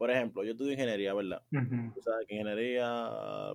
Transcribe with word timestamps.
por 0.00 0.10
ejemplo, 0.10 0.42
yo 0.42 0.52
estudio 0.52 0.72
ingeniería, 0.72 1.12
¿verdad? 1.12 1.42
Ujú. 1.52 1.92
Tú 1.94 2.00
sabes 2.00 2.26
que 2.26 2.34
ingeniería, 2.34 2.88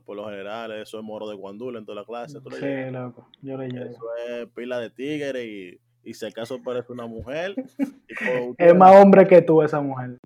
por 0.06 0.16
lo 0.16 0.30
general, 0.30 0.74
eso 0.74 1.00
es 1.00 1.04
moro 1.04 1.28
de 1.28 1.36
guandula 1.36 1.80
en 1.80 1.86
toda 1.86 2.02
la 2.02 2.06
clase. 2.06 2.40
¿tú 2.40 2.52
lo 2.52 2.58
Sí, 2.58 2.92
loco, 2.92 3.28
yo 3.42 3.58
le 3.58 3.68
llevo. 3.68 3.86
Eso 3.86 4.06
es 4.30 4.48
pila 4.50 4.80
de 4.80 4.92
tigre 4.92 5.44
y, 5.44 5.80
y 6.04 6.14
si 6.14 6.24
acaso 6.24 6.62
parece 6.62 6.94
una 6.94 7.08
mujer. 7.08 7.56
y 8.60 8.64
Es 8.64 8.76
más 8.76 8.96
hombre 8.96 9.26
que 9.26 9.42
tú 9.42 9.64
esa 9.64 9.82
mujer. 9.82 10.20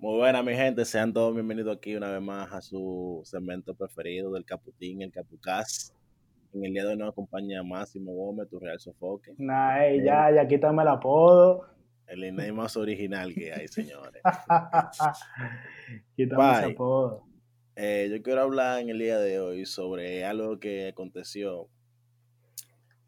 Muy 0.00 0.16
buena, 0.16 0.42
mi 0.42 0.56
gente. 0.56 0.84
Sean 0.84 1.12
todos 1.12 1.32
bienvenidos 1.32 1.76
aquí 1.76 1.94
una 1.94 2.10
vez 2.10 2.20
más 2.20 2.52
a 2.52 2.60
su 2.60 3.20
segmento 3.22 3.74
preferido 3.74 4.32
del 4.32 4.44
Caputín, 4.44 5.02
el 5.02 5.12
Capucás. 5.12 5.94
En 6.54 6.64
el 6.64 6.72
día 6.72 6.84
de 6.84 6.90
hoy 6.90 6.96
nos 6.96 7.08
acompaña 7.08 7.64
Máximo 7.64 8.12
Gómez, 8.12 8.48
tu 8.48 8.60
real 8.60 8.78
sofoque. 8.78 9.34
Nah, 9.38 9.84
ey, 9.84 10.04
ya, 10.04 10.30
ya 10.32 10.46
quítame 10.46 10.82
el 10.82 10.88
apodo. 10.88 11.66
El 12.06 12.22
INEI 12.22 12.52
más 12.52 12.76
original 12.76 13.34
que 13.34 13.52
hay, 13.52 13.66
señores. 13.66 14.22
quítame 16.16 16.52
ese 16.52 16.64
apodo. 16.66 17.24
Eh, 17.74 18.08
yo 18.08 18.22
quiero 18.22 18.42
hablar 18.42 18.80
en 18.80 18.90
el 18.90 19.00
día 19.00 19.18
de 19.18 19.40
hoy 19.40 19.66
sobre 19.66 20.24
algo 20.24 20.60
que 20.60 20.88
aconteció 20.88 21.68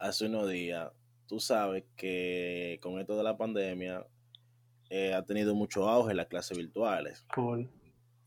hace 0.00 0.27
unos 0.27 0.50
días. 0.50 0.91
Tú 1.28 1.38
sabes 1.38 1.84
que 1.94 2.80
con 2.83 2.98
esto 2.98 3.16
de 3.16 3.22
la 3.22 3.36
pandemia 3.36 4.05
eh, 4.91 5.14
ha 5.14 5.24
tenido 5.24 5.55
mucho 5.55 5.88
auge 5.88 6.14
las 6.14 6.27
clases 6.27 6.58
virtuales. 6.58 7.24
Cool. 7.33 7.70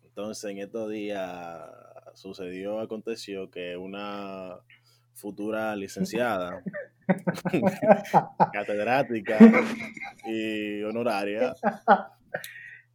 Entonces, 0.02 0.50
en 0.50 0.60
estos 0.60 0.90
días 0.90 1.62
sucedió, 2.14 2.80
aconteció 2.80 3.52
que 3.52 3.76
una 3.76 4.60
futura 5.20 5.76
licenciada, 5.76 6.64
catedrática 8.54 9.38
y 10.26 10.82
honoraria, 10.84 11.54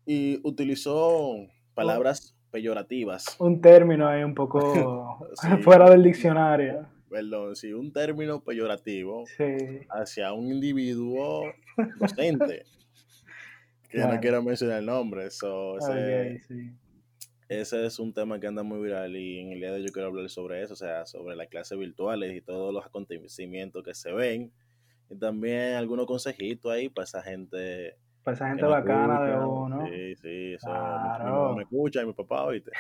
y 0.07 0.41
utilizó 0.43 1.37
palabras 1.75 2.37
peyorativas, 2.51 3.25
Un 3.39 3.61
término 3.61 4.07
ahí 4.09 4.23
un 4.23 4.35
poco 4.35 5.27
Sí. 5.43 5.49
fuera 5.63 5.91
del 5.91 6.03
diccionario. 6.03 6.87
perdón, 7.11 7.55
sí, 7.57 7.73
un 7.73 7.93
término 7.93 8.41
peyorativo 8.43 9.25
Sí. 9.37 9.57
hacia 9.91 10.33
un 10.33 10.51
individuo 10.53 11.43
docente, 11.99 12.65
que 13.89 13.99
no 13.99 14.19
quiero 14.21 14.43
mencionar 14.43 14.79
el 14.79 14.87
nombre, 14.87 15.31
so, 15.31 15.79
ese- 15.79 16.37
Ok, 16.37 16.43
sí. 16.49 16.71
Ese 17.49 17.85
es 17.85 17.99
un 17.99 18.13
tema 18.13 18.41
que 18.41 18.47
anda 18.47 18.63
muy 18.63 18.81
viral 18.83 19.15
y 19.17 19.39
en 19.41 19.53
el 19.53 19.61
día 19.61 19.71
de 19.71 19.77
hoy 19.81 19.87
yo 19.87 19.93
quiero 19.93 20.09
hablar 20.09 20.29
sobre 20.31 20.63
eso, 20.63 20.73
o 20.73 20.77
sea, 20.77 21.05
sobre 21.07 21.37
las 21.37 21.49
clases 21.49 21.79
virtuales 21.79 22.35
y 22.35 22.41
todos 22.41 22.73
los 22.73 22.85
acontecimientos 22.87 23.83
que 23.83 23.95
se 23.95 24.13
ven. 24.13 24.51
Y 25.11 25.17
también 25.17 25.75
algunos 25.75 26.07
consejitos 26.07 26.73
ahí 26.73 26.89
para 26.89 27.05
esa 27.05 27.23
gente. 27.23 27.97
Para 28.23 28.35
esa 28.37 28.49
gente 28.49 28.65
bacana 28.65 29.23
de 29.25 29.37
uno. 29.45 29.87
Sí, 29.87 30.15
sí, 30.17 30.55
eso. 30.55 30.69
Mi- 30.69 30.75
Mi, 30.75 30.81
Claro. 31.17 31.25
mamá 31.43 31.57
me 31.57 31.63
escucha 31.65 32.03
y 32.03 32.07
mi 32.07 32.13
papá, 32.15 32.45
oíste. 32.45 32.71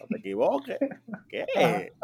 No 0.00 0.06
te 0.08 0.18
equivoques. 0.18 0.78
¿Qué? 1.28 1.46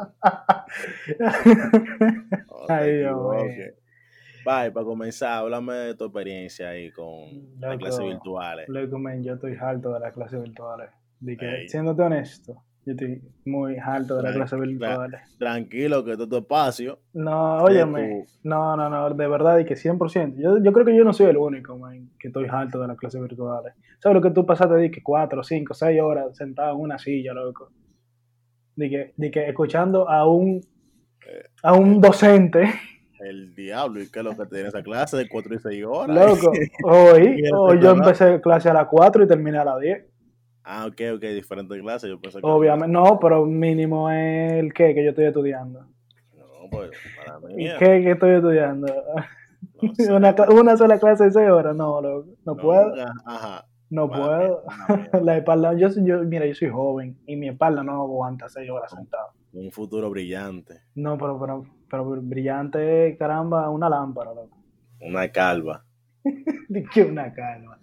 No 1.18 2.66
te 2.66 2.72
Ay, 2.72 2.96
Dios 2.98 3.12
mío. 3.12 3.34
equivoques. 3.34 3.74
Bye, 4.44 4.70
para 4.70 4.84
comenzar, 4.86 5.32
háblame 5.40 5.74
de 5.74 5.94
tu 5.94 6.04
experiencia 6.04 6.70
ahí 6.70 6.90
con 6.92 7.60
las 7.60 7.76
clases 7.76 8.04
virtuales. 8.06 8.66
Loco, 8.70 8.98
men, 8.98 9.22
yo 9.22 9.34
estoy 9.34 9.54
harto 9.60 9.92
de 9.92 10.00
las 10.00 10.14
clases 10.14 10.42
virtuales. 10.42 10.88
De 11.20 11.36
que, 11.36 11.46
Ey. 11.46 11.68
siéndote 11.68 12.02
honesto, 12.02 12.62
yo 12.86 12.92
estoy 12.92 13.22
muy 13.44 13.76
harto 13.76 14.16
de 14.16 14.22
las 14.22 14.32
Claro, 14.32 14.48
clases 14.48 14.60
virtuales. 14.60 15.36
Tranquilo, 15.38 16.02
que 16.02 16.12
es 16.12 16.18
tu 16.18 16.36
espacio. 16.36 16.98
No, 17.12 17.62
óyeme, 17.62 18.24
no, 18.42 18.74
no, 18.76 18.88
no, 18.88 19.10
de 19.10 19.28
verdad, 19.28 19.58
y 19.58 19.66
que 19.66 19.76
100%. 19.76 20.36
Yo, 20.38 20.58
yo 20.62 20.72
creo 20.72 20.86
que 20.86 20.96
yo 20.96 21.04
no 21.04 21.12
soy 21.12 21.26
el 21.26 21.36
único, 21.36 21.76
man, 21.76 22.10
que 22.18 22.28
estoy 22.28 22.46
harto 22.50 22.80
de 22.80 22.88
las 22.88 22.96
clases 22.96 23.20
virtuales. 23.20 23.74
¿Sabes 23.98 24.16
lo 24.16 24.22
que 24.22 24.30
tú 24.30 24.46
pasaste 24.46 24.74
de 24.74 24.90
que 24.90 25.02
4, 25.02 25.42
5, 25.42 25.74
6 25.74 26.00
horas 26.00 26.36
sentado 26.36 26.74
en 26.74 26.80
una 26.80 26.98
silla, 26.98 27.34
loco? 27.34 27.70
De 28.76 28.88
que, 28.88 29.12
de 29.14 29.30
que 29.30 29.46
escuchando 29.46 30.08
a 30.08 30.26
un, 30.26 30.62
a 31.62 31.74
un 31.74 32.00
docente, 32.00 32.64
El 33.18 33.54
diablo, 33.54 34.00
¿y 34.00 34.10
qué 34.10 34.20
es 34.20 34.24
lo 34.24 34.34
que 34.34 34.46
tiene 34.46 34.68
esa 34.68 34.82
clase 34.82 35.18
de 35.18 35.28
4 35.28 35.54
y 35.54 35.58
6 35.58 35.84
horas? 35.84 36.16
loco, 36.16 36.50
hoy, 36.84 37.42
hoy 37.54 37.78
yo 37.82 37.90
empecé 37.90 38.40
clase 38.40 38.70
a 38.70 38.72
las 38.72 38.86
4 38.86 39.24
y 39.24 39.28
terminé 39.28 39.58
a 39.58 39.64
las 39.66 39.78
10. 39.78 40.06
Ah, 40.64 40.86
ok, 40.86 41.00
ok, 41.16 41.22
diferentes 41.22 41.80
clases. 41.80 42.10
Yo 42.10 42.20
pensé 42.20 42.40
que. 42.40 42.46
Obviamente, 42.46 42.92
no, 42.92 43.18
pero 43.18 43.44
mínimo 43.46 44.10
es 44.10 44.52
el 44.52 44.72
qué 44.72 44.94
que 44.94 45.02
yo 45.04 45.10
estoy 45.10 45.24
estudiando. 45.26 45.86
No, 46.36 46.70
pues, 46.70 46.90
para 47.16 47.38
mí. 47.40 47.64
¿Y 47.64 47.68
qué 47.78 48.02
que 48.02 48.10
estoy 48.12 48.32
estudiando? 48.36 48.86
no 49.82 49.94
sé. 49.94 50.12
una, 50.12 50.34
una 50.50 50.76
sola 50.76 50.98
clase 50.98 51.24
de 51.24 51.30
6 51.32 51.48
horas, 51.48 51.74
no, 51.74 52.00
loco, 52.00 52.28
no, 52.44 52.56
puedo. 52.56 52.94
Ajá. 53.24 53.66
No 53.90 54.08
puedo. 54.08 54.62
La 55.24 55.36
espalda, 55.38 55.74
yo, 55.74 55.90
soy- 55.90 56.04
yo, 56.06 56.20
mira, 56.22 56.46
yo 56.46 56.54
soy 56.54 56.68
joven 56.68 57.18
y 57.26 57.34
mi 57.34 57.48
espalda 57.48 57.82
no 57.82 58.02
aguanta 58.02 58.48
seis 58.48 58.70
horas 58.70 58.92
sentado. 58.92 59.30
Un 59.52 59.72
futuro 59.72 60.08
brillante. 60.10 60.82
No, 60.94 61.18
pero, 61.18 61.40
pero, 61.40 61.64
pero 61.90 62.04
brillante, 62.04 63.16
caramba, 63.18 63.68
una 63.68 63.88
lámpara, 63.88 64.32
loco. 64.32 64.56
Una 65.00 65.28
calva. 65.32 65.84
Di 66.68 66.84
que 66.84 67.02
una 67.02 67.32
calma. 67.32 67.79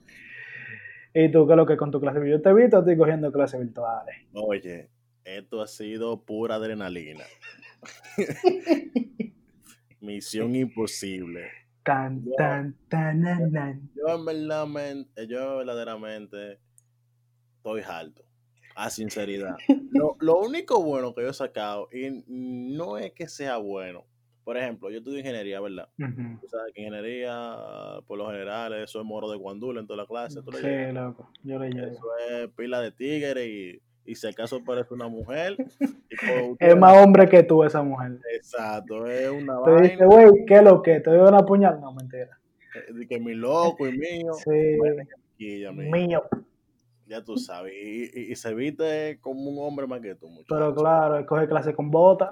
¿Y 1.19 1.31
tú 1.31 1.47
qué 1.47 1.53
es 1.53 1.57
lo 1.57 1.65
que 1.65 1.77
con 1.77 1.89
tu 1.89 1.99
clase? 1.99 2.19
Yo 2.29 2.39
te 2.41 2.49
he 2.49 2.53
visto, 2.53 2.77
estoy 2.79 2.95
cogiendo 2.95 3.31
clases 3.31 3.59
virtuales. 3.59 4.15
Oye, 4.33 4.89
esto 5.23 5.61
ha 5.61 5.67
sido 5.67 6.23
pura 6.23 6.55
adrenalina. 6.55 7.23
Misión 9.99 10.55
imposible. 10.55 11.49
Tan, 11.83 12.23
Yo- 12.23 12.31
tan, 12.37 12.75
tan, 12.89 13.21
nan, 13.21 13.51
nan. 13.51 13.89
Yo, 13.95 14.15
en 14.15 14.25
verdad, 14.25 14.67
men- 14.67 15.07
yo 15.27 15.57
verdaderamente 15.57 16.59
estoy 17.57 17.81
harto. 17.81 18.23
A 18.75 18.91
sinceridad. 18.91 19.55
Lo, 19.91 20.15
lo 20.19 20.37
único 20.37 20.83
bueno 20.83 21.15
que 21.15 21.23
yo 21.23 21.29
he 21.29 21.33
sacado, 21.33 21.89
y 21.91 22.23
no 22.27 22.99
es 22.99 23.11
que 23.13 23.27
sea 23.27 23.57
bueno. 23.57 24.05
Por 24.47 24.55
ejemplo, 24.55 24.89
yo 24.89 24.99
estudio 24.99 25.19
ingeniería, 25.19 25.59
¿verdad? 25.59 25.89
Ujú. 25.99 26.39
Tú 26.39 26.47
sabes 26.47 26.73
que 26.73 26.79
ingeniería, 26.81 27.99
por 28.07 28.17
lo 28.17 28.27
general, 28.31 28.71
eso 28.75 29.01
es 29.01 29.05
moro 29.05 29.29
de 29.29 29.35
guandula 29.35 29.81
en 29.81 29.87
toda 29.87 30.03
la 30.03 30.07
clase. 30.07 30.41
¿tú 30.41 30.51
lo 30.51 30.57
Sí, 30.57 30.67
loco, 30.93 31.29
yo 31.43 31.59
le 31.59 31.69
llevo. 31.69 31.87
Eso 31.87 32.05
es 32.29 32.47
pila 32.55 32.79
de 32.79 32.93
tigre 32.93 33.45
y, 33.45 33.81
y 34.05 34.15
si 34.15 34.25
acaso 34.25 34.63
parece 34.63 34.93
una 34.93 35.09
mujer. 35.09 35.57
y 36.09 36.55
Es 36.65 36.77
más 36.77 37.03
hombre 37.03 37.27
que 37.27 37.43
tú 37.43 37.61
esa 37.65 37.83
mujer. 37.83 38.19
Exacto, 38.33 39.05
es 39.05 39.29
una 39.29 39.61
Te 39.65 39.81
dice, 39.81 39.97
vaina 39.97 40.05
güey, 40.05 40.45
¿qué 40.47 40.53
es 40.55 40.63
lo 40.63 40.81
que? 40.81 41.01
¿Te 41.01 41.09
doy 41.09 41.27
una 41.27 41.45
puñal? 41.45 41.81
No, 41.81 41.91
mentira. 41.91 42.39
eh, 42.73 42.93
de 42.93 43.05
que 43.05 43.19
mi 43.19 43.33
loco 43.33 43.85
y 43.85 43.97
mío. 43.97 44.31
Sí, 44.33 44.77
me- 45.73 45.91
mío. 45.91 46.23
ya 47.05 47.21
tú 47.21 47.35
sabes. 47.35 47.73
Y, 47.73 48.03
y- 48.17 48.31
y 48.31 48.35
se 48.37 48.53
viste 48.53 49.19
como 49.19 49.41
un 49.49 49.57
hombre 49.67 49.87
más 49.87 49.99
que 49.99 50.15
tú, 50.15 50.29
muchacho. 50.29 50.55
Pero 50.55 50.73
claro, 50.73 51.17
él 51.17 51.25
coge 51.25 51.49
clase 51.49 51.73
con 51.73 51.91
bota. 51.91 52.31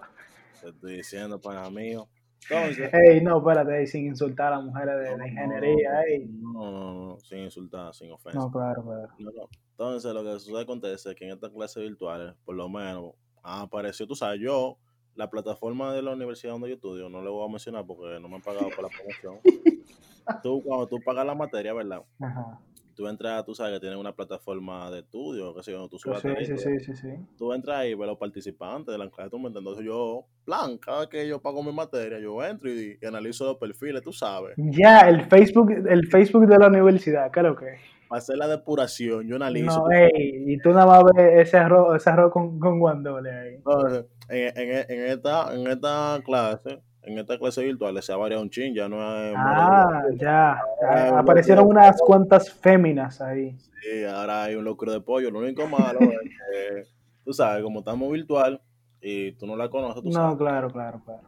Te 0.66 0.72
estoy 0.72 0.96
diciendo, 0.96 1.40
pana 1.40 1.70
mío. 1.70 2.09
Entonces. 2.50 2.92
Ey, 2.92 3.22
no, 3.22 3.38
espérate, 3.38 3.86
sin 3.86 4.08
insultar 4.08 4.52
a 4.52 4.58
las 4.58 4.66
mujeres 4.66 4.96
de, 4.96 5.16
de 5.16 5.28
ingeniería, 5.30 6.02
ey. 6.08 6.28
No, 6.28 6.72
no, 6.72 7.06
no, 7.09 7.20
sin 7.20 7.40
insultar, 7.40 7.94
sin 7.94 8.12
ofensa. 8.12 8.40
No, 8.40 8.52
claro, 8.52 8.84
claro. 8.84 9.14
No, 9.20 9.31
no. 9.31 9.50
Entonces, 9.72 10.12
lo 10.12 10.24
que 10.24 10.40
sucede 10.40 10.62
acontece 10.62 11.12
es 11.12 11.16
que 11.16 11.26
en 11.26 11.34
estas 11.34 11.52
clases 11.52 11.84
virtuales, 11.84 12.34
por 12.44 12.56
lo 12.56 12.68
menos, 12.68 13.14
ha 13.44 13.62
aparecido, 13.62 14.08
tú 14.08 14.16
sabes, 14.16 14.42
yo, 14.42 14.80
la 15.14 15.30
plataforma 15.30 15.94
de 15.94 16.02
la 16.02 16.14
universidad 16.14 16.53
donde 16.53 16.70
yo 16.70 16.76
estudio, 16.76 17.09
no 17.09 17.22
le 17.22 17.30
voy 17.30 17.47
a 17.47 17.52
mencionar 17.52 17.86
porque 17.86 18.20
no 18.20 18.28
me 18.28 18.36
han 18.38 18.42
pagado 18.42 18.70
por 18.76 18.84
la 18.84 18.90
promoción. 18.90 19.40
tú, 20.42 20.64
cuando 20.66 20.88
tú 20.88 20.97
pagas 21.06 21.28
la 21.28 21.36
materia, 21.36 21.74
¿verdad? 21.74 22.02
Ajá. 22.20 22.59
Tú 22.96 23.08
entras, 23.08 23.44
tú 23.46 23.54
sabes 23.54 23.74
que 23.74 23.80
tienen 23.82 24.00
una 24.00 24.14
plataforma 24.16 24.90
de 24.90 25.00
estudio, 25.00 25.54
que 25.54 25.64
sé 25.64 25.72
yo, 25.74 25.88
tú 25.90 26.00
subes 26.00 26.22
Sí, 26.22 26.30
sí, 26.46 26.58
sí, 26.58 26.80
sí, 26.80 26.96
sí. 26.96 27.10
tú 27.38 27.52
entras 27.54 27.78
ahí 27.80 27.92
y 27.92 27.94
ves 27.94 28.08
los 28.08 28.18
participantes 28.18 28.92
de 28.92 28.98
la 28.98 29.10
clase, 29.10 29.30
tú 29.30 29.38
me 29.38 29.48
entiendes. 29.48 29.72
Entonces 29.72 29.86
yo, 29.86 30.26
plan, 30.46 30.78
cada 30.78 31.08
que 31.10 31.28
yo 31.28 31.42
pago 31.42 31.62
mi 31.62 31.74
materia, 31.74 32.20
yo 32.20 32.44
entro 32.44 32.70
y, 32.70 32.97
y 33.02 33.06
analizo 33.06 33.46
los 33.46 33.58
perfiles, 33.58 34.02
tú 34.02 34.12
sabes. 34.14 34.53
Ya, 34.58 35.02
el 35.02 35.26
Facebook, 35.26 35.72
el 35.72 36.08
Facebook 36.08 36.47
de 36.47 36.58
la 36.58 36.68
universidad, 36.68 37.30
¿qué 37.32 37.42
es 37.42 37.46
lo 37.46 37.56
que? 37.56 37.66
Para 38.08 38.20
hacer 38.20 38.38
la 38.38 38.47
depuración, 38.47 39.28
yo 39.28 39.36
analizo. 39.36 39.80
No, 39.80 39.91
ey, 39.91 40.44
y 40.53 40.58
tú 40.59 40.70
nada 40.70 40.86
más 40.86 41.03
ves 41.16 41.48
ese 41.48 41.58
arroz, 41.58 41.96
ese 41.96 42.09
arroz 42.12 42.32
con, 42.32 42.59
con 42.59 42.80
guandole 42.80 43.32
ahí. 43.32 43.56
Entonces, 43.56 44.06
en, 44.30 44.58
en- 44.58 44.91
en 44.91 45.06
esta, 45.12 45.53
en 45.56 45.68
esta 45.68 46.22
clase, 46.24 46.80
en 47.05 47.17
esta 47.19 47.37
clase 47.37 47.63
virtual 47.63 48.02
se 48.02 48.11
ha 48.11 48.17
variado 48.17 48.41
un 48.41 48.49
chin, 48.49 48.73
ya 48.73 48.87
no 48.90 48.97
es 49.17 49.34
Ah, 49.37 50.03
ya. 50.16 50.52
Ah, 50.53 50.59
Ah, 50.84 51.19
Aparecieron 51.19 51.67
unas 51.67 51.97
cuantas 52.02 52.52
féminas 52.52 53.22
ahí. 53.22 53.55
Sí, 53.81 54.03
ahora 54.03 54.43
hay 54.46 54.55
un 54.55 54.66
locro 54.66 54.91
de 54.91 55.02
pollo. 55.02 55.29
Lo 55.31 55.40
único 55.40 55.67
malo 55.67 55.99
es 56.02 56.19
que, 56.19 56.84
tú 57.23 57.34
sabes, 57.34 57.63
como 57.63 57.79
estamos 57.79 58.11
virtual 58.11 58.59
y 59.02 59.34
tú 59.34 59.46
no 59.46 59.55
la 59.55 59.69
conoces, 59.69 60.02
tú 60.02 60.09
No, 60.09 60.13
sabes. 60.16 60.37
claro, 60.37 60.69
claro, 60.72 61.02
claro. 61.05 61.22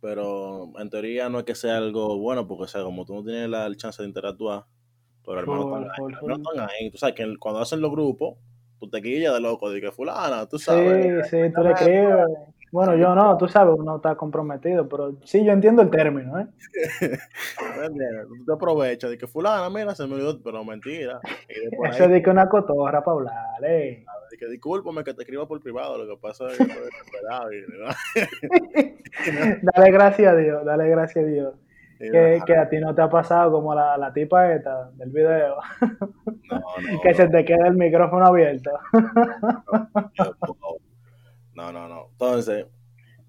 Pero 0.00 0.72
en 0.78 0.90
teoría 0.90 1.28
no 1.28 1.38
es 1.38 1.44
que 1.44 1.54
sea 1.54 1.78
algo 1.78 2.18
bueno, 2.18 2.46
porque, 2.46 2.64
o 2.64 2.68
sea, 2.68 2.82
como 2.82 3.04
tú 3.04 3.14
no 3.14 3.24
tienes 3.24 3.48
la, 3.48 3.74
chance 3.76 4.02
de 4.02 4.08
interactuar, 4.08 4.64
pero 5.24 5.40
hermano, 5.40 5.88
Full, 5.96 6.12
están 6.12 6.60
ahí, 6.60 6.86
están. 6.86 6.90
Tú 6.92 6.98
sabes 6.98 7.14
que 7.14 7.36
cuando 7.38 7.60
hacen 7.60 7.80
los 7.80 7.90
grupos, 7.90 8.36
tú 8.78 8.88
te 8.90 9.00
quillas 9.00 9.32
de 9.32 9.40
loco, 9.40 9.70
de 9.70 9.80
que 9.80 9.90
fulana, 9.90 10.46
tú 10.46 10.58
Sí, 10.58 10.66
sabes. 10.66 11.28
sí, 11.30 11.38
tú 11.54 11.62
le 11.62 11.72
escribes. 11.72 12.26
Bueno, 12.76 12.94
yo 12.94 13.14
no, 13.14 13.38
tú 13.38 13.48
sabes, 13.48 13.74
uno 13.74 13.96
está 13.96 14.16
comprometido, 14.16 14.86
pero 14.86 15.16
sí, 15.24 15.42
yo 15.42 15.52
entiendo 15.52 15.80
el 15.80 15.88
término, 15.88 16.38
¿eh? 16.38 16.46
Tú 18.28 18.44
te 18.44 18.52
aprovechas 18.52 19.08
de 19.08 19.16
que 19.16 19.26
fulana, 19.26 19.70
mira, 19.70 19.94
se 19.94 20.06
me 20.06 20.12
olvidó, 20.12 20.38
pero 20.42 20.62
mentira. 20.62 21.18
Eso 21.48 22.04
ahí, 22.04 22.10
de 22.10 22.22
que 22.22 22.28
una 22.28 22.50
cotorra 22.50 23.02
para 23.02 23.16
hablar, 23.16 23.64
¿eh? 23.64 24.04
de 24.30 24.36
que 24.36 24.46
discúlpame 24.48 25.04
que 25.04 25.14
te 25.14 25.22
escriba 25.22 25.48
por 25.48 25.58
privado, 25.62 25.96
lo 25.96 26.06
que 26.06 26.20
pasa 26.20 26.48
es 26.48 26.58
que 26.58 26.64
estoy 26.64 26.84
desesperado 26.84 27.48
Dale 29.62 29.90
gracias 29.90 30.34
a 30.34 30.36
Dios, 30.36 30.62
dale 30.66 30.90
gracias 30.90 31.24
a 31.24 31.28
Dios. 31.28 31.54
Que, 31.98 32.42
a 32.58 32.68
ti 32.68 32.76
no 32.76 32.94
te 32.94 33.00
ha 33.00 33.08
pasado 33.08 33.52
como 33.52 33.74
la, 33.74 33.96
la 33.96 34.12
tipa 34.12 34.52
esta 34.52 34.90
del 34.96 35.08
video, 35.08 35.56
no, 35.80 36.60
no, 36.92 37.00
que 37.02 37.14
se 37.14 37.26
te 37.26 37.42
queda 37.42 37.68
el 37.68 37.76
micrófono 37.78 38.26
abierto. 38.26 38.70
No, 41.72 41.88
no, 41.88 41.88
no. 41.88 42.08
Entonces, 42.12 42.66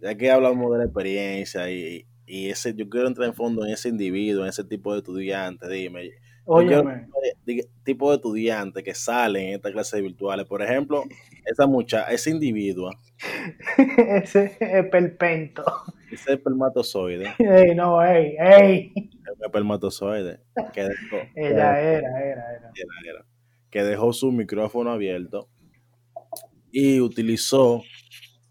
ya 0.02 0.16
que 0.16 0.30
hablamos 0.32 0.72
de 0.72 0.78
la 0.80 0.84
experiencia 0.86 1.70
y, 1.72 2.06
y 2.26 2.50
ese, 2.50 2.74
yo 2.76 2.88
quiero 2.90 3.08
entrar 3.08 3.28
en 3.28 3.34
fondo 3.34 3.66
en 3.66 3.72
ese 3.74 3.90
individuo, 3.90 4.44
en 4.44 4.50
ese 4.50 4.64
tipo 4.64 4.92
de 4.94 5.00
estudiante, 5.00 5.68
dime. 5.70 6.02
Quiero 6.02 6.80
Óyeme, 6.80 7.08
de- 7.46 7.56
de- 7.56 7.70
tipo 7.84 8.10
de 8.10 8.16
estudiantes 8.16 8.82
que 8.82 8.94
salen 8.94 9.48
en 9.48 9.54
estas 9.56 9.74
clases 9.74 10.02
virtuales. 10.02 10.46
Por 10.46 10.62
ejemplo, 10.62 11.04
esa 11.46 11.68
mucha, 11.68 12.04
ese 12.06 12.30
individuo, 12.30 12.90
ese 13.78 14.58
esperpento. 14.62 15.64
ese 16.10 16.34
espermatozoide, 16.34 17.34
Ey, 17.40 17.76
no, 17.76 18.02
ey, 18.02 18.36
ey. 18.40 18.94
el 18.96 19.46
espermatozoide, 19.46 20.40
que 20.74 20.84
dejó, 20.84 21.18
Ella 21.36 21.80
era, 21.82 21.82
era, 21.82 22.24
era. 22.24 22.54
era, 22.54 22.72
era, 23.12 23.26
que 23.70 23.84
dejó 23.84 24.14
su 24.14 24.32
micrófono 24.32 24.92
abierto 24.92 25.50
y 26.72 27.02
utilizó 27.02 27.84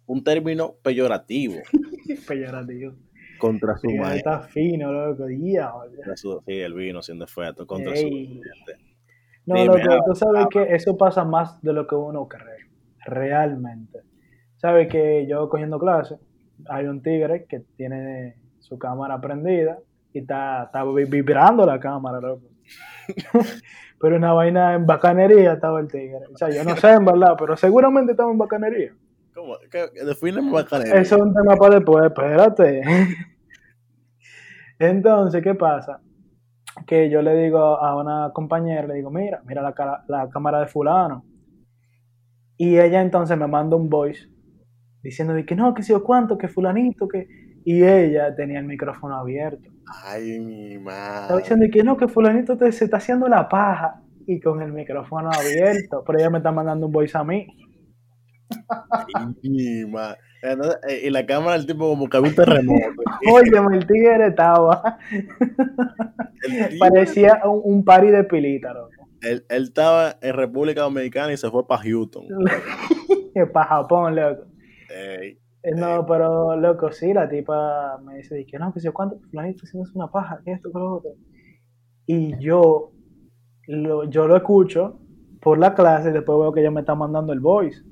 un 0.06 0.22
término 0.24 0.74
peyorativo 0.82 1.56
Peyorativo. 2.28 2.92
contra 3.38 3.76
su 3.76 3.88
maestro. 3.90 4.32
está 4.34 4.40
fino, 4.48 4.92
loco. 4.92 5.24
Contra 5.24 6.16
su- 6.16 6.42
Sí, 6.46 6.52
el 6.60 6.74
vino 6.74 7.02
sin 7.02 7.18
defecto, 7.18 7.66
contra 7.66 7.94
su 7.96 8.06
Ey. 8.06 8.36
docente. 8.38 8.84
No, 9.46 9.54
Dime, 9.54 9.66
loco, 9.66 9.78
habla, 9.78 10.04
tú 10.06 10.14
sabes 10.14 10.46
que 10.50 10.74
eso 10.74 10.96
pasa 10.96 11.24
más 11.24 11.60
de 11.62 11.72
lo 11.72 11.86
que 11.86 11.94
uno 11.94 12.26
cree. 12.26 12.66
Realmente. 13.04 14.00
Sabes 14.56 14.88
que 14.88 15.26
yo 15.28 15.48
cogiendo 15.48 15.78
clases, 15.78 16.18
hay 16.68 16.86
un 16.86 17.02
tigre 17.02 17.44
que 17.48 17.60
tiene 17.76 18.36
su 18.58 18.78
cámara 18.78 19.20
prendida 19.20 19.78
y 20.12 20.20
está, 20.20 20.64
está 20.64 20.82
vi- 20.84 21.04
vibrando 21.04 21.64
la 21.66 21.78
cámara, 21.78 22.20
loco. 22.20 22.46
pero 24.00 24.16
una 24.16 24.32
vaina 24.32 24.74
en 24.74 24.86
bacanería 24.86 25.52
estaba 25.52 25.78
el 25.80 25.88
tigre. 25.88 26.18
O 26.32 26.36
sea, 26.36 26.48
yo 26.50 26.64
no 26.64 26.74
sé 26.76 26.90
en 26.92 27.04
verdad, 27.04 27.34
pero 27.38 27.56
seguramente 27.56 28.12
estaba 28.12 28.32
en 28.32 28.38
bacanería. 28.38 28.92
Defíneme. 30.06 30.50
Eso 31.00 31.16
es 31.16 31.22
un 31.22 31.34
tema 31.34 31.56
para 31.56 31.76
después, 31.76 32.04
espérate. 32.06 32.82
Entonces, 34.78 35.42
¿qué 35.42 35.54
pasa? 35.54 36.00
Que 36.86 37.08
yo 37.08 37.22
le 37.22 37.34
digo 37.36 37.58
a 37.58 37.96
una 38.00 38.30
compañera, 38.34 38.86
le 38.86 38.94
digo, 38.94 39.10
mira, 39.10 39.40
mira 39.46 39.62
la, 39.62 39.72
cara- 39.72 40.04
la 40.08 40.28
cámara 40.28 40.60
de 40.60 40.66
fulano. 40.66 41.24
Y 42.58 42.78
ella 42.78 43.00
entonces 43.00 43.36
me 43.38 43.46
manda 43.46 43.76
un 43.76 43.88
voice 43.88 44.28
diciendo 45.02 45.34
que 45.46 45.54
no, 45.56 45.72
que 45.74 45.82
sé 45.82 45.92
yo 45.92 46.02
cuánto, 46.02 46.36
que 46.38 46.48
fulanito, 46.48 47.06
que... 47.08 47.26
Y 47.64 47.82
ella 47.82 48.34
tenía 48.36 48.60
el 48.60 48.66
micrófono 48.66 49.16
abierto. 49.16 49.70
Ay, 50.04 50.38
mi 50.38 50.74
Estaba 50.74 50.84
madre. 51.28 51.36
diciendo 51.38 51.64
de 51.64 51.70
que 51.70 51.82
no, 51.82 51.96
que 51.96 52.06
fulanito 52.08 52.56
te, 52.56 52.70
se 52.70 52.84
está 52.84 52.98
haciendo 52.98 53.26
la 53.28 53.48
paja. 53.48 54.02
Y 54.28 54.40
con 54.40 54.62
el 54.62 54.72
micrófono 54.72 55.30
abierto. 55.32 56.02
Pero 56.06 56.18
ella 56.18 56.30
me 56.30 56.38
está 56.38 56.52
mandando 56.52 56.86
un 56.86 56.92
voice 56.92 57.16
a 57.18 57.24
mí. 57.24 57.46
Entonces, 60.42 60.78
eh, 60.88 61.02
Y 61.04 61.10
la 61.10 61.26
cámara 61.26 61.56
del 61.56 61.66
tipo 61.66 61.88
como 61.88 62.08
que 62.08 62.16
había 62.16 62.30
un 62.30 62.36
terremoto. 62.36 63.02
Oye, 63.32 63.76
el 63.76 63.86
tigre 63.86 64.28
estaba... 64.28 64.98
El 66.42 66.78
Parecía 66.78 67.40
un, 67.44 67.60
un 67.64 67.84
party 67.84 68.08
de 68.08 68.24
pilita, 68.24 68.72
loco. 68.72 68.90
él, 69.22 69.44
él 69.48 69.62
estaba 69.64 70.16
en 70.20 70.34
República 70.34 70.82
Dominicana 70.82 71.32
y 71.32 71.36
se 71.36 71.50
fue 71.50 71.66
para 71.66 71.82
Houston. 71.82 72.24
para 73.52 73.66
Japón, 73.66 74.14
loco. 74.16 74.44
Ey, 74.90 75.38
Eh, 75.62 75.72
No, 75.74 76.06
pero 76.06 76.56
loco, 76.56 76.92
sí, 76.92 77.12
la 77.12 77.28
tipa 77.28 77.98
me 78.04 78.18
dice 78.18 78.46
que 78.46 78.58
no, 78.58 78.72
que 78.72 78.80
sé 78.80 78.86
yo 78.86 78.94
cuánto, 78.94 79.18
fulanito 79.30 79.64
haciendo 79.64 79.88
una 79.94 80.08
paja, 80.10 80.40
que 80.44 80.52
esto, 80.52 80.70
que 80.70 80.78
lo 80.78 80.94
otro. 80.96 81.10
Y 82.06 82.38
yo 82.38 82.92
lo, 83.66 84.04
yo 84.08 84.28
lo 84.28 84.36
escucho 84.36 85.00
por 85.40 85.58
la 85.58 85.74
clase 85.74 86.10
y 86.10 86.12
después 86.12 86.38
veo 86.38 86.52
que 86.52 86.60
ella 86.60 86.70
me 86.70 86.80
está 86.80 86.94
mandando 86.94 87.32
el 87.32 87.40
voice. 87.40 87.82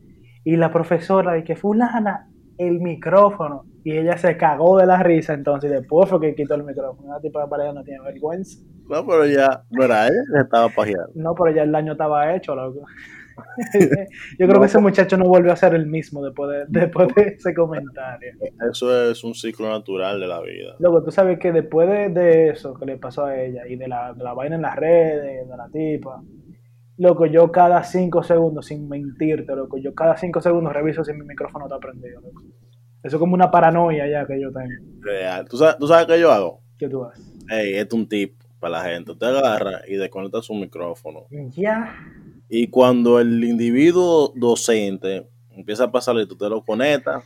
Y 0.44 0.56
la 0.56 0.70
profesora 0.70 1.34
dice 1.34 1.44
que 1.46 1.56
fulana, 1.56 2.28
el 2.58 2.80
micrófono. 2.80 3.64
Y 3.82 3.96
ella 3.98 4.16
se 4.16 4.36
cagó 4.36 4.78
de 4.78 4.86
la 4.86 5.02
risa 5.02 5.34
entonces 5.34 5.70
después 5.70 6.08
fue 6.08 6.20
que 6.20 6.34
quitó 6.34 6.54
el 6.54 6.64
micrófono. 6.64 7.12
La 7.12 7.20
tipa 7.20 7.42
de 7.42 7.48
pareja 7.48 7.72
no 7.72 7.82
tiene 7.82 8.00
vergüenza. 8.02 8.58
No, 8.88 9.06
pero 9.06 9.26
ya 9.26 9.64
no 9.70 9.84
era 9.84 10.06
ella 10.06 10.42
estaba 10.42 10.68
pajeando. 10.68 11.10
No, 11.14 11.34
pero 11.34 11.54
ya 11.54 11.62
el 11.62 11.72
daño 11.72 11.92
estaba 11.92 12.34
hecho, 12.34 12.54
loco. 12.54 12.80
Yo 14.38 14.46
creo 14.46 14.48
No, 14.48 14.60
que 14.60 14.66
ese 14.66 14.78
muchacho 14.78 15.16
no 15.16 15.26
vuelve 15.26 15.50
a 15.50 15.56
ser 15.56 15.74
el 15.74 15.86
mismo 15.86 16.22
después 16.24 16.50
de, 16.50 16.80
después 16.80 17.08
de 17.14 17.22
ese 17.36 17.52
comentario. 17.52 18.32
Eso 18.70 19.10
es 19.10 19.24
un 19.24 19.34
ciclo 19.34 19.68
natural 19.68 20.20
de 20.20 20.26
la 20.26 20.40
vida. 20.40 20.76
Loco, 20.78 21.02
tú 21.02 21.10
sabes 21.10 21.38
que 21.38 21.50
después 21.52 21.88
de, 21.88 22.08
de 22.10 22.50
eso 22.50 22.74
que 22.74 22.86
le 22.86 22.96
pasó 22.96 23.24
a 23.24 23.36
ella 23.36 23.66
y 23.66 23.76
de 23.76 23.88
la, 23.88 24.12
de 24.12 24.22
la 24.22 24.34
vaina 24.34 24.56
en 24.56 24.62
las 24.62 24.76
redes, 24.76 25.48
de 25.48 25.56
la 25.56 25.68
tipa, 25.68 26.22
loco, 26.96 27.26
yo 27.26 27.50
cada 27.50 27.82
cinco 27.84 28.22
segundos, 28.22 28.66
sin 28.66 28.88
mentirte, 28.88 29.54
loco, 29.54 29.76
yo 29.78 29.94
cada 29.94 30.16
cinco 30.16 30.40
segundos 30.40 30.72
reviso 30.72 31.04
si 31.04 31.12
mi 31.12 31.24
micrófono 31.24 31.66
está 31.66 31.78
prendido, 31.78 32.20
loco. 32.20 32.42
Eso 33.04 33.16
es 33.16 33.20
como 33.20 33.34
una 33.34 33.50
paranoia 33.50 34.08
ya 34.08 34.26
que 34.26 34.40
yo 34.40 34.50
tengo. 34.50 34.70
Real. 35.00 35.46
¿Tú 35.46 35.58
sabes, 35.58 35.76
¿Tú 35.76 35.86
sabes 35.86 36.06
qué 36.06 36.18
yo 36.18 36.32
hago? 36.32 36.60
¿Qué 36.78 36.88
tú 36.88 37.04
haces? 37.04 37.22
Ey, 37.50 37.74
este 37.74 37.94
es 37.94 38.00
un 38.00 38.08
tip 38.08 38.40
para 38.58 38.78
la 38.78 38.84
gente. 38.84 39.12
Usted 39.12 39.26
agarra 39.26 39.82
y 39.86 39.96
desconecta 39.96 40.40
su 40.40 40.54
micrófono. 40.54 41.26
Ya. 41.50 41.94
Y 42.48 42.68
cuando 42.68 43.20
el 43.20 43.44
individuo 43.44 44.32
docente 44.34 45.28
empieza 45.50 45.84
a 45.84 45.92
pasarle, 45.92 46.26
tú 46.26 46.34
te 46.34 46.48
lo 46.48 46.64
conectas 46.64 47.22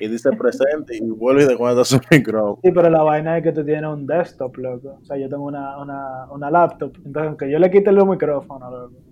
y 0.00 0.08
dice 0.08 0.30
presente 0.32 0.96
y 0.96 1.08
vuelve 1.08 1.44
y 1.44 1.46
desconecta 1.46 1.84
su 1.84 2.00
micrófono. 2.10 2.58
Sí, 2.64 2.72
pero 2.72 2.90
la 2.90 3.04
vaina 3.04 3.38
es 3.38 3.44
que 3.44 3.52
tú 3.52 3.64
tienes 3.64 3.88
un 3.88 4.08
desktop, 4.08 4.56
loco. 4.56 4.98
O 5.00 5.04
sea, 5.04 5.16
yo 5.16 5.28
tengo 5.28 5.44
una, 5.44 5.80
una, 5.80 6.26
una 6.32 6.50
laptop. 6.50 6.92
Entonces, 7.04 7.28
aunque 7.28 7.48
yo 7.48 7.60
le 7.60 7.70
quite 7.70 7.90
el 7.90 8.04
micrófono, 8.04 8.68
loco. 8.68 9.09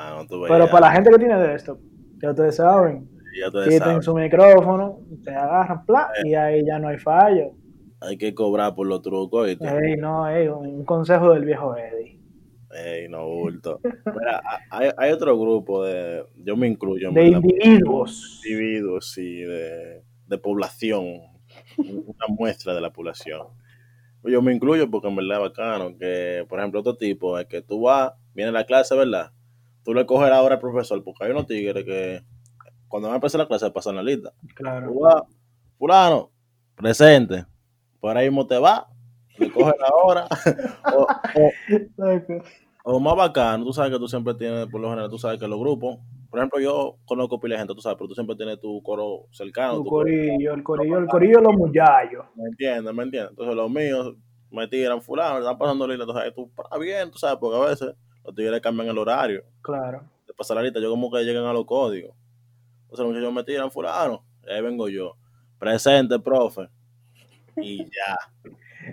Ah, 0.00 0.24
no. 0.30 0.42
Pero 0.46 0.66
ya, 0.66 0.70
para 0.70 0.86
la 0.86 0.92
gente 0.92 1.10
que 1.10 1.18
tiene 1.18 1.36
desktop, 1.38 1.78
ya 2.22 2.30
ustedes 2.30 2.54
saben, 2.54 3.08
ya 3.36 3.50
tú 3.50 3.58
quiten 3.64 3.78
sabes. 3.78 4.04
su 4.04 4.14
micrófono, 4.14 5.00
te 5.24 5.34
agarran, 5.34 5.84
pla, 5.84 6.08
y 6.24 6.34
ahí 6.34 6.64
ya 6.64 6.78
no 6.78 6.88
hay 6.88 6.98
fallo. 6.98 7.50
Hay 8.00 8.16
que 8.16 8.32
cobrar 8.32 8.76
por 8.76 8.86
los 8.86 9.02
trucos. 9.02 9.46
¿oíste? 9.46 9.66
Ey, 9.66 9.96
no, 9.96 10.28
ey, 10.28 10.46
un 10.46 10.84
consejo 10.84 11.32
del 11.32 11.44
viejo 11.44 11.76
Eddie. 11.76 12.20
Ey, 12.70 13.08
no 13.08 13.26
bulto. 13.26 13.80
Mira, 13.82 14.40
hay, 14.70 14.90
hay 14.96 15.10
otro 15.10 15.36
grupo 15.36 15.84
de. 15.84 16.24
Yo 16.36 16.56
me 16.56 16.68
incluyo 16.68 17.10
De 17.10 17.20
verdad, 17.22 17.40
individuos. 17.42 18.40
individuos, 18.44 19.12
sí, 19.12 19.40
de, 19.40 20.04
de 20.26 20.38
población. 20.38 21.04
Una 21.78 22.26
muestra 22.28 22.72
de 22.74 22.80
la 22.80 22.90
población. 22.92 23.48
Yo 24.22 24.42
me 24.42 24.52
incluyo 24.52 24.90
porque 24.90 25.08
en 25.08 25.16
verdad 25.16 25.38
es 25.38 25.42
bacano. 25.48 25.96
Que, 25.98 26.44
por 26.48 26.60
ejemplo, 26.60 26.80
otro 26.80 26.96
tipo 26.96 27.38
es 27.38 27.46
que 27.46 27.62
tú 27.62 27.82
vas, 27.82 28.12
viene 28.34 28.52
la 28.52 28.64
clase, 28.64 28.94
¿verdad? 28.94 29.32
Tú 29.84 29.94
le 29.94 30.04
coges 30.06 30.30
ahora 30.30 30.54
al 30.56 30.60
profesor, 30.60 31.02
porque 31.02 31.24
hay 31.24 31.30
unos 31.30 31.46
tigres 31.46 31.84
que 31.84 32.20
cuando 32.88 33.08
van 33.08 33.14
a 33.14 33.16
empezar 33.16 33.40
la 33.40 33.46
clase 33.48 33.70
pasan 33.70 33.96
la 33.96 34.02
lista. 34.02 34.32
Claro. 34.54 34.92
Fulano, 35.78 36.30
presente. 36.74 37.44
Por 38.00 38.16
ahí 38.16 38.28
mismo 38.28 38.46
te 38.46 38.58
va, 38.58 38.86
le 39.38 39.50
coges 39.50 39.74
la 39.78 39.88
hora. 40.02 40.26
o, 40.94 41.06
o- 42.84 43.00
más 43.00 43.16
bacano, 43.16 43.64
tú 43.64 43.72
sabes 43.72 43.92
que 43.92 43.98
tú 43.98 44.08
siempre 44.08 44.34
tienes, 44.34 44.66
por 44.68 44.80
lo 44.80 44.88
general, 44.88 45.10
tú 45.10 45.18
sabes 45.18 45.38
que 45.38 45.46
los 45.46 45.58
grupos, 45.58 45.98
por 46.30 46.38
ejemplo, 46.38 46.60
yo 46.60 46.96
conozco 47.04 47.38
pila 47.38 47.54
de 47.54 47.58
gente, 47.60 47.74
tú 47.74 47.80
sabes, 47.80 47.96
pero 47.98 48.08
tú 48.08 48.14
siempre 48.14 48.36
tienes 48.36 48.60
tu 48.60 48.82
coro 48.82 49.26
cercano. 49.30 49.76
Tu 49.78 49.84
corillo, 49.84 50.54
el 50.54 50.62
corillo, 50.62 50.98
el 50.98 51.06
corillo 51.06 51.38
de 51.38 51.42
los 51.44 51.54
muchachos. 51.54 52.24
¿Me 52.34 52.48
entiendes? 52.48 52.94
¿Me 52.94 53.02
entiendes? 53.02 53.30
Entonces 53.30 53.54
los 53.54 53.70
míos 53.70 54.14
me 54.50 54.66
tiran, 54.68 55.02
fulano, 55.02 55.38
están 55.38 55.58
pasando 55.58 55.86
lista, 55.86 56.04
entonces 56.04 56.34
tú, 56.34 56.50
está 56.62 56.78
bien, 56.78 57.10
tú 57.10 57.18
sabes, 57.18 57.38
porque 57.38 57.56
a 57.56 57.68
veces 57.68 57.94
los 58.36 58.60
cambian 58.60 58.88
el 58.88 58.98
horario. 58.98 59.44
Claro. 59.62 60.02
de 60.26 60.34
pasar 60.34 60.56
la 60.56 60.62
lista, 60.62 60.80
yo 60.80 60.90
como 60.90 61.10
que 61.10 61.24
llegan 61.24 61.44
a 61.44 61.52
los 61.52 61.64
códigos. 61.64 62.14
Entonces 62.82 63.04
los 63.04 63.08
muchachos 63.08 63.32
me 63.34 63.44
tiran, 63.44 63.70
fulano, 63.70 64.24
y 64.46 64.50
ahí 64.50 64.62
vengo 64.62 64.88
yo. 64.88 65.14
Presente, 65.58 66.18
profe. 66.18 66.68
Y 67.56 67.78
ya, 67.84 68.16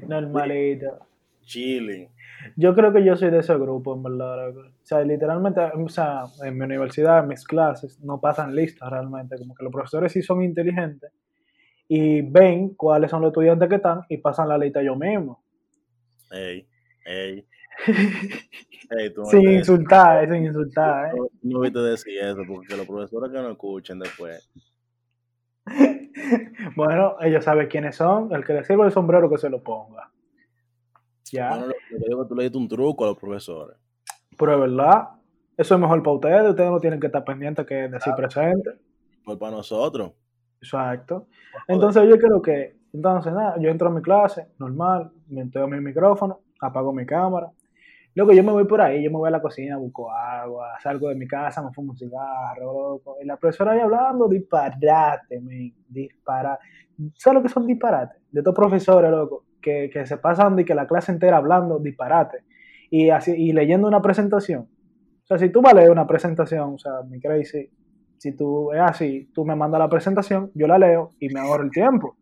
Normalito. 0.07 0.99
chilling. 1.41 2.09
Yo 2.55 2.75
creo 2.75 2.91
que 2.93 3.03
yo 3.03 3.15
soy 3.15 3.31
de 3.31 3.39
ese 3.39 3.55
grupo, 3.55 3.95
en 3.95 4.03
verdad. 4.03 4.49
O 4.55 4.71
sea, 4.83 5.01
literalmente, 5.01 5.61
o 5.61 5.89
sea, 5.89 6.25
en 6.43 6.57
mi 6.57 6.65
universidad, 6.65 7.19
en 7.19 7.29
mis 7.29 7.43
clases, 7.45 7.99
no 8.01 8.19
pasan 8.19 8.55
listas 8.55 8.89
realmente. 8.89 9.37
Como 9.37 9.55
que 9.55 9.63
los 9.63 9.71
profesores 9.71 10.11
sí 10.11 10.21
son 10.21 10.43
inteligentes 10.43 11.11
y 11.87 12.21
ven 12.21 12.69
cuáles 12.75 13.11
son 13.11 13.21
los 13.21 13.29
estudiantes 13.29 13.69
que 13.69 13.75
están 13.75 14.01
y 14.09 14.17
pasan 14.17 14.49
la 14.49 14.57
lista 14.57 14.81
ellos 14.81 14.97
mismos. 14.97 15.37
Ey, 16.31 16.67
ey. 17.05 17.47
Ey, 18.89 19.13
tú 19.13 19.21
no 19.21 19.27
sin 19.27 19.51
insultar, 19.51 20.29
sin 20.31 20.45
insultar, 20.45 21.07
¿eh? 21.07 21.17
no, 21.17 21.27
no 21.41 21.59
viste 21.61 21.79
decir 21.79 22.19
eso, 22.19 22.41
porque 22.47 22.77
los 22.77 22.85
profesores 22.85 23.31
que 23.31 23.41
no 23.41 23.49
escuchen 23.49 23.97
después 23.99 24.47
bueno, 26.75 27.15
ellos 27.21 27.43
saben 27.43 27.67
quiénes 27.67 27.95
son. 27.95 28.33
El 28.33 28.43
que 28.45 28.53
le 28.53 28.63
sirve 28.63 28.85
el 28.85 28.91
sombrero 28.91 29.29
que 29.29 29.37
se 29.37 29.49
lo 29.49 29.61
ponga. 29.61 30.11
Ya. 31.31 31.49
No, 31.49 31.67
no, 31.67 31.73
lo 31.91 32.05
digo 32.07 32.27
tú 32.27 32.35
le 32.35 32.43
diste 32.43 32.57
un 32.57 32.67
truco 32.67 33.03
a 33.03 33.07
los 33.07 33.17
profesores. 33.17 33.77
Pero 34.37 34.53
es 34.53 34.59
verdad, 34.59 35.09
eso 35.57 35.75
es 35.75 35.81
mejor 35.81 36.03
para 36.03 36.15
ustedes. 36.15 36.49
Ustedes 36.49 36.69
no 36.69 36.79
tienen 36.79 36.99
que 36.99 37.07
estar 37.07 37.23
pendientes 37.23 37.65
que 37.65 37.87
decir 37.87 38.13
presente. 38.15 38.71
Pues 39.23 39.37
para 39.37 39.55
nosotros. 39.55 40.11
Exacto. 40.61 41.27
Entonces 41.67 42.03
yo 42.09 42.17
creo 42.17 42.41
que, 42.41 42.77
entonces 42.93 43.33
nada, 43.33 43.55
yo 43.59 43.69
entro 43.69 43.87
a 43.87 43.91
mi 43.91 44.01
clase, 44.01 44.47
normal, 44.59 45.11
me 45.27 45.43
mi 45.43 45.79
micrófono, 45.79 46.41
apago 46.61 46.93
mi 46.93 47.05
cámara. 47.05 47.51
Luego 48.15 48.31
yo 48.31 48.43
me 48.43 48.51
voy 48.53 48.65
por 48.65 48.79
ahí, 48.81 49.03
yo 49.03 49.11
me 49.11 49.17
voy 49.17 49.27
a 49.27 49.31
la 49.31 49.41
cocina, 49.41 49.77
busco 49.77 50.09
agua, 50.09 50.79
salgo 50.81 51.09
de 51.09 51.15
mi 51.15 51.27
casa, 51.27 51.61
me 51.61 51.73
fumo 51.73 51.91
un 51.91 51.97
cigarro, 51.97 52.91
loco. 52.91 53.17
Y 53.21 53.25
la 53.25 53.35
profesora 53.35 53.73
ahí 53.73 53.79
hablando, 53.79 54.29
disparate, 54.29 55.41
me 55.41 55.73
disparate. 55.89 56.63
¿Sabes 57.17 57.35
lo 57.35 57.43
que 57.43 57.49
son 57.49 57.67
disparates? 57.67 58.21
De 58.31 58.39
estos 58.39 58.55
profesores, 58.55 59.11
loco, 59.11 59.43
que, 59.61 59.89
que 59.91 60.05
se 60.05 60.17
pasan 60.17 60.55
de 60.55 60.63
que 60.63 60.73
la 60.73 60.87
clase 60.87 61.11
entera 61.11 61.37
hablando 61.37 61.77
disparate 61.79 62.45
y, 62.89 63.09
así, 63.09 63.33
y 63.33 63.51
leyendo 63.51 63.87
una 63.87 64.01
presentación. 64.01 64.61
O 64.61 65.27
sea, 65.27 65.37
si 65.37 65.49
tú 65.49 65.61
vas 65.61 65.73
a 65.73 65.77
leer 65.77 65.91
una 65.91 66.07
presentación, 66.07 66.75
o 66.75 66.77
sea, 66.77 67.01
mi 67.09 67.19
crazy, 67.19 67.69
si 68.17 68.31
tú 68.31 68.71
es 68.71 68.79
así, 68.79 69.29
tú 69.33 69.43
me 69.43 69.55
mandas 69.55 69.79
la 69.79 69.89
presentación, 69.89 70.51
yo 70.53 70.67
la 70.67 70.77
leo 70.77 71.11
y 71.19 71.29
me 71.29 71.39
ahorro 71.39 71.63
el 71.63 71.71
tiempo. 71.71 72.15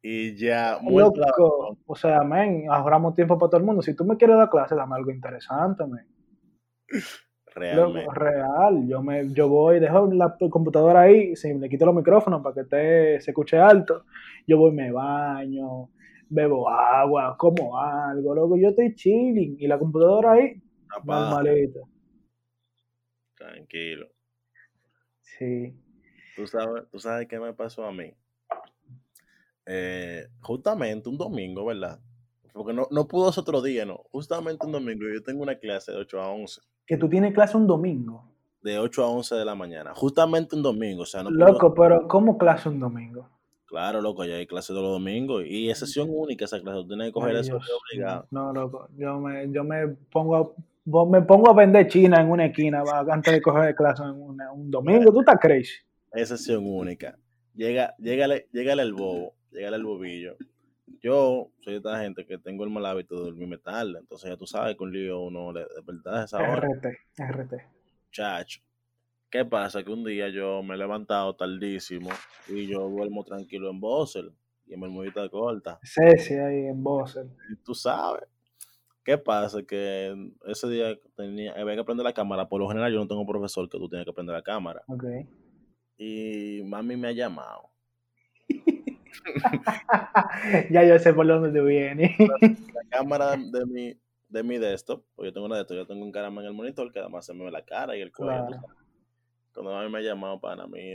Y 0.00 0.36
ya, 0.36 0.78
claro. 0.78 1.76
o 1.84 1.96
sea, 1.96 2.22
men, 2.22 2.70
ahorramos 2.70 3.14
tiempo 3.14 3.36
para 3.36 3.50
todo 3.50 3.60
el 3.60 3.66
mundo. 3.66 3.82
Si 3.82 3.94
tú 3.94 4.04
me 4.04 4.16
quieres 4.16 4.36
dar 4.36 4.48
clase, 4.48 4.76
dame 4.76 4.94
algo 4.94 5.10
interesante, 5.10 5.84
men. 5.86 6.06
Realmente. 7.54 8.08
real. 8.14 8.86
Yo 8.86 9.02
me, 9.02 9.32
yo 9.32 9.48
voy, 9.48 9.80
dejo 9.80 10.06
la 10.12 10.36
computadora 10.50 11.02
ahí, 11.02 11.34
si 11.34 11.52
le 11.54 11.68
quito 11.68 11.86
los 11.86 11.94
micrófonos 11.94 12.42
para 12.42 12.54
que 12.54 12.64
te, 12.64 13.20
se 13.20 13.32
escuche 13.32 13.58
alto, 13.58 14.04
yo 14.46 14.58
voy, 14.58 14.72
me 14.72 14.92
baño, 14.92 15.90
bebo 16.28 16.68
agua, 16.68 17.36
como 17.36 17.78
algo, 17.78 18.34
loco, 18.34 18.56
yo 18.56 18.68
estoy 18.68 18.94
chilling 18.94 19.56
y 19.58 19.66
la 19.66 19.78
computadora 19.78 20.32
ahí, 20.32 20.62
normalita. 21.04 21.80
tranquilo. 23.34 24.08
Sí. 25.20 25.74
¿Tú 26.36 26.46
sabes, 26.46 26.88
tú 26.90 26.98
sabes 26.98 27.26
qué 27.26 27.40
me 27.40 27.52
pasó 27.52 27.84
a 27.84 27.92
mí. 27.92 28.14
Eh, 29.70 30.26
justamente 30.40 31.08
un 31.10 31.18
domingo, 31.18 31.64
¿verdad? 31.66 31.98
Porque 32.54 32.72
no, 32.72 32.88
no 32.90 33.06
pudo 33.06 33.30
ser 33.30 33.42
otro 33.42 33.60
día, 33.60 33.84
¿no? 33.84 34.00
Justamente 34.10 34.64
un 34.64 34.72
domingo. 34.72 35.04
Yo 35.12 35.22
tengo 35.22 35.42
una 35.42 35.56
clase 35.56 35.92
de 35.92 35.98
8 35.98 36.20
a 36.20 36.30
11. 36.32 36.60
Que 36.86 36.96
tú 36.96 37.08
tienes 37.08 37.34
clase 37.34 37.56
un 37.56 37.66
domingo. 37.66 38.24
De 38.62 38.78
8 38.78 39.04
a 39.04 39.08
11 39.08 39.34
de 39.34 39.44
la 39.44 39.54
mañana. 39.54 39.92
Justamente 39.94 40.56
un 40.56 40.62
domingo. 40.62 41.02
O 41.02 41.06
sea, 41.06 41.22
no 41.22 41.30
Loco, 41.30 41.74
pero 41.74 42.08
¿cómo 42.08 42.38
clase 42.38 42.68
un 42.70 42.80
domingo? 42.80 43.28
Claro, 43.66 44.00
loco, 44.00 44.24
ya 44.24 44.36
hay 44.36 44.46
clase 44.46 44.72
todos 44.72 44.82
los 44.84 44.92
domingos. 44.92 45.44
Y 45.46 45.68
es 45.68 45.78
sesión 45.78 46.08
única 46.10 46.46
esa 46.46 46.58
clase. 46.60 46.78
Tú 46.80 46.88
tienes 46.88 47.08
que 47.08 47.12
coger 47.12 47.34
Ay, 47.36 47.40
eso 47.42 47.52
Dios 47.58 47.66
de 47.66 47.72
obligado. 47.74 48.26
No, 48.30 48.52
loco, 48.54 48.88
yo 48.96 49.20
me, 49.20 49.52
yo 49.52 49.62
me 49.62 49.86
pongo 50.10 50.36
a, 50.36 51.04
me 51.06 51.20
pongo 51.20 51.50
a 51.50 51.52
vender 51.52 51.86
China 51.86 52.22
en 52.22 52.30
una 52.30 52.46
esquina 52.46 52.82
va, 52.82 53.00
antes 53.12 53.34
de 53.34 53.42
coger 53.42 53.74
clase 53.74 54.02
en 54.02 54.10
una- 54.22 54.50
un 54.52 54.70
domingo. 54.70 55.12
¿Tú 55.12 55.20
estás 55.20 55.38
crazy? 55.38 55.74
Es 56.12 56.30
sesión 56.30 56.64
única. 56.66 57.18
Llega, 57.54 57.94
llégale, 57.98 58.48
llégale 58.52 58.82
el 58.82 58.94
bobo, 58.94 59.34
llégale 59.50 59.76
el 59.76 59.84
bobillo. 59.84 60.36
Yo 61.00 61.50
soy 61.60 61.74
de 61.74 61.78
esta 61.78 62.00
gente 62.00 62.26
que 62.26 62.38
tengo 62.38 62.64
el 62.64 62.70
mal 62.70 62.86
hábito 62.86 63.16
de 63.16 63.24
dormirme 63.26 63.58
tarde. 63.58 63.98
Entonces 63.98 64.30
ya 64.30 64.36
tú 64.36 64.46
sabes 64.46 64.76
que 64.76 64.82
un 64.82 64.92
lío 64.92 65.20
uno 65.20 65.52
le 65.52 65.60
despertar 65.60 66.24
esa 66.24 66.38
hora. 66.38 66.66
RT, 66.68 66.86
RT. 67.18 67.54
Chacho. 68.10 68.60
¿Qué 69.30 69.44
pasa? 69.44 69.84
Que 69.84 69.90
un 69.92 70.04
día 70.04 70.28
yo 70.30 70.62
me 70.62 70.74
he 70.74 70.78
levantado 70.78 71.36
tardísimo 71.36 72.08
y 72.48 72.66
yo 72.66 72.88
duermo 72.88 73.24
tranquilo 73.24 73.70
en 73.70 73.78
Bosel 73.78 74.32
y 74.66 74.74
en 74.74 74.80
Bermudita 74.80 75.28
corta. 75.28 75.78
Ceci 75.82 76.34
ahí 76.34 76.66
en 76.66 76.82
Bosel. 76.82 77.28
Y 77.52 77.56
tú 77.56 77.74
sabes. 77.74 78.24
¿Qué 79.04 79.18
pasa? 79.18 79.62
Que 79.62 80.14
ese 80.46 80.68
día 80.68 80.98
tenía, 81.16 81.52
había 81.52 81.76
que 81.76 81.84
prender 81.84 82.04
la 82.04 82.12
cámara. 82.12 82.48
Por 82.48 82.60
lo 82.60 82.68
general 82.68 82.92
yo 82.92 82.98
no 82.98 83.06
tengo 83.06 83.26
profesor 83.26 83.68
que 83.68 83.78
tú 83.78 83.88
tienes 83.88 84.06
que 84.06 84.12
prender 84.12 84.34
la 84.34 84.42
cámara. 84.42 84.82
Ok. 84.88 85.04
Y 85.98 86.62
mami 86.64 86.96
me 86.96 87.08
ha 87.08 87.12
llamado. 87.12 87.70
ya 90.70 90.84
yo 90.84 90.98
sé 90.98 91.12
por 91.14 91.26
dónde 91.26 91.58
tú 91.58 91.64
vienes. 91.66 92.12
La 92.20 92.82
cámara 92.90 93.36
de 93.36 93.66
mi, 93.66 94.00
de 94.28 94.42
mi 94.42 94.58
desktop, 94.58 95.04
pues 95.14 95.28
yo 95.28 95.32
tengo 95.32 95.46
una 95.46 95.56
de 95.56 95.62
esto, 95.62 95.74
yo 95.74 95.86
tengo 95.86 96.04
un 96.04 96.12
caramba 96.12 96.42
en 96.42 96.48
el 96.48 96.54
monitor 96.54 96.92
que 96.92 97.00
además 97.00 97.24
se 97.26 97.34
me 97.34 97.44
ve 97.44 97.50
la 97.50 97.64
cara 97.64 97.96
y 97.96 98.00
el 98.00 98.12
cuello. 98.12 98.46
Claro. 98.46 98.62
Cuando 99.54 99.72
mami 99.72 99.90
me 99.90 99.98
ha 99.98 100.02
llamado 100.02 100.40
para 100.40 100.66
mí, 100.66 100.94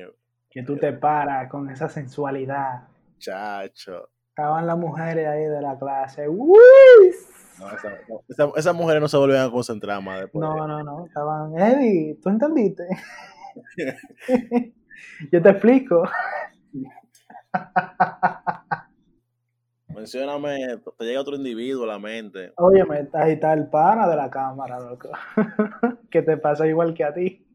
que 0.49 0.63
tú 0.63 0.77
te 0.77 0.93
paras 0.93 1.49
con 1.49 1.69
esa 1.69 1.89
sensualidad. 1.89 2.87
chacho. 3.19 4.09
Estaban 4.29 4.65
las 4.65 4.77
mujeres 4.77 5.27
ahí 5.27 5.43
de 5.43 5.61
la 5.61 5.77
clase. 5.77 6.27
¡Uy! 6.27 6.57
No, 7.59 7.67
esa- 7.69 7.89
no, 8.09 8.21
esa- 8.27 8.51
esas 8.55 8.75
mujeres 8.75 8.99
no 9.01 9.07
se 9.07 9.17
volvían 9.17 9.47
a 9.47 9.51
concentrar 9.51 10.01
más 10.01 10.21
después. 10.21 10.41
de- 10.41 10.47
No, 10.55 10.67
no, 10.67 10.83
no. 10.83 11.05
Estaban, 11.05 11.55
Eddie, 11.59 12.17
¿tú 12.21 12.29
entendiste? 12.29 12.83
Yo 15.31 15.41
te 15.41 15.49
explico. 15.49 16.03
Mencióname, 19.95 20.79
te 20.97 21.05
llega 21.05 21.21
otro 21.21 21.35
individuo 21.35 21.83
a 21.83 21.87
la 21.87 21.99
mente. 21.99 22.51
Óyeme, 22.57 23.07
ahí 23.13 23.33
está 23.33 23.53
el 23.53 23.67
pana 23.67 24.07
de 24.07 24.15
la 24.15 24.29
cámara, 24.29 24.79
loco. 24.79 25.09
que 26.11 26.21
te 26.21 26.37
pasa 26.37 26.67
igual 26.67 26.93
que 26.93 27.03
a 27.03 27.13
ti. 27.13 27.45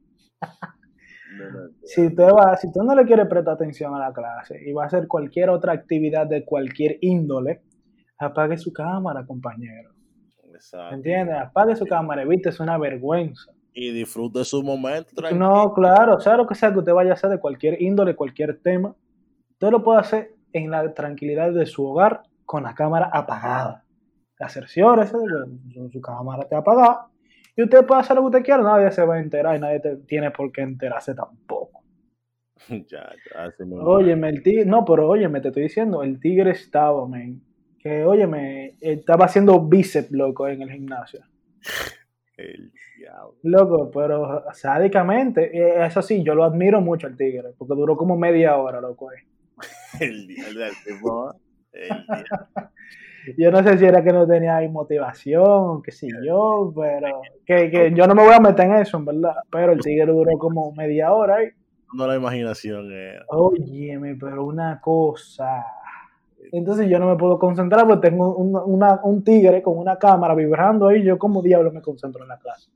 Si, 1.85 2.15
te 2.15 2.25
va, 2.25 2.57
si 2.57 2.73
tú 2.73 2.83
no 2.83 2.95
le 2.95 3.05
quieres 3.05 3.27
prestar 3.29 3.55
atención 3.55 3.95
a 3.95 3.99
la 3.99 4.13
clase 4.13 4.61
y 4.65 4.73
va 4.73 4.85
a 4.85 4.87
hacer 4.87 5.07
cualquier 5.07 5.51
otra 5.51 5.73
actividad 5.73 6.27
de 6.27 6.45
cualquier 6.45 6.99
índole, 7.01 7.63
apague 8.19 8.57
su 8.57 8.73
cámara, 8.73 9.25
compañero. 9.27 9.91
exacto. 10.55 10.95
¿Entiendes? 10.95 11.37
Apague 11.37 11.77
su 11.77 11.87
cámara, 11.87 12.23
evite, 12.23 12.49
es 12.49 12.61
una 12.61 12.79
vergüenza. 12.79 13.53
Y 13.73 13.93
disfrute 13.93 14.45
su 14.45 14.63
momento. 14.63 15.11
tranquilo. 15.15 15.47
No, 15.47 15.73
claro, 15.75 16.19
sea 16.19 16.37
lo 16.37 16.47
que 16.47 16.55
sea 16.55 16.73
que 16.73 16.81
usted 16.81 16.93
vaya 16.93 17.11
a 17.11 17.15
hacer 17.15 17.31
de 17.31 17.39
cualquier 17.39 17.81
índole, 17.81 18.17
cualquier 18.17 18.61
tema, 18.61 18.95
usted 19.59 19.73
lo 19.73 19.83
puede 19.83 19.99
hacer 19.99 20.35
en 20.53 20.71
la 20.71 20.95
tranquilidad 20.95 21.53
de 21.53 21.67
su 21.67 21.85
hogar 21.85 22.23
con 22.47 22.63
la 22.63 22.75
cámara 22.77 23.11
apagada. 23.13 23.85
De 24.39 24.47
que 24.47 25.91
su, 25.91 26.01
cámara 26.01 26.43
esté 26.43 26.55
apagada 26.55 27.09
y 27.57 27.65
usted 27.65 27.85
puede 27.85 28.01
hacer 28.01 28.15
lo 28.15 28.23
que 28.23 28.27
usted 28.27 28.43
quiera, 28.45 28.63
nadie 28.63 28.93
se 28.93 29.05
va 29.05 29.17
a 29.17 29.21
enterar 29.21 29.57
y 29.57 29.61
nadie 29.61 29.81
te- 29.81 29.97
tiene 29.97 30.31
por 30.31 30.53
qué 30.53 30.61
enterarse 30.61 31.13
tampoco. 31.13 31.83
ya, 32.69 33.11
ya, 33.35 33.45
así 33.47 33.65
mismo. 33.65 33.83
Óyeme, 33.83 34.29
el 34.29 34.45
tigre, 34.45 34.65
no, 34.65 34.85
pero 34.85 35.09
óyeme, 35.09 35.41
te 35.41 35.49
estoy 35.49 35.65
diciendo, 35.65 36.05
el 36.05 36.21
tigre 36.21 36.53
estaba, 36.53 37.09
men, 37.09 37.43
que 37.81 38.05
óyeme, 38.05 38.77
estaba 38.81 39.25
haciendo 39.25 39.61
bíceps, 39.61 40.13
loco, 40.13 40.47
en 40.47 40.63
el 40.63 40.71
gimnasio. 40.71 41.21
El 42.37 42.71
diablo. 42.97 43.35
Loco, 43.43 43.91
pero 43.93 44.45
sádicamente, 44.53 45.51
eh, 45.53 45.85
eso 45.85 46.01
sí, 46.01 46.23
yo 46.23 46.37
lo 46.37 46.45
admiro 46.45 46.81
mucho 46.81 47.09
al 47.09 47.17
tigre, 47.17 47.49
porque 47.59 47.75
duró 47.75 47.97
como 47.97 48.17
media 48.17 48.57
hora, 48.57 48.81
loco. 48.81 49.11
eh. 49.11 49.25
El 50.01 50.27
diablo 50.27 50.61
del 50.61 50.75
diablo. 50.85 51.35
Yo 53.37 53.51
no 53.51 53.63
sé 53.63 53.77
si 53.77 53.85
era 53.85 54.03
que 54.03 54.13
no 54.13 54.27
tenía 54.27 54.57
ahí 54.57 54.69
motivación, 54.71 55.83
qué 55.83 55.91
sé 55.93 56.09
yo, 56.25 56.73
pero 56.75 57.21
que, 57.45 57.71
que 57.71 57.93
yo 57.95 58.07
no 58.07 58.15
me 58.15 58.23
voy 58.25 58.33
a 58.33 58.41
meter 58.41 58.65
en 58.67 58.77
eso, 58.77 58.97
en 58.97 59.05
verdad. 59.05 59.35
Pero 59.51 59.73
el 59.73 59.81
tigre 59.81 60.07
duró 60.11 60.39
como 60.39 60.73
media 60.73 61.13
hora 61.13 61.37
ahí. 61.37 61.49
No 61.93 62.07
la 62.07 62.17
imaginación 62.17 62.91
era. 62.91 63.25
Óyeme, 63.29 64.17
pero 64.17 64.45
una 64.45 64.81
cosa. 64.81 65.63
Entonces 66.53 66.89
yo 66.89 66.99
no 66.99 67.07
me 67.11 67.17
puedo 67.19 67.39
concentrar 67.39 67.87
porque 67.87 68.09
tengo 68.09 68.35
un, 68.35 68.57
una- 68.57 69.01
un 69.03 69.23
tigre 69.23 69.61
con 69.63 69.77
una 69.77 69.99
cámara 69.99 70.35
vibrando 70.35 70.89
ahí. 70.89 71.03
Yo 71.05 71.19
como 71.19 71.43
diablo 71.43 71.71
me 71.71 71.83
concentro 71.83 72.23
en 72.23 72.29
la 72.29 72.39
clase. 72.39 72.71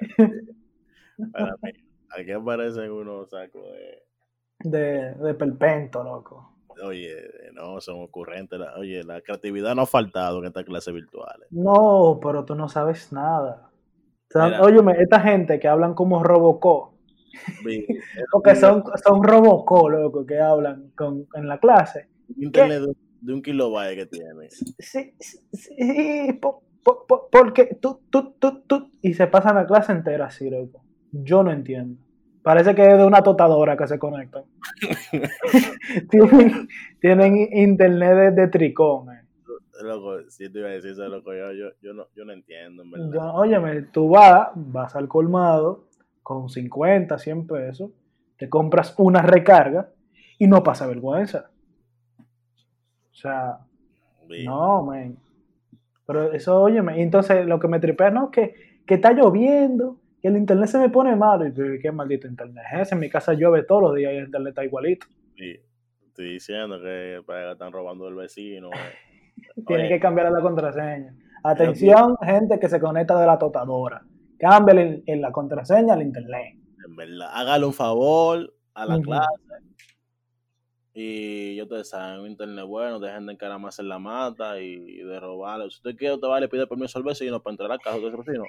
Para 1.32 1.54
mí, 1.62 1.70
aquí 2.16 2.30
aparecen 2.32 2.90
unos 2.90 3.28
sacos 3.28 3.62
de. 3.72 4.07
De, 4.60 5.14
de 5.14 5.34
perpento, 5.34 6.02
loco. 6.02 6.52
Oye, 6.84 7.16
no, 7.54 7.80
son 7.80 8.02
ocurrentes. 8.02 8.58
la- 8.58 8.76
Oye, 8.76 9.02
la 9.04 9.20
creatividad 9.20 9.74
no 9.74 9.82
ha 9.82 9.86
faltado 9.86 10.38
en 10.38 10.46
estas 10.46 10.64
clases 10.64 10.94
virtuales. 10.94 11.46
No, 11.50 12.18
pero 12.22 12.44
tú 12.44 12.54
no 12.54 12.68
sabes 12.68 13.12
nada. 13.12 13.70
O 13.70 14.30
sea, 14.30 14.60
óyeme, 14.62 14.92
esta 15.00 15.20
gente 15.20 15.58
que 15.58 15.68
hablan 15.68 15.94
como 15.94 16.22
Robocop, 16.22 16.92
porque 18.32 18.54
son, 18.56 18.84
son 19.04 19.22
Robocop, 19.22 19.88
loco, 19.90 20.26
que 20.26 20.38
hablan 20.38 20.90
con, 20.96 21.26
en 21.34 21.48
la 21.48 21.58
clase. 21.58 22.08
internet 22.36 22.82
de, 22.82 22.92
de 23.20 23.32
un 23.32 23.42
kilobyte 23.42 23.96
que 23.96 24.06
tiene. 24.06 24.50
Sí, 24.50 25.14
sí, 25.18 25.38
sí, 25.52 26.32
po- 26.40 26.62
po- 26.84 27.06
po- 27.06 27.28
porque 27.30 27.76
tú, 27.80 28.02
tú, 28.10 28.34
tú, 28.38 28.62
tú, 28.66 28.90
y 29.02 29.14
se 29.14 29.26
pasan 29.28 29.56
la 29.56 29.66
clase 29.66 29.92
entera 29.92 30.26
así, 30.26 30.48
loco. 30.50 30.82
Yo 31.10 31.42
no 31.42 31.50
entiendo. 31.50 32.00
Parece 32.48 32.74
que 32.74 32.80
es 32.80 32.96
de 32.96 33.04
una 33.04 33.22
totadora 33.22 33.76
que 33.76 33.86
se 33.86 33.98
conectan. 33.98 34.42
tienen, 36.10 36.66
tienen 36.98 37.36
internet 37.52 38.16
de, 38.16 38.30
de 38.30 38.48
tricón. 38.48 39.10
eh. 39.10 39.20
Loco, 39.82 40.22
si 40.30 40.50
te 40.50 40.60
iba 40.60 40.68
a 40.68 40.70
decir 40.70 40.92
eso, 40.92 41.06
loco, 41.08 41.34
yo, 41.34 41.52
yo, 41.52 41.66
yo, 41.82 41.92
no, 41.92 42.06
yo 42.16 42.24
no 42.24 42.32
entiendo, 42.32 42.84
en 42.84 42.90
verdad. 42.90 43.38
Óyeme, 43.38 43.82
tú 43.92 44.08
vas, 44.08 44.48
vas 44.54 44.96
al 44.96 45.08
colmado 45.08 45.88
con 46.22 46.48
50, 46.48 47.18
100 47.18 47.46
pesos, 47.46 47.90
te 48.38 48.48
compras 48.48 48.94
una 48.96 49.20
recarga 49.20 49.90
y 50.38 50.46
no 50.46 50.62
pasa 50.62 50.86
vergüenza. 50.86 51.50
O 52.18 53.14
sea, 53.14 53.58
no, 54.46 54.84
man. 54.84 55.18
Pero 56.06 56.32
eso, 56.32 56.62
óyeme, 56.62 57.02
entonces 57.02 57.44
lo 57.44 57.60
que 57.60 57.68
me 57.68 57.78
tripea, 57.78 58.10
no, 58.10 58.30
que, 58.30 58.54
que 58.86 58.94
está 58.94 59.12
lloviendo, 59.12 59.98
que 60.20 60.28
el 60.28 60.36
internet 60.36 60.68
se 60.68 60.78
me 60.78 60.88
pone 60.90 61.14
malo. 61.16 61.46
Y 61.46 61.78
¿qué 61.80 61.92
maldito 61.92 62.26
internet 62.26 62.64
es 62.74 62.80
ese? 62.82 62.94
En 62.94 63.00
mi 63.00 63.08
casa 63.10 63.32
llueve 63.34 63.62
todos 63.64 63.82
los 63.82 63.94
días 63.94 64.12
y 64.12 64.16
el 64.16 64.24
internet 64.26 64.50
está 64.50 64.64
igualito. 64.64 65.06
Sí. 65.36 65.56
Estoy 66.06 66.32
diciendo 66.32 66.80
que 66.80 67.22
están 67.52 67.72
robando 67.72 68.08
el 68.08 68.14
vecino. 68.14 68.70
eh. 68.72 69.08
Tiene 69.66 69.84
Oye. 69.84 69.88
que 69.94 70.00
cambiar 70.00 70.32
la 70.32 70.40
contraseña. 70.40 71.14
Atención, 71.44 72.16
gente 72.20 72.58
que 72.58 72.68
se 72.68 72.80
conecta 72.80 73.18
de 73.20 73.26
la 73.26 73.38
totadora. 73.38 74.02
Cámbiale 74.38 75.02
en 75.06 75.20
la 75.20 75.30
contraseña 75.30 75.94
al 75.94 76.02
internet. 76.02 76.56
En 76.84 76.96
verdad, 76.96 77.28
hágale 77.32 77.66
un 77.66 77.72
favor 77.72 78.52
a 78.74 78.86
la 78.86 79.00
clase. 79.00 79.28
Y 81.00 81.54
yo 81.54 81.68
te 81.68 81.84
saben, 81.84 82.22
un 82.22 82.26
internet 82.26 82.64
bueno, 82.66 82.98
dejen 82.98 83.24
de 83.26 83.34
encaramarse 83.34 83.82
en 83.82 83.88
la 83.88 84.00
mata 84.00 84.60
y 84.60 84.96
de 84.96 85.20
robarle. 85.20 85.70
Si 85.70 85.76
usted 85.76 85.94
quiere, 85.94 86.14
usted 86.16 86.26
va 86.26 86.40
le 86.40 86.48
pide 86.48 86.66
permiso 86.66 86.98
al 86.98 87.04
vecino 87.04 87.40
para 87.40 87.52
entrar 87.52 87.70
a 87.70 87.78
casa 87.78 88.00
de 88.00 88.10
vecino. 88.10 88.42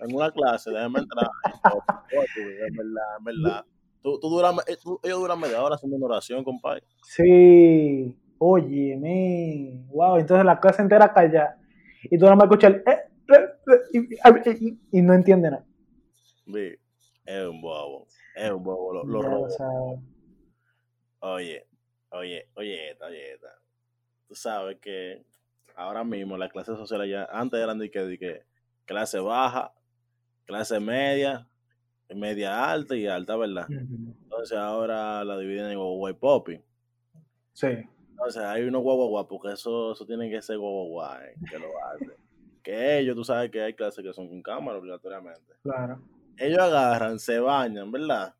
En 0.00 0.14
una 0.14 0.30
clase, 0.30 0.70
déjeme 0.70 0.98
entrar. 0.98 1.30
en 2.12 2.76
verdad, 2.76 3.16
en 3.18 3.24
verdad. 3.24 3.64
Tú, 4.02 4.20
tú 4.20 4.28
duras, 4.28 4.54
eh, 4.66 4.76
tú- 4.82 5.00
ellos 5.02 5.18
duran 5.18 5.40
media 5.40 5.62
hora 5.62 5.76
haciendo 5.76 5.96
una 5.96 6.04
oración, 6.04 6.44
compadre. 6.44 6.82
Sí, 7.04 8.14
oye, 8.36 8.96
mi. 8.98 9.86
Wow, 9.88 10.18
entonces 10.18 10.44
la 10.44 10.60
clase 10.60 10.82
entera 10.82 11.10
calla. 11.10 11.56
Y 12.02 12.18
tú 12.18 12.26
no 12.26 12.36
me 12.36 12.44
escuchas 12.44 12.70
el. 12.70 12.76
eh, 12.86 13.00
eh, 13.34 14.42
eh, 14.44 14.76
y, 14.92 15.00
no 15.00 15.14
entiende 15.14 15.52
nada. 15.52 15.64
Sí, 16.44 16.76
Es 17.24 17.46
un 17.46 17.62
bobo. 17.62 18.08
Es 18.36 18.50
un 18.50 18.62
bobo. 18.62 18.92
Lo, 18.92 19.04
lo 19.04 19.22
robo. 19.22 20.02
Oye, 21.20 21.66
oye, 22.10 22.48
oye, 22.54 22.96
oye. 23.00 23.38
Tú 24.26 24.34
sabes 24.34 24.78
que 24.80 25.24
ahora 25.76 26.04
mismo 26.04 26.36
las 26.36 26.50
clases 26.50 26.76
sociales 26.76 27.10
ya, 27.10 27.24
antes 27.30 27.60
eran 27.60 27.78
de 27.78 27.90
que, 27.90 28.00
de 28.00 28.18
que 28.18 28.42
clase 28.84 29.18
baja, 29.18 29.72
clase 30.46 30.80
media, 30.80 31.46
media 32.14 32.70
alta 32.70 32.96
y 32.96 33.06
alta, 33.06 33.36
¿verdad? 33.36 33.66
Entonces 33.70 34.56
ahora 34.56 35.24
la 35.24 35.38
dividen 35.38 35.70
en 35.70 35.78
guagua 35.78 36.10
y 36.10 36.14
popi. 36.14 36.60
Sí, 37.52 37.68
Entonces 38.10 38.42
hay 38.42 38.64
unos 38.64 38.82
guagua 38.82 39.28
porque 39.28 39.52
eso, 39.52 39.92
eso 39.92 40.04
tienen 40.06 40.30
que 40.30 40.42
ser 40.42 40.58
guagua 40.58 41.20
eh, 41.24 41.34
que 41.50 41.58
lo 41.58 41.68
hacen. 41.86 42.12
Que 42.62 42.98
ellos, 42.98 43.14
tú 43.14 43.24
sabes 43.24 43.50
que 43.50 43.60
hay 43.62 43.74
clases 43.74 44.02
que 44.02 44.12
son 44.12 44.28
con 44.28 44.42
cámara 44.42 44.78
obligatoriamente. 44.78 45.54
claro. 45.62 46.00
Ellos 46.36 46.58
agarran, 46.58 47.20
se 47.20 47.38
bañan, 47.38 47.92
¿verdad? 47.92 48.34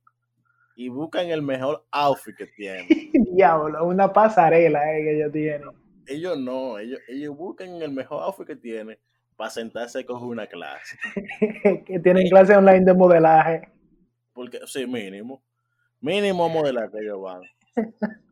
Y 0.74 0.88
buscan 0.88 1.28
el 1.28 1.42
mejor 1.42 1.84
outfit 1.92 2.34
que 2.36 2.46
tienen. 2.46 2.88
Diablo, 3.34 3.84
una 3.86 4.12
pasarela 4.12 4.96
eh, 4.96 5.02
que 5.02 5.16
ellos 5.16 5.32
tienen. 5.32 5.68
ellos 6.06 6.38
no, 6.38 6.78
ellos, 6.78 7.00
ellos 7.08 7.36
buscan 7.36 7.80
el 7.82 7.90
mejor 7.92 8.22
outfit 8.22 8.46
que 8.46 8.56
tienen 8.56 8.98
para 9.36 9.50
sentarse 9.50 10.00
a 10.00 10.06
coger 10.06 10.28
una 10.28 10.46
clase. 10.46 10.96
que 11.86 11.98
tienen 12.00 12.28
clase 12.28 12.54
online 12.56 12.84
de 12.84 12.94
modelaje. 12.94 13.68
Porque, 14.32 14.60
sí, 14.66 14.86
mínimo. 14.86 15.42
Mínimo 16.00 16.48
modelar 16.48 16.90
que 16.90 16.98
ellos 16.98 17.20
van. 17.20 17.42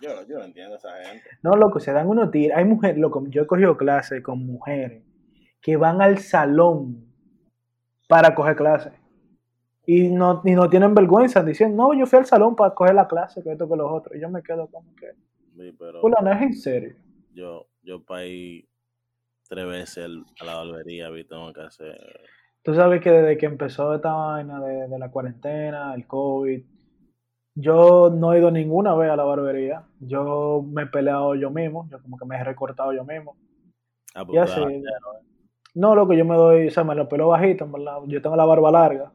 Yo, 0.00 0.14
no- 0.14 0.26
yo 0.26 0.38
no 0.38 0.44
entiendo 0.44 0.74
a 0.74 0.78
esa 0.78 0.90
gente. 1.04 1.24
No, 1.42 1.56
loco, 1.56 1.80
se 1.80 1.92
dan 1.92 2.06
unos 2.06 2.30
tiros. 2.30 2.56
Hay 2.56 2.64
mujeres, 2.64 2.98
loco, 2.98 3.24
yo 3.28 3.42
he 3.42 3.46
cogido 3.46 3.76
clases 3.78 4.22
con 4.22 4.44
mujeres 4.44 5.02
que 5.62 5.76
van 5.76 6.02
al 6.02 6.18
salón 6.18 7.06
para 8.08 8.34
coger 8.34 8.56
clases. 8.56 8.92
Y 9.84 10.08
no, 10.10 10.42
y 10.44 10.52
no 10.52 10.70
tienen 10.70 10.94
vergüenza, 10.94 11.42
dicen, 11.42 11.74
no, 11.76 11.92
yo 11.92 12.06
fui 12.06 12.18
al 12.20 12.26
salón 12.26 12.54
para 12.54 12.74
coger 12.74 12.94
la 12.94 13.08
clase, 13.08 13.42
que 13.42 13.52
esto 13.52 13.68
que 13.68 13.76
los 13.76 13.90
otros. 13.90 14.16
Y 14.16 14.20
yo 14.20 14.30
me 14.30 14.42
quedo 14.42 14.68
como 14.68 14.94
que, 14.94 15.12
Mi, 15.54 15.72
pero 15.72 16.00
no 16.02 16.32
es 16.32 16.42
en 16.42 16.54
serio. 16.54 16.94
yo, 17.34 17.66
yo 17.82 18.02
para 18.04 18.24
ir 18.26 18.68
tres 19.48 19.66
veces 19.66 20.08
a 20.40 20.44
la 20.44 20.54
barbería, 20.54 21.10
vi, 21.10 21.24
tengo 21.24 21.52
que 21.52 21.62
hacer. 21.62 21.98
Tú 22.62 22.74
sabes 22.74 23.00
que 23.02 23.10
desde 23.10 23.36
que 23.36 23.46
empezó 23.46 23.92
esta 23.94 24.12
vaina 24.12 24.60
de, 24.60 24.86
de 24.88 24.98
la 24.98 25.10
cuarentena, 25.10 25.92
el 25.94 26.06
COVID, 26.06 26.62
yo 27.56 28.08
no 28.10 28.32
he 28.32 28.38
ido 28.38 28.50
ninguna 28.50 28.94
vez 28.94 29.10
a 29.10 29.16
la 29.16 29.24
barbería. 29.24 29.84
Yo 30.00 30.64
me 30.66 30.84
he 30.84 30.86
peleado 30.86 31.34
yo 31.34 31.50
mismo, 31.50 31.88
yo 31.90 32.00
como 32.00 32.16
que 32.16 32.24
me 32.24 32.36
he 32.36 32.44
recortado 32.44 32.92
yo 32.92 33.04
mismo. 33.04 33.36
Ah, 34.14 34.22
Y 34.22 34.26
pues, 34.26 34.42
así. 34.42 34.60
claro, 34.60 35.18
No, 35.74 35.94
lo 35.94 36.06
que 36.08 36.16
yo 36.16 36.24
me 36.24 36.36
doy, 36.36 36.68
o 36.68 36.70
sea, 36.70 36.84
me 36.84 36.94
lo 36.94 37.08
pelo 37.08 37.28
bajito, 37.28 37.64
en 37.64 37.72
verdad. 37.72 37.98
Yo 38.06 38.22
tengo 38.22 38.36
la 38.36 38.44
barba 38.44 38.70
larga. 38.70 39.12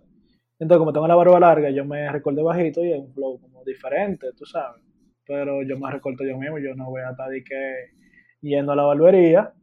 Entonces, 0.60 0.80
como 0.80 0.94
tengo 0.94 1.08
la 1.08 1.16
barba 1.16 1.40
larga, 1.40 1.70
yo 1.70 1.86
me 1.86 2.12
recorté 2.12 2.42
bajito 2.42 2.84
y 2.84 2.92
es 2.92 3.00
un 3.00 3.14
flow 3.14 3.40
como 3.40 3.64
diferente, 3.64 4.28
tú 4.36 4.46
sabes. 4.46 4.82
Pero 5.26 5.62
yo 5.64 5.78
me 5.78 5.92
recorto 5.92 6.24
yo 6.24 6.38
mismo, 6.38 6.58
yo 6.58 6.74
no 6.76 6.86
voy 6.90 7.02
a 7.02 7.12
estar 7.12 7.30
de 7.30 7.44
que 7.44 7.92
yendo 8.42 8.72
a 8.72 8.76
la 8.76 8.84
barbería 8.84 9.54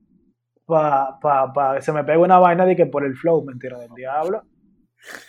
para 0.66 1.18
pa, 1.20 1.52
pa, 1.52 1.80
se 1.80 1.92
me 1.92 2.04
pega 2.04 2.18
una 2.18 2.38
vaina 2.38 2.64
de 2.64 2.76
que 2.76 2.87
por 2.87 3.04
el 3.04 3.14
flow, 3.16 3.44
mentira 3.44 3.78
del 3.80 3.90
diablo. 3.94 4.42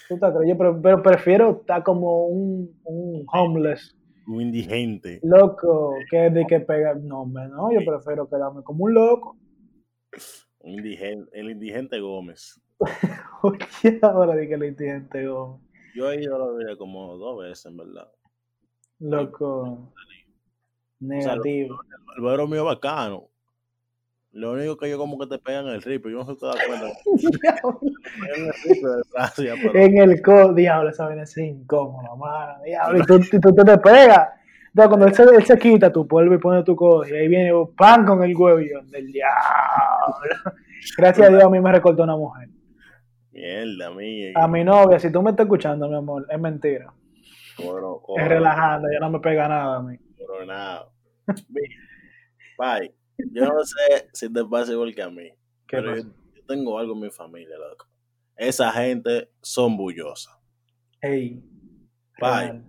¿Tú 0.07 0.17
te 0.19 0.27
crees? 0.31 0.49
Yo 0.49 0.57
pre- 0.57 0.73
pero 0.81 1.01
prefiero 1.01 1.51
estar 1.61 1.83
como 1.83 2.27
un, 2.27 2.79
un 2.83 3.25
homeless, 3.33 3.97
un 4.27 4.41
indigente. 4.41 5.19
loco, 5.23 5.95
que 6.09 6.29
de 6.29 6.45
que 6.45 6.59
pega. 6.61 6.93
No, 6.95 7.25
no, 7.25 7.71
yo 7.71 7.79
prefiero 7.85 8.29
quedarme 8.29 8.61
como 8.63 8.85
un 8.85 8.93
loco. 8.93 9.35
Un 10.59 10.71
indigente, 10.73 11.29
el 11.33 11.49
indigente 11.51 11.99
Gómez. 11.99 12.61
Oye, 13.45 13.99
ahora 14.01 14.35
de 14.35 14.47
que 14.47 14.57
lo 14.57 14.65
indigente, 14.65 15.25
go. 15.27 15.59
Yo 15.95 16.11
he 16.11 16.21
ido 16.21 16.35
a 16.35 16.39
la 16.39 16.45
barbería 16.45 16.77
como 16.77 17.15
dos 17.17 17.41
veces, 17.43 17.65
en 17.67 17.77
verdad. 17.77 18.11
Loco. 18.99 19.93
Negativo. 20.99 21.79
El 22.17 22.23
barbero 22.23 22.47
mío 22.47 22.61
es 22.61 22.65
bacano. 22.65 23.29
Lo 24.31 24.51
único 24.51 24.75
que 24.75 24.89
yo 24.89 24.97
como 24.97 25.17
que 25.17 25.27
te 25.27 25.39
pegan 25.39 25.67
el 25.67 25.81
rip, 25.81 26.07
yo 26.07 26.17
no 26.17 26.25
sé 26.25 26.33
si 26.33 26.39
te 26.39 26.45
das 26.45 26.57
cuenta. 26.67 26.87
En 29.73 29.97
el 29.97 30.21
co, 30.21 30.51
diablo, 30.53 30.89
esa 30.89 31.05
vaina 31.05 31.23
es 31.23 31.37
incómoda, 31.37 32.13
mano. 32.15 32.61
Diablo, 32.65 32.99
y 32.99 33.03
tú, 33.03 33.19
tú 33.39 33.55
te, 33.55 33.77
pegas. 33.77 34.27
Entonces, 34.67 34.89
cuando 34.89 35.05
él 35.05 35.13
se, 35.13 35.23
él 35.23 35.45
se 35.45 35.57
quita 35.57 35.89
tu 35.89 36.05
polvo 36.05 36.35
y 36.35 36.37
pone 36.37 36.63
tu 36.63 36.75
cosa, 36.75 37.11
y 37.11 37.15
ahí 37.15 37.29
viene 37.29 37.53
pan 37.77 38.05
con 38.05 38.21
el 38.23 38.35
huevo 38.35 38.59
y 38.59 38.69
yo, 38.69 38.81
del 38.81 39.09
diablo. 39.09 40.15
Gracias 40.97 41.27
a 41.27 41.31
Dios 41.31 41.43
a 41.43 41.49
mí 41.49 41.61
me 41.61 41.71
recortó 41.71 42.03
una 42.03 42.17
mujer. 42.17 42.49
Mierda, 43.35 43.91
mía. 43.91 44.31
A 44.35 44.47
mi 44.47 44.63
novia, 44.63 44.99
si 44.99 45.11
tú 45.11 45.21
me 45.21 45.31
estás 45.31 45.45
escuchando, 45.45 45.87
mi 45.87 45.95
amor, 45.95 46.25
es 46.29 46.39
mentira. 46.39 46.93
Es 47.57 48.27
relajando, 48.27 48.87
ya 48.91 48.99
no 48.99 49.09
me 49.11 49.19
pega 49.19 49.47
nada 49.47 49.77
a 49.77 49.81
mí. 49.81 49.97
coronado. 50.17 50.91
Bye. 52.57 52.93
Yo 53.31 53.45
no 53.45 53.63
sé 53.63 54.09
si 54.13 54.31
te 54.31 54.43
pasa 54.43 54.71
igual 54.71 54.93
que 54.93 55.01
a 55.01 55.09
mí. 55.09 55.29
¿Qué 55.67 55.77
pero 55.77 55.91
pasa? 55.91 56.03
yo, 56.03 56.35
yo 56.35 56.45
tengo 56.45 56.77
algo 56.77 56.93
en 56.93 57.01
mi 57.01 57.09
familia, 57.09 57.57
loco. 57.57 57.87
Esa 58.35 58.71
gente 58.71 59.29
son 59.41 59.77
bullosas. 59.77 60.37
Ey. 61.01 61.41
Bye. 62.19 62.29
real. 62.29 62.65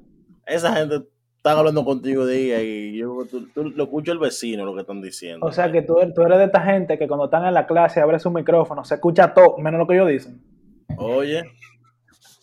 Esa 0.46 0.72
gente 0.74 1.08
están 1.36 1.58
hablando 1.58 1.84
contigo 1.84 2.24
de 2.24 2.44
ella 2.44 2.62
y 2.62 2.96
yo 2.96 3.24
tú, 3.28 3.48
tú 3.48 3.64
lo 3.70 3.84
escucho 3.84 4.12
el 4.12 4.18
vecino 4.18 4.64
lo 4.64 4.74
que 4.74 4.82
están 4.82 5.00
diciendo. 5.00 5.44
O 5.44 5.50
sea 5.50 5.70
que 5.70 5.82
tú, 5.82 5.96
tú 6.14 6.22
eres 6.22 6.38
de 6.38 6.44
esta 6.44 6.60
gente 6.60 6.98
que 6.98 7.08
cuando 7.08 7.24
están 7.24 7.44
en 7.44 7.54
la 7.54 7.66
clase 7.66 8.00
abre 8.00 8.18
su 8.20 8.30
micrófono, 8.30 8.84
se 8.84 8.94
escucha 8.96 9.34
todo, 9.34 9.58
menos 9.58 9.78
lo 9.78 9.86
que 9.86 9.94
ellos 9.94 10.08
dicen. 10.08 10.55
Oye, 10.98 11.42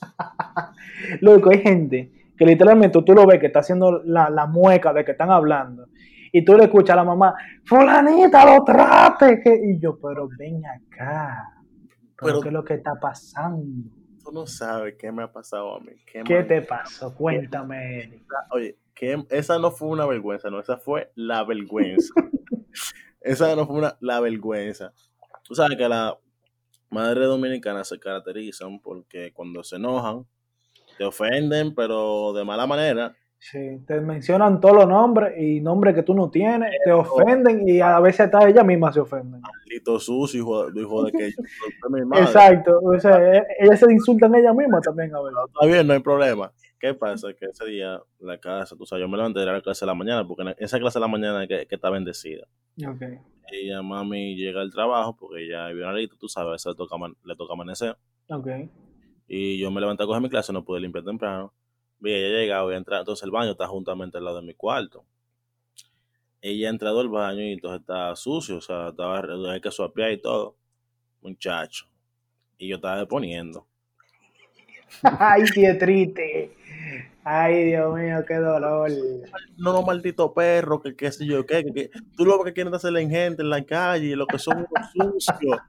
Loco, 1.21 1.49
hay 1.51 1.59
gente 1.61 2.11
que 2.37 2.45
literalmente 2.45 3.01
tú 3.03 3.13
lo 3.13 3.25
ves 3.25 3.39
que 3.39 3.47
está 3.47 3.59
haciendo 3.59 4.01
la, 4.03 4.29
la 4.29 4.47
mueca 4.47 4.91
de 4.93 5.05
que 5.05 5.11
están 5.11 5.31
hablando. 5.31 5.87
Y 6.31 6.43
tú 6.43 6.55
le 6.55 6.63
escuchas 6.65 6.93
a 6.93 6.97
la 6.97 7.03
mamá, 7.03 7.35
fulanita, 7.65 8.45
lo 8.45 8.63
trate. 8.63 9.39
que-". 9.41 9.61
Y 9.71 9.79
yo, 9.79 9.99
pero 10.01 10.27
ven 10.37 10.61
acá. 10.65 11.47
Pero, 12.15 12.15
Pero- 12.17 12.41
¿qué 12.41 12.47
es 12.49 12.53
lo 12.53 12.63
que 12.63 12.73
está 12.75 12.95
pasando? 12.99 13.89
tú 14.23 14.31
no 14.31 14.47
sabes 14.47 14.95
qué 14.97 15.11
me 15.11 15.21
ha 15.23 15.31
pasado 15.31 15.75
a 15.75 15.79
mí. 15.81 15.91
Qué 16.09 16.23
¿Qué 16.23 16.35
mal- 16.35 16.47
te 16.47 16.61
pasó? 16.61 17.13
Cuéntame. 17.13 18.21
Oye, 18.51 18.77
que 18.95 19.21
esa 19.29 19.59
no 19.59 19.69
fue 19.71 19.89
una 19.89 20.05
vergüenza, 20.05 20.49
no, 20.49 20.61
esa 20.61 20.77
fue 20.77 21.11
la 21.15 21.43
vergüenza. 21.43 22.13
esa 23.21 23.53
no 23.57 23.67
fue 23.67 23.75
una, 23.79 23.97
la 23.99 24.21
vergüenza. 24.21 24.93
Tú 25.43 25.55
sabes 25.55 25.77
que 25.77 25.89
las 25.89 26.13
madres 26.93 27.27
dominicanas 27.27 27.87
se 27.87 27.99
caracterizan 27.99 28.79
porque 28.79 29.31
cuando 29.33 29.63
se 29.63 29.75
enojan, 29.77 30.25
te 30.97 31.03
ofenden, 31.03 31.73
pero 31.75 32.33
de 32.33 32.43
mala 32.45 32.65
manera. 32.67 33.15
Sí, 33.39 33.79
te 33.85 33.99
mencionan 33.99 34.61
todos 34.61 34.75
los 34.75 34.87
nombres 34.87 35.33
y 35.37 35.59
nombres 35.59 35.93
que 35.95 36.03
tú 36.03 36.13
no 36.13 36.29
tienes, 36.29 36.71
te 36.85 36.91
ofenden 36.93 37.67
y 37.67 37.81
a 37.81 37.99
veces 37.99 38.21
hasta 38.21 38.47
ellas 38.47 38.65
mismas 38.65 38.93
se 38.93 39.01
ofenden. 39.01 39.41
Lito 39.65 39.99
sucio, 39.99 40.39
hijo, 40.39 40.71
de- 40.71 40.81
hijo 40.81 41.03
de 41.03 41.11
que 41.11 41.31
yo 41.31 41.89
mi 41.89 42.05
madre. 42.05 42.23
Exacto, 42.23 42.79
o 42.81 42.97
sea, 42.99 43.17
e- 43.37 43.45
ellas 43.59 43.79
se 43.79 43.91
insultan 43.91 44.33
ellas 44.35 44.55
mismas 44.55 44.81
también 44.81 45.13
a 45.13 45.21
ver. 45.21 45.33
Está 45.47 45.65
bien, 45.65 45.87
no 45.87 45.93
hay 45.93 45.99
problema. 45.99 46.53
¿Qué 46.83 46.93
pasa? 46.93 47.33
Que 47.33 47.45
ese 47.45 47.65
día 47.65 48.01
la 48.19 48.37
casa, 48.37 48.75
tú 48.75 48.85
sabes, 48.85 49.03
yo 49.03 49.07
me 49.07 49.15
levanté 49.15 49.39
a 49.39 49.45
la 49.45 49.61
clase 49.61 49.85
de 49.85 49.87
la 49.87 49.93
mañana, 49.95 50.27
porque 50.27 50.41
en 50.43 50.53
esa 50.57 50.77
clase 50.79 50.99
de 50.99 51.01
la 51.01 51.07
mañana 51.07 51.47
que, 51.47 51.65
que 51.65 51.75
está 51.75 51.89
bendecida. 51.89 52.45
Ok. 52.85 53.01
Ella, 53.49 53.81
mami, 53.81 54.35
llega 54.35 54.59
al 54.59 54.69
trabajo 54.69 55.15
porque 55.15 55.45
ella 55.45 55.69
vive 55.69 55.85
Alito, 55.85 56.17
tú 56.17 56.27
sabes, 56.27 56.49
a 56.49 56.51
veces 56.51 56.65
le 56.71 56.75
toca, 56.75 56.95
aman- 56.97 57.15
le 57.23 57.37
toca 57.37 57.53
amanecer. 57.53 57.95
Ok. 58.27 58.47
Y 59.29 59.59
yo 59.59 59.71
me 59.71 59.79
levanté 59.79 60.03
a 60.03 60.07
coger 60.07 60.21
mi 60.21 60.27
clase, 60.29 60.51
no 60.51 60.65
pude 60.65 60.81
limpiar 60.81 61.05
temprano. 61.05 61.53
Vi, 61.99 62.11
ella 62.11 62.37
llegado 62.41 62.69
y 62.73 62.75
entra, 62.75 62.99
entonces 62.99 63.23
el 63.23 63.31
baño 63.31 63.51
está 63.51 63.65
juntamente 63.65 64.17
al 64.17 64.25
lado 64.25 64.41
de 64.41 64.45
mi 64.45 64.53
cuarto. 64.53 65.05
Ella 66.41 66.67
ha 66.67 66.71
entrado 66.71 66.99
al 66.99 67.07
baño 67.07 67.43
y 67.43 67.53
entonces 67.53 67.79
está 67.79 68.13
sucio, 68.17 68.57
o 68.57 68.61
sea, 68.61 68.89
estaba, 68.89 69.21
hay 69.53 69.61
que 69.61 69.71
suapear 69.71 70.11
y 70.11 70.21
todo. 70.21 70.57
Muchacho. 71.21 71.85
Y 72.57 72.67
yo 72.67 72.75
estaba 72.75 72.97
deponiendo. 72.97 73.65
Ay, 75.03 75.43
qué 75.53 75.73
triste. 75.75 76.51
Ay, 77.25 77.65
Dios 77.65 77.95
mío, 77.97 78.23
qué 78.27 78.35
dolor. 78.35 78.91
No, 79.57 79.71
no, 79.73 79.81
maldito 79.81 80.33
perro, 80.33 80.81
que 80.81 80.95
qué 80.95 81.11
sé 81.11 81.25
yo, 81.25 81.45
qué, 81.45 81.63
que, 81.63 81.73
que- 81.73 81.89
tú 82.17 82.25
lo 82.25 82.43
que 82.43 82.51
quieren 82.53 82.73
hacerle 82.73 83.01
en 83.01 83.09
gente 83.09 83.41
en 83.41 83.49
la 83.49 83.63
calle, 83.65 84.15
lo 84.15 84.27
que 84.27 84.37
son 84.39 84.57
unos 84.57 84.91
sucios. 84.91 85.59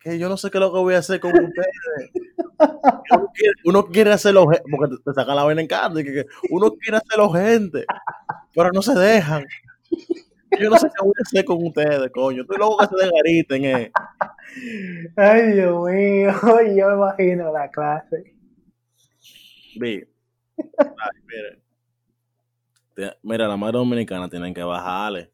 Que 0.00 0.18
yo 0.18 0.28
no 0.28 0.36
sé 0.36 0.50
qué 0.50 0.58
es 0.58 0.62
lo 0.62 0.72
que 0.72 0.78
voy 0.80 0.94
a 0.94 0.98
hacer 0.98 1.20
con 1.20 1.30
ustedes. 1.30 2.10
Uno 3.10 3.30
quiere, 3.32 3.54
uno 3.64 3.86
quiere 3.86 4.12
hacerlo, 4.12 4.44
porque 4.44 4.96
te, 5.04 5.12
sacan 5.14 5.36
la 5.36 5.44
vaina 5.44 5.60
en 5.60 5.68
cara, 5.68 6.00
y 6.00 6.04
que, 6.04 6.12
que 6.12 6.26
uno 6.50 6.72
quiere 6.72 6.96
hacerlo 6.96 7.30
gente, 7.30 7.84
pero 8.52 8.70
no 8.72 8.82
se 8.82 8.94
dejan. 8.94 9.44
Yo 10.60 10.68
no 10.68 10.76
sé 10.76 10.88
qué 10.88 11.04
voy 11.04 11.12
a 11.16 11.22
hacer 11.24 11.44
con 11.44 11.64
ustedes, 11.64 12.10
coño. 12.10 12.44
Tú 12.44 12.54
luego 12.58 12.76
que 12.78 12.86
se 12.86 12.96
desgariten, 12.96 13.64
eh. 13.64 13.92
Ay, 15.16 15.52
Dios 15.52 15.88
mío, 15.90 16.32
yo 16.76 16.88
me 16.88 16.94
imagino 16.94 17.52
la 17.52 17.70
clase. 17.70 18.34
Vi. 19.80 20.11
Ay, 20.58 21.22
Mira, 23.22 23.48
la 23.48 23.56
madre 23.56 23.78
dominicana 23.78 24.28
tienen 24.28 24.52
que 24.52 24.62
bajarle. 24.62 25.30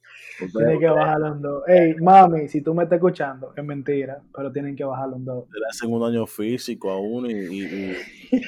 Tienen 0.57 0.78
que 0.78 0.87
bajar 0.87 1.18
los 1.18 1.42
dos. 1.42 1.62
Ey, 1.66 1.94
mami, 1.96 2.46
si 2.48 2.62
tú 2.62 2.72
me 2.72 2.85
estás 2.85 2.98
escuchando, 2.98 3.52
es 3.57 3.64
mentira, 3.64 4.22
pero 4.35 4.52
tienen 4.52 4.76
que 4.76 4.85
bajar 4.85 5.09
los 5.09 5.24
dos. 5.24 5.44
le 5.50 5.66
hacen 5.68 5.92
un 5.92 6.00
daño 6.00 6.24
físico 6.26 6.88
a 6.90 7.00
uno 7.00 7.28
y, 7.28 7.33
y- 7.35 7.96
y- 8.33 8.42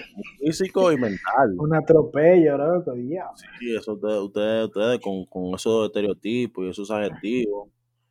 físico 0.46 0.92
y 0.92 0.96
mental. 0.96 1.18
Un 1.59 1.74
atropello, 1.74 2.56
loco, 2.56 2.92
diablo. 2.92 3.37
Sí, 3.59 3.74
eso 3.76 3.94
ustedes, 3.94 4.18
ustedes, 4.20 4.64
ustedes 4.66 5.00
con, 5.00 5.24
con 5.26 5.54
esos 5.56 5.87
estereotipos 5.87 6.64
y 6.66 6.70
esos 6.70 6.88
adjetivos 6.92 7.68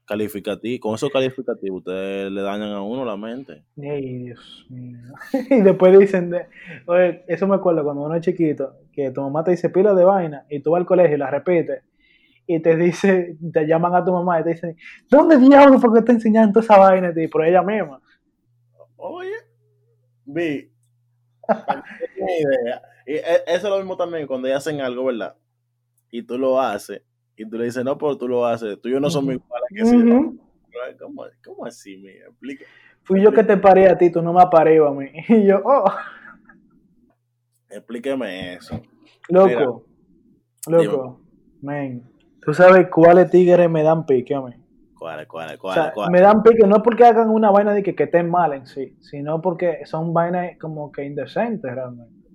calificativos, 0.10 0.80
con 0.80 0.96
esos 0.96 1.12
calificativos 1.12 1.78
ustedes 1.80 2.32
le 2.32 2.42
dañan 2.42 2.72
a 2.72 2.82
uno 2.82 3.06
la 3.06 3.16
mente. 3.16 3.64
Ay, 3.78 4.24
Dios 4.24 4.66
mío. 4.70 4.98
Y 5.52 5.62
después 5.62 5.98
dicen, 5.98 6.32
de, 6.32 6.48
oye, 6.88 7.24
eso 7.28 7.48
me 7.48 7.56
acuerdo 7.56 7.84
cuando 7.84 8.02
uno 8.02 8.16
es 8.16 8.22
chiquito, 8.22 8.74
que 8.92 9.12
tu 9.12 9.22
mamá 9.22 9.44
te 9.44 9.52
dice 9.52 9.70
pila 9.70 9.94
de 9.94 10.04
vaina 10.04 10.46
y 10.50 10.62
tú 10.62 10.72
vas 10.72 10.80
al 10.80 10.88
colegio 10.88 11.16
y 11.16 11.20
la 11.20 11.30
repites 11.30 11.84
y 12.48 12.60
te 12.60 12.76
dice, 12.76 13.38
te 13.54 13.68
llaman 13.68 13.94
a 13.94 14.04
tu 14.04 14.12
mamá 14.12 14.40
y 14.40 14.44
te 14.44 14.50
dicen, 14.50 14.76
¿dónde 15.08 15.38
diablos 15.38 15.80
fue 15.80 15.94
que 15.94 16.02
te 16.02 16.14
enseñaron 16.14 16.52
toda 16.52 16.64
esa 16.64 16.80
vaina? 16.80 17.14
Y 17.16 17.28
por 17.28 17.46
ella 17.46 17.62
misma. 17.62 18.02
Oye, 18.96 19.36
vi, 20.26 20.72
idea. 22.18 22.82
Y 23.06 23.14
e- 23.14 23.44
eso 23.46 23.68
es 23.68 23.70
lo 23.70 23.78
mismo 23.78 23.96
también 23.96 24.26
cuando 24.26 24.48
ellos 24.48 24.58
hacen 24.58 24.82
algo, 24.82 25.06
¿verdad? 25.06 25.36
Y 26.10 26.24
tú 26.24 26.40
lo 26.40 26.60
haces, 26.60 27.04
y 27.40 27.50
tú 27.50 27.58
le 27.58 27.66
dices, 27.66 27.86
no, 27.86 27.98
pero 27.98 28.18
tú 28.18 28.28
lo 28.28 28.46
haces, 28.46 28.82
tú 28.82 28.90
y 28.90 28.92
yo 28.92 29.00
no 29.00 29.10
somos 29.10 29.36
iguales. 29.36 29.70
que 29.74 29.86
sí. 29.86 29.96
Ujú. 29.96 30.38
¿Cómo, 31.00 31.24
cómo 31.44 31.66
así, 31.66 31.96
mía? 31.98 32.26
Explica. 32.28 32.66
Fui 33.04 33.22
yo 33.22 33.32
que 33.32 33.46
te 33.46 33.56
paré 33.56 33.88
a 33.88 33.98
ti, 33.98 34.12
tú 34.12 34.22
no 34.22 34.34
me 34.34 34.46
parido 34.52 34.88
a 34.90 34.94
mí. 34.94 35.08
Y 35.30 35.46
yo, 35.46 35.62
oh, 35.64 35.86
Explíqueme 37.70 38.56
eso. 38.56 38.82
loco, 39.30 39.86
loco, 40.68 41.22
men. 41.62 42.04
¿Tú 42.42 42.54
sabes 42.54 42.88
cuáles 42.90 43.30
tigres 43.30 43.70
me 43.70 43.84
dan 43.84 44.06
pique 44.06 44.36
a 44.36 44.42
mí? 44.42 44.54
¿Cuál, 44.98 45.26
cuál, 45.28 45.56
O 45.56 45.60
cuál, 45.60 45.74
sea, 45.76 45.92
cuál? 45.94 46.12
me 46.12 46.20
dan 46.20 46.44
pique 46.44 46.68
no 46.68 46.84
porque 46.84 47.06
hagan 47.06 47.30
una 47.30 47.52
vaina 47.52 47.74
de 47.74 47.84
que, 47.84 47.96
que 47.96 48.04
estén 48.04 48.30
mal 48.30 48.52
en 48.52 48.66
sí, 48.66 48.98
sino 49.00 49.40
porque 49.40 49.86
son 49.86 50.14
vainas 50.14 50.58
como 50.60 50.92
que 50.92 51.06
indecentes 51.06 51.74
realmente. 51.74 52.28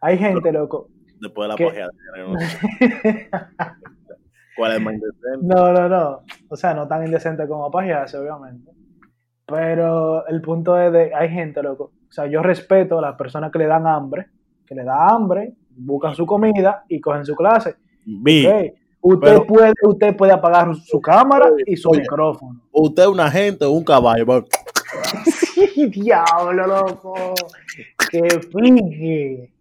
Hay 0.00 0.18
gente, 0.18 0.52
loco. 0.52 0.88
Después 1.20 1.50
de 1.58 1.80
la 1.80 2.26
no 2.28 2.38
sé. 2.38 3.30
¿Cuál 4.60 4.72
es 4.76 4.80
más 4.80 4.94
indecente? 4.94 5.38
No, 5.46 5.72
no, 5.72 5.88
no. 5.88 6.20
O 6.48 6.56
sea, 6.56 6.74
no 6.74 6.86
tan 6.86 7.04
indecente 7.04 7.48
como 7.48 7.70
pajearse, 7.70 8.18
obviamente. 8.18 8.70
Pero 9.46 10.26
el 10.28 10.40
punto 10.40 10.78
es 10.78 10.92
de, 10.92 11.14
hay 11.14 11.28
gente, 11.30 11.62
loco. 11.62 11.92
O 12.08 12.12
sea, 12.12 12.26
yo 12.26 12.42
respeto 12.42 12.98
a 12.98 13.02
las 13.02 13.16
personas 13.16 13.50
que 13.50 13.58
le 13.58 13.66
dan 13.66 13.86
hambre, 13.86 14.26
que 14.66 14.74
le 14.74 14.84
da 14.84 15.08
hambre, 15.08 15.54
buscan 15.76 16.14
su 16.14 16.26
comida 16.26 16.84
y 16.88 17.00
cogen 17.00 17.24
su 17.24 17.34
clase. 17.34 17.76
Vi, 18.04 18.46
Usted, 19.02 19.28
Pero- 19.28 19.46
puede, 19.46 19.72
usted 19.82 20.14
puede 20.14 20.32
apagar 20.32 20.76
su 20.76 21.00
cámara 21.00 21.50
y 21.66 21.74
su 21.74 21.88
Oye. 21.88 22.00
micrófono. 22.00 22.60
usted 22.70 23.04
es 23.04 23.08
un 23.08 23.20
agente 23.20 23.64
o 23.64 23.70
un 23.72 23.84
caballo. 23.84 24.44
Sí, 25.72 25.86
diablo, 25.86 26.66
loco. 26.66 27.14
Qué 28.10 28.22
pique. 28.52 29.52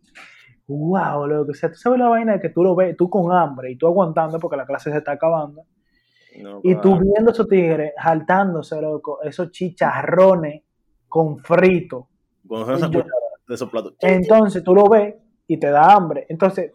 Wow, 0.69 1.25
loco. 1.25 1.51
O 1.51 1.53
sea, 1.55 1.71
tú 1.71 1.77
sabes 1.77 1.99
la 1.99 2.10
vaina 2.10 2.34
de 2.34 2.39
que 2.39 2.49
tú 2.49 2.63
lo 2.63 2.75
ves, 2.75 2.95
tú 2.95 3.10
con 3.10 3.32
hambre 3.32 3.71
y 3.71 3.75
tú 3.75 3.88
aguantando 3.88 4.38
porque 4.38 4.55
la 4.55 4.67
clase 4.67 4.91
se 4.91 4.99
está 4.99 5.13
acabando. 5.13 5.65
No, 6.39 6.62
Y 6.63 6.75
tú 6.75 6.97
viendo 6.99 7.32
esos 7.32 7.47
tigres 7.47 7.93
jaltándose, 7.97 8.79
loco, 8.79 9.19
esos 9.23 9.51
chicharrones 9.51 10.62
con 11.08 11.39
frito. 11.39 12.08
Con 12.47 12.67
Yo- 12.91 13.03
de 13.47 13.55
esos 13.55 13.69
platos. 13.69 13.95
Entonces 13.99 14.63
tú 14.63 14.75
lo 14.75 14.88
ves 14.88 15.15
y 15.47 15.58
te 15.58 15.71
da 15.71 15.91
hambre. 15.91 16.27
Entonces, 16.29 16.71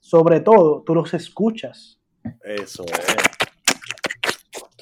sobre 0.00 0.38
todo, 0.38 0.82
tú 0.82 0.94
los 0.94 1.12
escuchas. 1.12 1.98
Eso 2.44 2.84
es. 2.84 3.16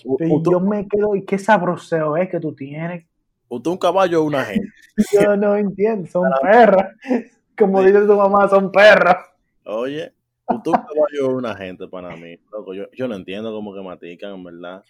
Y 0.05 0.43
yo 0.51 0.61
me 0.61 0.87
quedo, 0.87 1.17
y 1.17 1.25
qué 1.25 1.39
sabroseo 1.39 2.19
es 2.19 2.29
que 2.29 2.41
tú 2.41 2.55
tienes. 2.55 3.07
usted 3.49 3.71
un 3.71 3.79
caballo 3.79 4.23
o 4.23 4.27
un 4.27 4.35
agente. 4.35 4.69
Yo 5.13 5.35
no 5.35 5.57
entiendo, 5.57 6.07
son 6.09 6.31
perras. 6.43 6.93
Como 7.57 7.83
dice 7.83 8.07
tu 8.07 8.17
mamá, 8.17 8.49
son 8.49 8.71
perras. 8.73 9.29
Oye, 9.65 10.13
un 10.49 10.61
caballo 10.61 11.29
o 11.29 11.37
un 11.37 11.47
agente 11.47 11.87
para 11.89 12.17
mí. 12.17 12.37
Loco, 12.53 12.75
yo, 12.75 12.91
yo 12.93 13.09
no 13.09 13.15
entiendo 13.15 13.53
cómo 13.53 13.75
que 13.75 13.81
matican, 13.81 14.35
en 14.35 14.45
verdad. 14.45 14.85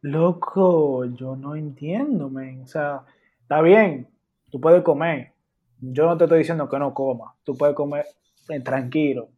Loco, 0.00 1.04
yo 1.06 1.36
no 1.36 1.56
entiendo, 1.56 2.28
men. 2.28 2.62
O 2.62 2.66
sea, 2.66 3.02
está 3.42 3.60
bien, 3.60 4.08
tú 4.50 4.60
puedes 4.60 4.82
comer. 4.82 5.32
Yo 5.80 6.06
no 6.06 6.16
te 6.16 6.24
estoy 6.24 6.38
diciendo 6.38 6.68
que 6.68 6.78
no 6.78 6.94
comas. 6.94 7.34
Tú 7.42 7.56
puedes 7.56 7.74
comer 7.74 8.06
eh, 8.48 8.60
tranquilo. 8.60 9.28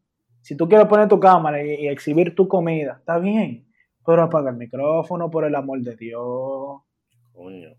Si 0.43 0.57
tú 0.57 0.69
quieres 0.69 0.87
poner 0.87 1.09
tu 1.09 1.19
cámara 1.19 1.63
y, 1.65 1.87
y 1.87 1.89
exhibir 1.89 2.35
tu 2.35 2.47
comida, 2.47 2.97
está 2.99 3.19
bien. 3.19 3.67
Pero 4.05 4.23
apaga 4.23 4.51
el 4.51 4.57
micrófono, 4.57 5.31
por 5.31 5.45
el 5.45 5.55
amor 5.55 5.81
de 5.81 5.97
Dios. 5.97 6.81
Coño. 7.33 7.71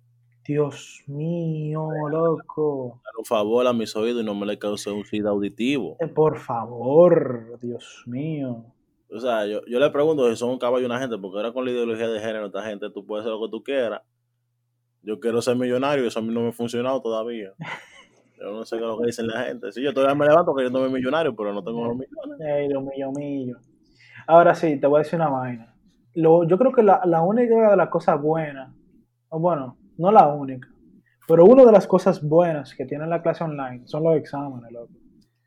Dios 0.47 1.03
mío, 1.07 1.89
loco. 2.09 3.01
Dar 3.03 3.13
un 3.19 3.25
favor 3.25 3.67
a 3.67 3.73
mis 3.73 3.93
oídos 3.97 4.21
y 4.21 4.25
no 4.25 4.33
me 4.33 4.45
le 4.45 4.57
cause 4.57 4.89
un 4.89 5.03
sida 5.03 5.29
auditivo. 5.29 5.97
Eh, 5.99 6.07
Por 6.07 6.37
favor, 6.37 7.59
Dios 7.59 8.03
mío. 8.05 8.63
O 9.11 9.19
sea, 9.19 9.45
yo, 9.45 9.61
yo 9.65 9.79
le 9.79 9.89
pregunto 9.89 10.29
si 10.29 10.37
son 10.37 10.51
un 10.51 10.57
caballo 10.57 10.85
o 10.85 10.89
una 10.89 10.99
gente, 10.99 11.17
porque 11.17 11.37
ahora 11.37 11.51
con 11.51 11.65
la 11.65 11.71
ideología 11.71 12.07
de 12.07 12.19
género, 12.19 12.45
esta 12.45 12.63
gente, 12.63 12.89
tú 12.89 13.05
puedes 13.05 13.25
hacer 13.25 13.37
lo 13.37 13.45
que 13.45 13.51
tú 13.51 13.61
quieras. 13.61 14.01
Yo 15.01 15.19
quiero 15.19 15.41
ser 15.41 15.57
millonario 15.57 16.05
y 16.05 16.07
eso 16.07 16.19
a 16.19 16.21
mí 16.21 16.33
no 16.33 16.41
me 16.41 16.49
ha 16.49 16.53
funcionado 16.53 17.01
todavía. 17.01 17.51
Yo 18.39 18.51
no 18.51 18.63
sé 18.65 18.77
qué 18.77 18.83
es 18.83 18.87
lo 18.87 18.99
que 18.99 19.07
dicen 19.07 19.27
la 19.27 19.45
gente. 19.45 19.71
Sí, 19.71 19.81
yo 19.81 19.91
todavía 19.95 20.13
me 20.13 20.27
levanto 20.27 20.53
queriéndome 20.53 20.89
millonario, 20.89 21.35
pero 21.35 21.51
no 21.53 21.63
tengo 21.63 21.85
los 21.85 21.95
millones. 21.97 22.39
Ey, 22.39 22.67
mío, 22.67 23.11
mío. 23.11 23.57
Ahora 24.27 24.53
sí, 24.53 24.79
te 24.79 24.85
voy 24.85 24.99
a 24.99 25.03
decir 25.03 25.19
una 25.19 25.29
vaina. 25.29 25.75
Lo, 26.13 26.47
yo 26.47 26.55
creo 26.59 26.71
que 26.71 26.83
la, 26.83 27.01
la 27.05 27.23
única 27.23 27.71
de 27.71 27.75
las 27.75 27.89
cosas 27.89 28.21
buenas, 28.21 28.71
o 29.29 29.39
bueno, 29.39 29.75
no 29.97 30.11
la 30.11 30.27
única, 30.27 30.67
pero 31.27 31.45
una 31.45 31.65
de 31.65 31.71
las 31.71 31.87
cosas 31.87 32.21
buenas 32.21 32.73
que 32.75 32.85
tiene 32.85 33.05
la 33.07 33.21
clase 33.21 33.43
online 33.43 33.81
son 33.85 34.03
los 34.03 34.15
exámenes, 34.17 34.71
loco. 34.71 34.93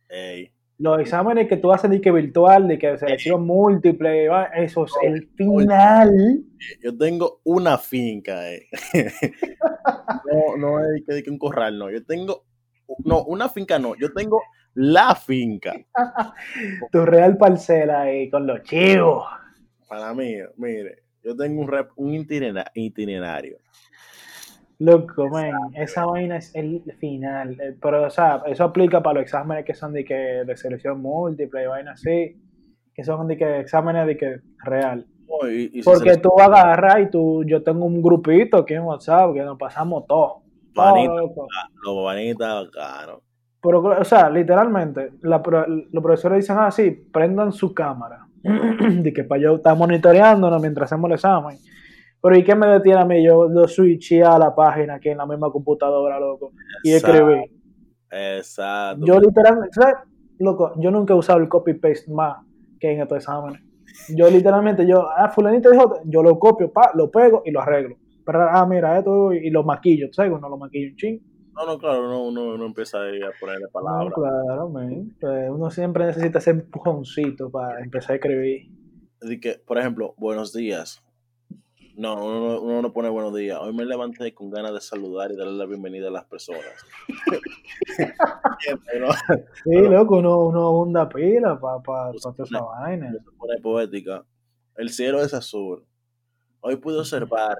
Ey, 0.09 0.51
Los 0.79 0.99
exámenes 1.01 1.49
que 1.49 1.57
tú 1.57 1.73
haces 1.73 1.91
de 1.91 2.01
que 2.01 2.11
virtual, 2.11 2.67
de 2.69 2.79
que 2.79 2.99
selección 2.99 3.47
múltiple, 3.47 4.29
va, 4.29 4.45
eso 4.47 4.85
es 4.85 4.93
el 5.03 5.29
final. 5.37 6.43
yo 6.83 6.97
tengo 6.99 7.41
una 7.45 7.79
finca, 7.79 8.51
eh. 8.53 8.67
no, 10.33 10.57
no 10.57 10.85
es 10.85 11.03
que, 11.07 11.23
que 11.23 11.31
un 11.31 11.39
corral, 11.39 11.79
no. 11.79 11.91
Yo 11.91 12.05
tengo, 12.05 12.45
no, 13.05 13.25
una 13.25 13.49
finca 13.49 13.79
no. 13.79 13.95
Yo 13.97 14.13
tengo 14.13 14.43
la 14.75 15.15
finca. 15.15 15.75
Tu 16.93 17.05
real 17.05 17.37
parcela 17.37 18.03
ahí 18.03 18.31
con 18.31 18.47
los 18.47 18.63
chivos. 18.63 19.25
Para 19.89 20.15
mí, 20.15 20.35
mire, 20.57 21.03
yo 21.23 21.37
tengo 21.37 21.61
un, 21.63 21.69
rep- 21.69 21.93
un 21.97 22.13
itinera- 22.15 22.71
itinerario. 22.75 23.59
Loco, 24.81 25.29
man, 25.29 25.53
esa 25.75 26.07
vaina 26.07 26.38
es 26.38 26.55
el 26.55 26.83
final. 26.99 27.53
Eh, 27.61 27.77
Pero, 27.81 28.07
o 28.07 28.11
sea, 28.11 28.43
eso 28.47 28.64
aplica 28.64 29.03
para 29.03 29.14
los 29.16 29.25
exámenes 29.25 29.64
que 29.66 29.75
son 29.75 29.93
de 29.93 30.05
que 30.05 30.14
de 30.14 30.57
selección 30.57 31.01
múltiple 31.03 31.62
y 31.64 31.66
vaina 31.66 31.93
así, 31.93 32.40
que 32.95 33.05
son 33.05 33.29
de 33.29 33.37
que 33.37 33.61
exámenes 33.61 34.07
de 34.07 34.16
que 34.16 34.40
real. 34.64 35.07
Y- 35.51 35.79
y 35.81 35.83
Porque 35.83 36.01
se 36.01 36.05
les- 36.07 36.23
tú 36.23 36.31
agarras 36.40 37.01
y 37.03 37.11
tú, 37.11 37.45
yo 37.45 37.62
tengo 37.62 37.85
un 37.85 38.01
grupito 38.03 38.57
aquí 38.57 38.75
en 38.75 38.83
WhatsApp 38.83 39.33
que 39.35 39.43
nos 39.43 39.59
pasamos 39.59 40.07
todo. 40.07 40.43
todo, 40.73 40.85
Panita, 40.95 41.14
loco. 41.14 41.47
los 41.85 41.95
bobanitas 41.95 42.64
bacanos. 42.66 43.21
Pero, 43.62 43.81
o 43.83 44.05
sea, 44.05 44.31
literalmente, 44.31 45.11
la 45.23 45.43
los 45.93 46.03
profesores 46.03 46.38
dicen, 46.38 46.57
ah, 46.59 46.71
sí, 46.71 46.90
prendan 47.12 47.53
su 47.53 47.75
cámara. 47.75 48.27
de 48.43 49.12
que 49.12 49.25
para 49.25 49.43
yo 49.43 49.57
estar 49.57 49.77
monitoreándonos 49.77 50.62
mientras 50.62 50.90
hacemos 50.90 51.11
el 51.11 51.14
examen. 51.16 51.59
Pero 52.22 52.37
¿y 52.37 52.44
qué 52.44 52.54
me 52.54 52.66
detiene 52.66 53.00
a 53.00 53.04
mí? 53.04 53.24
Yo 53.24 53.48
lo 53.48 53.66
switché 53.66 54.22
a 54.22 54.38
la 54.38 54.54
página 54.54 54.94
aquí 54.94 55.09
en 55.09 55.18
la 55.18 55.26
misma 55.26 55.50
computadora, 55.50 56.20
loco. 56.20 56.52
Y 56.85 56.92
escribí. 56.92 57.40
Exacto. 58.11 59.04
Yo 59.06 59.18
literalmente, 59.18 59.70
¿sabes? 59.72 59.94
loco, 60.38 60.72
yo 60.76 60.90
nunca 60.90 61.14
he 61.14 61.16
usado 61.16 61.38
el 61.38 61.48
copy-paste 61.48 62.11
más 62.11 62.38
que 62.78 62.92
en 62.92 63.00
estos 63.00 63.18
exámenes. 63.18 63.62
Yo 64.09 64.30
literalmente, 64.30 64.87
yo, 64.87 65.09
ah, 65.09 65.28
fulanito 65.28 65.70
dijo, 65.70 66.00
yo 66.04 66.22
lo 66.22 66.38
copio, 66.38 66.72
pa, 66.72 66.92
lo 66.94 67.11
pego 67.11 67.42
y 67.44 67.50
lo 67.50 67.61
arreglo. 67.61 67.96
Pero, 68.24 68.48
ah, 68.50 68.66
mira, 68.66 68.98
esto 68.98 69.33
y 69.33 69.50
lo 69.50 69.64
maquillo, 69.64 70.09
¿sabes? 70.12 70.33
No 70.40 70.48
lo 70.48 70.56
maquillo 70.56 70.90
un 70.90 70.96
ching. 70.96 71.20
No, 71.54 71.66
no, 71.66 71.78
claro, 71.78 72.06
uno, 72.06 72.22
uno, 72.22 72.54
uno 72.54 72.66
empieza 72.66 72.98
a 72.98 73.11
ponerle 73.38 73.64
No, 73.64 73.70
palabras. 73.72 74.14
claro, 74.14 74.68
man. 74.70 75.14
Pues 75.20 75.50
uno 75.50 75.70
siempre 75.70 76.06
necesita 76.06 76.38
ese 76.38 76.50
empujoncito 76.50 77.50
para 77.50 77.80
empezar 77.80 78.12
a 78.12 78.14
escribir. 78.14 78.70
Así 79.20 79.40
que, 79.40 79.61
por 79.66 79.78
ejemplo, 79.78 80.14
buenos 80.16 80.52
días. 80.52 81.04
No, 82.01 82.15
uno, 82.15 82.41
no- 82.41 82.61
uno 82.63 82.81
no 82.81 82.93
pone 82.95 83.11
buenos 83.11 83.35
días. 83.35 83.59
Hoy 83.61 83.75
me 83.75 83.85
levanté 83.85 84.33
con 84.33 84.49
ganas 84.49 84.73
de 84.73 84.81
saludar 84.81 85.31
y 85.33 85.37
darle 85.37 85.53
la 85.53 85.67
bienvenida 85.67 86.09
a 86.09 86.11
las 86.11 86.25
personas. 86.25 86.65
Siempre, 88.61 89.01
¿no? 89.01 89.09
Sí, 89.65 89.77
loco, 89.89 90.17
uno, 90.17 90.39
uno 90.47 90.69
abunda 90.69 91.07
pila 91.11 91.61
para 91.61 91.79
pa, 91.83 92.11
pa 92.13 92.33
toda 92.33 92.45
esa 92.45 92.61
vaina. 92.63 93.13
se 93.13 93.19
pone 93.37 93.61
poética. 93.61 94.25
El 94.77 94.89
cielo 94.89 95.21
es 95.23 95.35
azul. 95.35 95.85
Hoy 96.61 96.77
pude 96.77 97.01
observar 97.01 97.59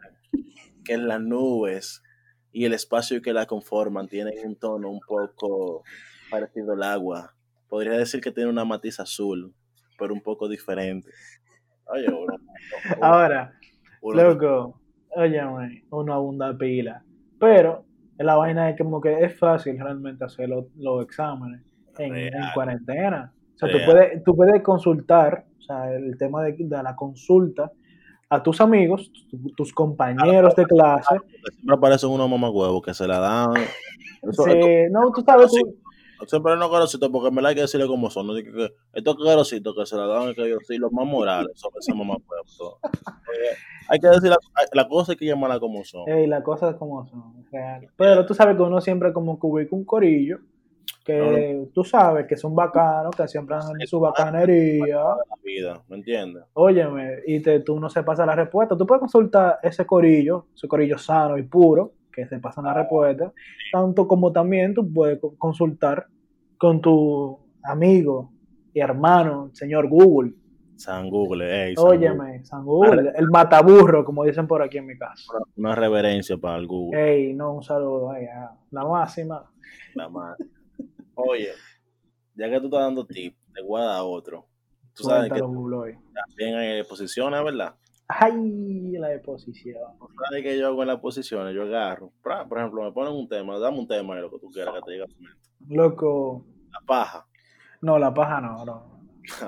que 0.85 0.95
en 0.95 1.07
las 1.07 1.21
nubes 1.21 2.03
y 2.51 2.65
el 2.65 2.73
espacio 2.73 3.21
que 3.21 3.35
la 3.35 3.45
conforman 3.45 4.09
tienen 4.09 4.35
un 4.43 4.57
tono 4.57 4.89
un 4.89 5.01
poco 5.07 5.83
parecido 6.31 6.73
al 6.73 6.83
agua. 6.83 7.35
Podría 7.69 7.93
decir 7.93 8.23
que 8.23 8.33
tiene 8.33 8.49
una 8.49 8.65
matiz 8.65 9.01
azul, 9.01 9.53
pero 9.99 10.15
un 10.15 10.23
poco 10.23 10.49
diferente. 10.49 11.11
Oye, 11.93 12.07
Ahora, 13.03 13.53
uno- 14.01 14.23
loco, 14.23 14.81
oye, 15.17 15.43
man, 15.43 15.71
uno 15.91 16.15
abunda 16.15 16.57
pila. 16.57 17.03
Pero 17.39 17.85
la 18.19 18.37
vaina 18.37 18.71
es 18.71 18.79
como 18.79 19.01
que 19.01 19.25
es 19.25 19.39
fácil 19.39 19.79
realmente 19.79 20.25
hacer 20.25 20.49
los, 20.49 20.67
los 20.77 21.03
exámenes 21.05 21.63
en, 21.99 22.13
cuarentena. 22.55 23.33
O 23.55 23.59
sea, 23.59 23.69
tú 23.71 23.79
puedes, 23.87 24.25
tú 24.25 24.37
puedes 24.37 24.63
consultar, 24.63 25.45
o 25.59 25.63
sea, 25.63 25.93
el 25.95 26.17
tema 26.19 26.43
de, 26.45 26.55
de 26.59 26.83
la 26.83 26.95
consulta 26.97 27.71
a 28.29 28.43
tus 28.43 28.61
amigos, 28.61 29.11
tu- 29.29 29.51
tus 29.57 29.73
compañeros 29.73 30.55
de 30.55 30.65
clase. 30.67 31.17
siempre 31.55 31.75
aparecen 31.75 32.11
unos 32.11 32.31
mamagüevos 32.31 32.81
que 32.83 32.95
se 32.95 33.07
la 33.07 33.19
dan. 33.19 33.51
Eso- 34.23 34.45
Sí, 34.45 34.61
no, 34.91 35.11
tú 35.13 35.23
sabes, 35.23 35.51
tú, 35.51 35.75
Siempre 36.27 36.57
no 36.57 36.71
carositos, 36.71 37.09
porque 37.11 37.31
me 37.31 37.43
la 37.43 37.51
hay 37.51 37.55
que 37.55 37.63
decirle 37.63 37.87
como 37.87 38.11
son. 38.11 38.27
No 38.27 38.35
Dice 38.35 38.51
que, 38.51 38.57
que 38.57 38.75
estos 38.95 39.17
carositos 39.17 39.75
que 39.75 39.87
se 39.87 39.97
la 39.97 40.07
dan, 40.07 40.35
que 40.35 40.49
yo 40.49 40.59
sí, 40.67 40.77
los 40.77 40.93
más 40.93 41.07
morales 41.07 41.53
sobre 41.55 41.79
ese 41.81 41.95
mamagüevo. 41.95 42.79
Eh, 42.83 43.57
hay 43.89 43.99
que 43.99 44.09
decir 44.09 44.31
la, 44.31 44.39
la 44.73 44.89
cosa 44.89 45.13
hay 45.13 45.19
que 45.19 45.27
llamarla 45.27 45.61
como 45.61 45.85
son. 45.85 46.09
Ey, 46.09 46.27
las 46.27 46.43
cosas 46.43 46.77
como 46.77 47.07
son, 47.07 47.47
real. 47.51 47.89
Pero 47.97 48.27
tú 48.27 48.35
sabes 48.35 48.57
que 48.57 48.63
uno 48.63 48.81
siempre 48.81 49.13
como 49.13 49.39
que 49.39 49.47
ubica 49.47 49.75
un 49.75 49.85
corillo 49.85 50.39
que 51.05 51.69
tú 51.73 51.85
sabes 51.85 52.27
que 52.27 52.37
son 52.37 52.55
bacanos, 52.55 53.15
que 53.17 53.27
siempre 53.27 53.57
andan 53.57 53.81
en 53.81 53.87
su 53.87 53.99
bacanería. 54.01 54.97
la 54.97 55.37
vida, 55.43 55.83
¿me 55.89 55.97
entiendes? 55.97 56.45
Óyeme, 56.53 57.21
y 57.27 57.41
te, 57.41 57.61
tú 57.61 57.81
no 57.81 57.89
se 57.89 58.03
pasa 58.03 58.27
la 58.27 58.35
respuesta. 58.35 58.77
Tú 58.77 58.87
puedes 58.87 59.01
consultar 59.01 59.59
ese 59.63 59.87
corillo, 59.87 60.47
ese 60.55 60.69
corillo 60.69 60.99
sano 60.99 61.39
y 61.39 61.43
puro, 61.43 61.93
que 62.13 62.27
se 62.27 62.39
pasan 62.39 62.65
la 62.65 62.75
respuesta, 62.75 63.33
tanto 63.73 64.07
como 64.09 64.33
también 64.33 64.75
tú 64.75 64.93
puedes 64.93 65.19
co- 65.21 65.35
consultar 65.39 66.07
con 66.59 66.81
tu 66.81 67.39
amigo 67.63 68.33
y 68.75 68.81
hermano, 68.81 69.51
señor 69.55 69.89
Google. 69.89 70.35
San 70.77 71.11
Google, 71.11 71.45
ey, 71.69 71.77
San 71.77 71.85
Google. 71.85 71.99
Óyeme, 72.11 72.45
San 72.45 72.65
Google, 72.65 73.13
el 73.15 73.27
mataburro, 73.29 74.05
como 74.05 74.25
dicen 74.25 74.47
por 74.47 74.63
aquí 74.63 74.79
en 74.79 74.87
mi 74.87 74.97
casa. 74.97 75.23
Una 75.57 75.75
reverencia 75.75 76.37
para 76.39 76.57
el 76.57 76.67
Google, 76.67 76.99
Ey, 77.01 77.35
no, 77.35 77.55
un 77.57 77.63
saludo, 77.63 78.15
ey, 78.15 78.27
ah, 78.27 78.57
la 78.71 78.85
máxima. 78.85 79.51
la 79.95 80.09
más. 80.09 80.39
Oye, 81.15 81.51
ya 82.35 82.49
que 82.49 82.59
tú 82.61 82.67
estás 82.67 82.81
dando 82.81 83.05
tips, 83.07 83.37
te 83.53 83.63
voy 83.63 83.81
a 83.83 83.85
dar 83.85 84.03
otro. 84.05 84.47
Tú 84.95 85.05
sabes 85.05 85.31
que 85.33 85.41
Google, 85.41 85.99
también 86.15 86.57
hay 86.57 86.83
posiciones, 86.85 87.43
¿verdad? 87.45 87.75
Ay, 88.19 88.93
la 88.99 89.15
exposición. 89.15 89.79
Tú 89.99 90.09
sabes 90.29 90.43
que 90.43 90.59
yo 90.59 90.67
hago 90.67 90.83
en 90.83 90.89
las 90.89 90.99
posiciones, 90.99 91.55
yo 91.55 91.63
agarro. 91.63 92.13
Por 92.23 92.59
ejemplo, 92.59 92.83
me 92.83 92.93
ponen 92.93 93.13
un 93.13 93.29
tema, 93.29 93.59
dame 93.59 93.79
un 93.79 93.87
tema 93.87 94.17
de 94.17 94.23
lo 94.23 94.31
que 94.31 94.39
tú 94.41 94.49
quieras 94.51 94.75
que 94.75 94.83
te 94.83 94.93
diga. 94.93 95.07
Loco, 95.69 96.45
La 96.73 96.81
paja. 96.87 97.27
no, 97.83 97.99
la 97.99 98.13
paja 98.13 98.41
no, 98.41 98.65
no. 98.65 99.01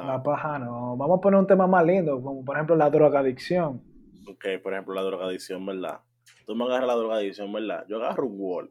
La 0.07 0.23
paja 0.23 0.59
no. 0.61 0.97
Vamos 0.97 1.19
a 1.19 1.21
poner 1.21 1.41
un 1.41 1.47
tema 1.47 1.67
más 1.67 1.85
lindo, 1.85 2.23
como 2.23 2.45
por 2.45 2.57
ejemplo 2.57 2.77
la 2.77 2.89
drogadicción. 2.91 3.83
Ok, 4.29 4.45
por 4.63 4.73
ejemplo, 4.75 4.95
la 4.95 5.03
drogadicción, 5.03 5.67
¿verdad? 5.67 6.01
Tú 6.47 6.55
me 6.55 6.65
agarras 6.65 6.87
la 6.87 6.95
drogadicción, 6.95 7.53
¿verdad? 7.53 7.85
Yo 7.89 7.97
agarro 7.97 8.27
un 8.27 8.37
Word. 8.39 8.71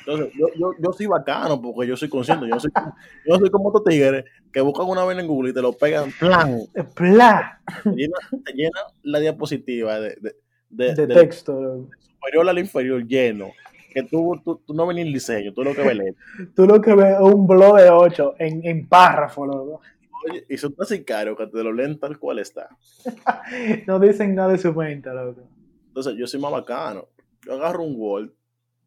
Entonces, 0.00 0.32
yo, 0.36 0.46
yo, 0.58 0.72
yo 0.80 0.92
soy 0.92 1.06
bacano 1.06 1.60
porque 1.62 1.86
yo 1.88 1.96
soy 1.96 2.08
consciente. 2.08 2.46
Yo 2.48 2.58
soy, 2.58 2.70
como- 2.72 2.94
yo 3.26 3.36
soy 3.36 3.50
como 3.50 3.68
estos 3.68 3.84
tigres 3.84 4.24
que 4.52 4.60
buscan 4.60 4.88
una 4.88 5.04
vez 5.04 5.16
en 5.18 5.26
Google 5.28 5.50
y 5.50 5.54
te 5.54 5.62
lo 5.62 5.72
pegan, 5.72 6.10
plan, 6.18 6.58
Eh, 6.74 6.82
¡Pla! 6.94 7.60
te 7.84 7.90
llenan, 7.90 8.20
te 8.44 8.52
llenan 8.52 8.82
la 9.02 9.20
diapositiva 9.20 10.00
de, 10.00 10.16
de, 10.20 10.36
de- 10.70 10.94
De 10.94 11.06
del 11.06 11.16
texto. 11.18 11.86
superior 12.00 12.48
al 12.48 12.58
inferior 12.58 13.06
lleno. 13.06 13.52
Que 13.94 14.02
tú, 14.04 14.40
tú, 14.42 14.56
tú 14.66 14.72
no 14.74 14.86
ves 14.86 14.96
ni 14.96 15.02
el 15.02 15.12
diseño, 15.12 15.52
tú 15.52 15.62
lo 15.62 15.74
que 15.74 15.82
ves. 15.82 15.98
Tú 16.56 16.66
lo 16.66 16.80
que 16.80 16.94
ves 16.94 17.14
es 17.14 17.20
un 17.20 17.46
blog 17.46 17.76
de 17.76 17.90
8 17.90 18.36
en, 18.38 18.66
en 18.66 18.88
párrafo, 18.88 19.46
loco. 19.46 19.82
Oye, 20.28 20.46
y 20.48 20.56
son 20.56 20.72
tan 20.74 20.86
sicarios 20.86 21.36
que 21.36 21.46
te 21.46 21.62
lo 21.62 21.72
leen 21.72 21.98
tal 21.98 22.18
cual 22.18 22.38
está. 22.38 22.68
No 23.86 23.98
dicen 24.00 24.34
nada 24.34 24.52
de 24.52 24.58
su 24.58 24.72
mente, 24.72 25.10
loco. 25.12 25.42
Entonces, 25.88 26.14
yo 26.16 26.26
soy 26.26 26.40
más 26.40 26.50
bacano. 26.52 27.06
Yo 27.44 27.52
agarro 27.54 27.82
un 27.82 27.94
Word, 27.96 28.30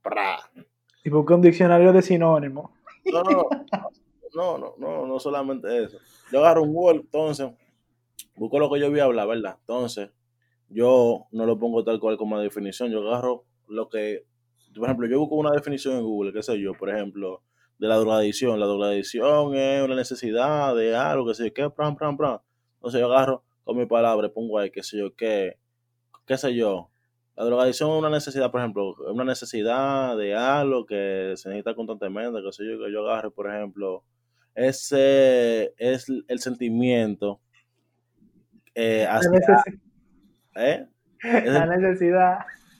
pra, 0.02 0.38
Y 1.06 1.10
busca 1.10 1.36
un 1.36 1.42
diccionario 1.42 1.94
de 1.94 2.02
sinónimos. 2.02 2.72
No, 3.06 3.22
no, 3.22 3.48
no, 4.34 4.58
no, 4.58 4.74
no, 4.80 5.08
no 5.08 5.20
solamente 5.20 5.84
eso. 5.84 6.00
Yo 6.32 6.40
agarro 6.40 6.64
un 6.64 6.72
Word, 6.76 7.02
entonces, 7.02 7.52
busco 8.36 8.58
lo 8.58 8.72
que 8.72 8.80
yo 8.80 8.90
voy 8.90 9.00
a 9.00 9.04
hablar, 9.04 9.28
¿verdad? 9.28 9.58
Entonces, 9.60 10.10
yo 10.68 11.28
no 11.32 11.46
lo 11.46 11.60
pongo 11.60 11.84
tal 11.84 12.00
cual 12.00 12.18
como 12.18 12.40
definición, 12.40 12.90
yo 12.90 13.08
agarro 13.08 13.46
lo 13.68 13.88
que, 13.88 14.26
por 14.76 14.86
ejemplo, 14.86 15.08
yo 15.08 15.20
busco 15.20 15.36
una 15.36 15.52
definición 15.52 15.96
en 15.98 16.04
Google, 16.04 16.34
qué 16.34 16.42
sé 16.42 16.60
yo, 16.60 16.74
por 16.74 16.90
ejemplo, 16.90 17.44
de 17.78 17.88
la 17.88 17.98
drogadicción. 17.98 18.60
La 18.60 18.66
drogadicción 18.66 19.56
es 19.56 19.84
una 19.84 19.96
necesidad 19.96 20.76
de 20.76 20.96
algo, 20.96 21.28
qué 21.28 21.36
sé 21.36 21.46
yo, 21.46 21.54
qué, 21.54 21.70
pram, 21.70 21.96
pram, 21.96 22.18
pram. 22.18 22.40
Entonces 22.78 23.00
yo 23.00 23.06
agarro 23.06 23.44
con 23.64 23.78
mi 23.78 23.86
palabra, 23.86 24.30
pongo 24.30 24.58
ahí, 24.58 24.72
qué 24.72 24.82
sé 24.82 24.98
yo, 24.98 25.16
qué, 25.16 25.58
qué 26.26 26.38
sé 26.38 26.56
yo. 26.56 26.90
La 27.36 27.44
drogadicción 27.44 27.92
es 27.92 28.00
una 28.00 28.10
necesidad, 28.10 28.50
por 28.50 28.62
ejemplo, 28.62 28.96
una 29.12 29.26
necesidad 29.26 30.16
de 30.16 30.36
algo 30.36 30.86
que 30.86 31.34
se 31.36 31.50
necesita 31.50 31.76
constantemente, 31.76 32.42
que 32.42 32.52
sé 32.54 32.64
yo, 32.66 32.80
que 32.84 32.92
yo 32.92 33.02
agarre, 33.10 33.30
por 33.30 33.54
ejemplo, 33.54 34.06
ese 34.54 35.74
es 35.78 36.06
el 36.28 36.40
sentimiento 36.40 37.42
eh, 38.74 39.04
La, 39.04 39.18
hacia, 39.18 39.64
¿eh? 40.56 40.88
la 41.46 41.66
necesidad. 41.66 42.38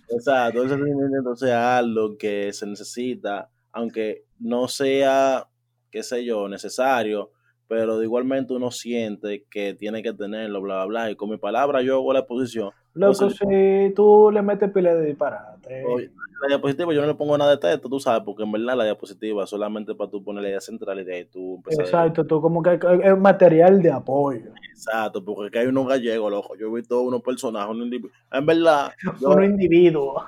Exacto, 0.10 0.64
ese 0.64 0.76
sentimiento 0.76 1.36
sea 1.36 1.78
algo 1.78 2.18
que 2.18 2.54
se 2.54 2.66
necesita, 2.66 3.50
aunque 3.74 4.24
no 4.40 4.70
sea, 4.70 5.50
qué 5.92 6.02
sé 6.02 6.24
yo, 6.24 6.48
necesario, 6.48 7.32
pero 7.68 8.02
igualmente 8.02 8.54
uno 8.54 8.72
siente 8.72 9.46
que 9.50 9.74
tiene 9.74 10.02
que 10.02 10.14
tenerlo, 10.14 10.62
bla, 10.62 10.76
bla, 10.78 10.86
bla, 10.86 11.12
y 11.12 11.16
con 11.18 11.30
mi 11.30 11.38
palabra 11.38 11.82
yo 11.82 11.96
hago 11.96 12.14
la 12.14 12.20
exposición. 12.20 12.72
Loco, 12.96 13.30
si 13.30 13.94
tú 13.96 14.32
le 14.32 14.42
metes 14.42 14.72
pila 14.72 14.96
de 14.96 15.06
disparate. 15.06 15.84
Oye, 15.86 16.10
la 16.42 16.48
diapositiva 16.48 16.94
yo 16.94 17.02
no 17.02 17.08
le 17.08 17.14
pongo 17.16 17.38
nada 17.38 17.52
de 17.52 17.58
texto, 17.58 17.90
tú 17.90 18.00
sabes, 18.00 18.24
porque 18.24 18.44
en 18.44 18.52
verdad 18.52 18.76
la 18.78 18.84
diapositiva 18.86 19.44
es 19.44 19.50
solamente 19.50 19.94
para 19.96 20.10
tú 20.10 20.24
poner 20.24 20.44
la 20.44 20.50
idea 20.50 20.62
central 20.62 21.00
y 21.00 21.04
de 21.04 21.16
ahí 21.16 21.26
tú 21.26 21.56
empezar. 21.58 21.86
Exacto, 21.86 22.26
tú 22.26 22.42
como 22.42 22.62
que 22.64 22.80
es 23.04 23.18
material 23.18 23.82
de 23.82 23.92
apoyo. 23.92 24.52
Exacto, 24.72 25.24
porque 25.24 25.48
aquí 25.48 25.58
hay 25.60 25.68
unos 25.68 25.88
gallegos, 25.88 26.32
loco. 26.32 26.56
Yo 26.56 26.68
he 26.68 26.74
visto 26.76 27.02
unos 27.02 27.22
personajes, 27.22 27.70
unos 27.72 27.86
individuos. 27.86 28.14
En 28.32 28.46
verdad, 28.46 28.94
yo, 29.22 29.30
Un 29.32 29.44
individuo. 29.44 30.24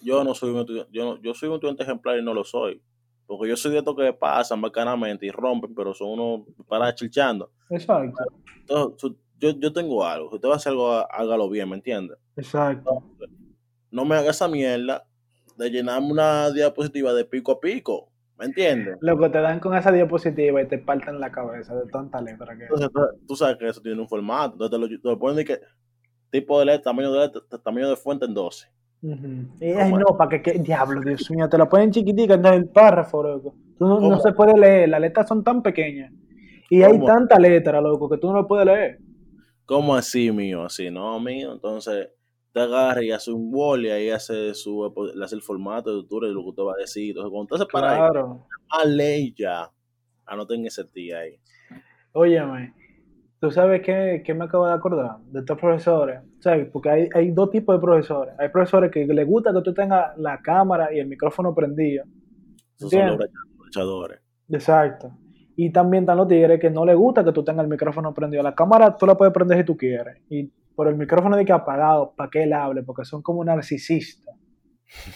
yo 0.00 0.24
no 0.24 0.34
soy 0.34 0.50
un 0.50 0.58
estudiante, 0.60 0.90
yo, 0.92 1.04
no- 1.04 1.22
yo 1.22 1.34
soy 1.34 1.48
un 1.48 1.54
estudiante 1.56 1.82
ejemplar 1.84 2.18
y 2.18 2.22
no 2.22 2.34
lo 2.34 2.44
soy. 2.44 2.82
Porque 3.26 3.48
yo 3.48 3.56
soy 3.56 3.72
de 3.72 3.78
estos 3.78 3.96
que 3.96 4.12
pasan 4.12 4.60
bacanamente 4.60 5.24
y 5.24 5.30
rompen, 5.30 5.74
pero 5.74 5.94
son 5.94 6.18
unos 6.18 6.46
para 6.68 6.94
chilchando. 6.94 7.50
Exacto, 7.70 8.22
Entonces, 8.60 9.12
yo, 9.38 9.50
yo 9.58 9.72
tengo 9.72 10.04
algo. 10.04 10.28
Si 10.30 10.36
usted 10.36 10.48
va 10.48 10.54
a 10.54 10.56
hacer 10.56 10.70
algo, 10.72 10.90
hágalo 11.12 11.48
bien, 11.48 11.68
¿me 11.68 11.76
entiende? 11.76 12.14
exacto. 12.36 13.02
No 13.90 14.04
me 14.04 14.16
haga 14.16 14.30
esa 14.30 14.48
mierda 14.48 15.04
de 15.56 15.70
llenarme 15.70 16.10
una 16.10 16.50
diapositiva 16.50 17.12
de 17.14 17.24
pico 17.24 17.52
a 17.52 17.60
pico. 17.60 18.08
¿Me 18.36 18.46
entiendes? 18.46 18.96
Loco, 19.00 19.30
te 19.30 19.40
dan 19.40 19.60
con 19.60 19.76
esa 19.76 19.92
diapositiva 19.92 20.60
y 20.60 20.66
te 20.66 20.78
parten 20.78 21.20
la 21.20 21.30
cabeza 21.30 21.76
de 21.76 21.88
tanta 21.88 22.20
letra 22.20 22.56
que 22.56 22.64
Entonces, 22.64 22.90
tú- 22.92 23.26
tú 23.28 23.36
sabes 23.36 23.56
que 23.56 23.68
eso 23.68 23.80
tiene 23.80 24.00
un 24.00 24.08
formato. 24.08 24.54
Entonces, 24.54 24.70
te 24.72 24.78
lo, 24.94 25.00
te 25.00 25.08
lo 25.08 25.18
ponen 25.18 25.36
de 25.36 25.44
que 25.44 25.60
tipo 26.30 26.58
de 26.58 26.64
letra, 26.66 26.82
tamaño 26.90 27.12
de 27.12 27.20
letra, 27.20 27.42
tamaño 27.62 27.88
de 27.88 27.94
fuente 27.94 28.24
en 28.24 28.34
12. 28.34 28.66
Ujú. 29.02 29.26
Y, 29.60 29.66
ay, 29.74 29.92
no, 29.92 30.16
para 30.16 30.30
que, 30.30 30.42
que- 30.42 30.58
diablo, 30.58 31.00
Dios 31.00 31.30
mío, 31.30 31.48
te 31.48 31.56
lo 31.56 31.68
ponen 31.68 31.92
chiquitica 31.92 32.34
en 32.34 32.44
el 32.46 32.68
párrafo, 32.68 33.22
loco. 33.22 33.54
Tú 33.78 33.86
no, 33.86 34.00
no 34.00 34.18
se 34.18 34.32
puede 34.32 34.58
leer, 34.58 34.88
las 34.88 35.00
letras 35.00 35.28
son 35.28 35.44
tan 35.44 35.62
pequeñas. 35.62 36.12
Y 36.68 36.82
hay 36.82 36.98
tanta 37.04 37.38
letra, 37.38 37.80
loco, 37.80 38.08
que 38.10 38.18
tú 38.18 38.26
no 38.28 38.32
lo 38.40 38.48
puedes 38.48 38.66
leer. 38.66 38.98
¿Cómo 39.66 39.94
así, 39.94 40.30
mío? 40.30 40.64
Así, 40.64 40.90
no, 40.90 41.18
mío. 41.20 41.52
Entonces, 41.52 42.08
te 42.52 42.60
agarra 42.60 43.02
y 43.02 43.10
hace 43.10 43.32
un 43.32 43.50
wall 43.52 43.86
y 43.86 43.90
ahí 43.90 44.10
hace, 44.10 44.54
su, 44.54 44.92
le 45.14 45.24
hace 45.24 45.34
el 45.34 45.42
formato 45.42 45.90
de 45.90 45.96
estructura 46.00 46.28
y 46.28 46.32
lo 46.32 46.42
que 46.42 46.48
usted 46.50 46.62
va 46.62 46.72
a 46.74 46.80
decir. 46.80 47.10
Entonces, 47.10 47.30
cuando 47.32 47.54
usted 47.54 47.66
se 47.66 47.72
para 47.72 47.92
ahí, 47.92 48.10
Claro. 48.10 48.46
a 48.70 48.84
ley 48.84 49.34
ya. 49.36 49.70
Anoten 50.26 50.66
ese 50.66 50.84
día 50.94 51.18
ahí. 51.20 51.38
Óyeme, 52.12 52.72
¿tú 53.40 53.50
sabes 53.50 53.82
qué, 53.82 54.22
qué 54.24 54.34
me 54.34 54.44
acabo 54.44 54.66
de 54.66 54.72
acordar? 54.72 55.18
De 55.26 55.40
estos 55.40 55.58
profesores. 55.58 56.20
¿Sabes? 56.40 56.68
Porque 56.72 56.90
hay, 56.90 57.08
hay 57.14 57.30
dos 57.30 57.50
tipos 57.50 57.74
de 57.76 57.80
profesores. 57.80 58.34
Hay 58.38 58.48
profesores 58.50 58.90
que 58.90 59.04
les 59.06 59.26
gusta 59.26 59.52
que 59.52 59.62
tú 59.62 59.74
tengas 59.74 60.16
la 60.18 60.40
cámara 60.40 60.92
y 60.94 60.98
el 61.00 61.06
micrófono 61.08 61.54
prendido. 61.54 62.04
Esos 62.76 62.90
son 62.90 63.00
los 63.00 63.10
¿Entiendes? 63.12 63.30
luchadores. 63.58 64.20
Exacto. 64.50 65.10
Y 65.56 65.70
también 65.70 66.04
están 66.04 66.16
los 66.16 66.28
tigres 66.28 66.60
que 66.60 66.70
no 66.70 66.84
les 66.84 66.96
gusta 66.96 67.24
que 67.24 67.32
tú 67.32 67.44
tengas 67.44 67.64
el 67.64 67.70
micrófono 67.70 68.12
prendido. 68.12 68.42
La 68.42 68.54
cámara 68.54 68.96
tú 68.96 69.06
la 69.06 69.16
puedes 69.16 69.32
prender 69.32 69.58
si 69.58 69.64
tú 69.64 69.76
quieres. 69.76 70.18
Y 70.28 70.50
por 70.74 70.88
el 70.88 70.96
micrófono 70.96 71.36
de 71.36 71.44
que 71.44 71.52
apagado, 71.52 72.14
para 72.16 72.30
que 72.30 72.42
él 72.42 72.52
hable, 72.52 72.82
porque 72.82 73.04
son 73.04 73.22
como 73.22 73.44
narcisistas. 73.44 74.34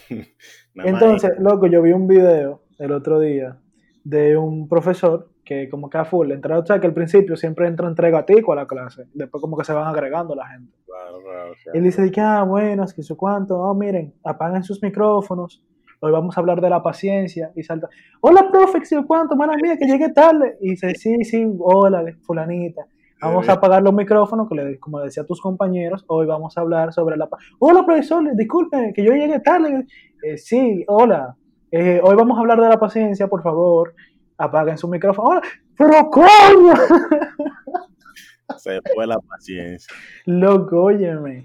Entonces, 0.75 1.33
loco, 1.39 1.67
yo 1.67 1.83
vi 1.83 1.93
un 1.93 2.07
video 2.07 2.63
el 2.79 2.93
otro 2.93 3.19
día 3.19 3.59
de 4.05 4.37
un 4.37 4.69
profesor 4.69 5.31
que 5.45 5.69
como 5.71 5.89
que 5.89 5.97
a 5.97 6.05
full 6.05 6.31
entra, 6.31 6.59
o 6.59 6.65
sea, 6.65 6.79
que 6.79 6.87
al 6.87 6.93
principio 6.93 7.35
siempre 7.35 7.67
entra 7.67 7.89
entre 7.89 8.11
gatico 8.11 8.53
a 8.53 8.57
la 8.57 8.67
clase, 8.67 9.07
después 9.15 9.41
como 9.41 9.57
que 9.57 9.65
se 9.65 9.73
van 9.73 9.87
agregando 9.87 10.35
la 10.35 10.47
gente. 10.47 10.75
Claro, 10.85 11.23
claro, 11.23 11.53
claro. 11.63 11.79
Él 11.79 11.85
dice 11.85 12.11
que, 12.11 12.21
ah, 12.21 12.43
bueno, 12.43 12.85
es 12.85 12.93
que 12.93 13.01
eso 13.01 13.17
cuánto, 13.17 13.59
oh, 13.59 13.75
miren, 13.75 14.15
apaguen 14.25 14.63
sus 14.63 14.83
micrófonos, 14.83 15.65
hoy 16.01 16.13
vamos 16.13 16.37
a 16.37 16.41
hablar 16.41 16.61
de 16.61 16.71
la 16.71 16.83
paciencia, 16.83 17.53
y 17.55 17.63
salta, 17.63 17.89
hola, 18.21 18.49
profe, 18.51 18.81
yo 18.91 19.07
cuánto, 19.07 19.37
mala 19.37 19.57
mía, 19.57 19.77
que 19.77 19.87
llegué 19.87 20.11
tarde, 20.11 20.57
y 20.61 20.71
dice, 20.71 20.95
sí, 20.95 21.25
sí, 21.25 21.47
hola, 21.59 22.05
fulanita, 22.23 22.87
vamos 23.21 23.49
a 23.49 23.55
apagar 23.55 23.83
los 23.83 23.93
micrófonos, 23.93 24.49
que 24.49 24.55
le, 24.55 24.79
como 24.79 25.01
decía 25.01 25.23
a 25.23 25.27
tus 25.27 25.41
compañeros, 25.41 26.05
hoy 26.09 26.27
vamos 26.27 26.57
a 26.57 26.61
hablar 26.61 26.93
sobre 26.93 27.17
la 27.17 27.29
paz. 27.29 27.41
Hola, 27.59 27.85
profesor, 27.85 28.25
disculpe, 28.35 28.93
que 28.95 29.05
yo 29.05 29.13
llegué 29.13 29.41
tarde, 29.41 29.87
Eh, 30.23 30.37
sí, 30.37 30.85
hola, 30.89 31.37
eh, 31.71 32.01
hoy 32.03 32.17
vamos 32.17 32.37
a 32.37 32.41
hablar 32.41 32.61
de 32.61 32.69
la 32.69 32.79
paciencia, 32.79 33.29
por 33.29 33.43
favor, 33.43 33.95
apaguen 34.37 34.79
su 34.79 34.89
micrófono, 34.89 35.29
hola, 35.29 35.43
pero 35.77 36.11
coño, 36.11 36.75
Se 38.57 38.81
fue 38.95 39.07
la 39.07 39.19
paciencia. 39.19 39.95
Loco, 40.27 40.85
óyeme. 40.85 41.43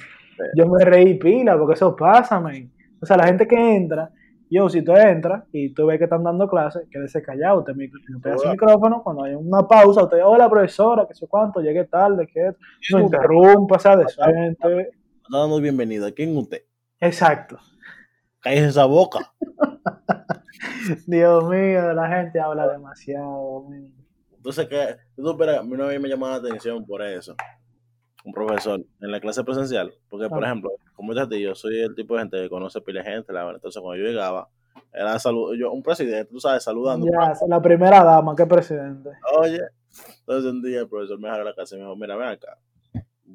Yo 0.55 0.67
me 0.67 0.83
reí 0.83 1.15
pila 1.15 1.57
porque 1.57 1.73
eso 1.73 1.95
pasa, 1.95 2.39
man. 2.39 2.71
O 3.01 3.05
sea, 3.05 3.17
la 3.17 3.27
gente 3.27 3.47
que 3.47 3.75
entra, 3.75 4.09
yo, 4.53 4.69
si 4.69 4.81
tú 4.83 4.93
entras 4.95 5.43
y 5.51 5.73
tú 5.73 5.85
ves 5.87 5.97
que 5.97 6.03
están 6.05 6.23
dando 6.23 6.47
clases, 6.47 6.87
quédese 6.91 7.21
callado, 7.21 7.59
usted 7.59 7.73
te 8.21 8.29
hace 8.29 8.41
Hola. 8.43 8.51
micrófono, 8.51 9.01
cuando 9.03 9.23
hay 9.23 9.33
una 9.35 9.67
pausa, 9.67 10.03
usted, 10.03 10.19
hola 10.23 10.49
profesora, 10.49 11.05
que 11.07 11.13
sé 11.13 11.27
cuánto, 11.27 11.61
llegué 11.61 11.85
tarde, 11.85 12.27
que 12.27 12.47
esto". 12.49 12.59
no 12.91 12.99
interrumpa, 13.01 13.79
sea 13.79 13.95
decente. 13.97 14.91
Está 15.23 15.37
dando 15.37 15.59
bienvenida. 15.59 16.11
¿Quién 16.11 16.35
usted? 16.37 16.63
Exacto. 16.99 17.57
Cállese 18.41 18.67
esa 18.69 18.85
boca. 18.85 19.33
Dios 21.07 21.49
mío, 21.49 21.93
la 21.93 22.07
gente 22.09 22.39
habla 22.39 22.67
demasiado. 22.67 23.65
Entonces, 24.35 24.67
que 24.67 24.97
tú 25.15 25.29
a 25.31 25.63
mí 25.63 25.73
una 25.73 25.85
vez 25.85 26.01
me 26.01 26.09
llamó 26.09 26.27
la 26.27 26.35
atención 26.35 26.85
por 26.85 27.01
eso. 27.01 27.35
Un 28.25 28.33
profesor 28.33 28.79
en 29.01 29.11
la 29.11 29.19
clase 29.19 29.43
presencial. 29.43 29.93
Porque, 30.09 30.27
por 30.29 30.43
Ah. 30.43 30.47
ejemplo, 30.47 30.71
como 30.95 31.13
te 31.13 31.35
digo, 31.35 31.49
yo 31.49 31.55
soy 31.55 31.79
el 31.79 31.95
tipo 31.95 32.15
de 32.15 32.21
gente 32.21 32.41
que 32.41 32.49
conoce 32.49 32.81
pila 32.81 33.01
de 33.01 33.11
gente. 33.11 33.33
La 33.33 33.43
verdad. 33.43 33.57
Entonces, 33.57 33.81
cuando 33.81 34.03
yo 34.03 34.09
llegaba, 34.09 34.49
era 34.93 35.17
salud, 35.19 35.55
yo, 35.55 35.71
un 35.71 35.81
presidente, 35.81 36.25
tú 36.25 36.39
sabes, 36.39 36.63
saludando. 36.63 37.07
Ya, 37.07 37.33
la 37.47 37.61
primera 37.61 38.03
dama, 38.03 38.35
que 38.35 38.45
presidente. 38.45 39.09
Oye, 39.39 39.61
entonces 40.19 40.51
un 40.51 40.61
día 40.61 40.81
el 40.81 40.87
profesor 40.87 41.19
me 41.19 41.27
agarró 41.27 41.45
la 41.45 41.55
casa 41.55 41.75
y 41.75 41.79
me 41.79 41.85
dijo, 41.85 41.95
mira, 41.95 42.15
ven 42.15 42.29
acá, 42.29 42.57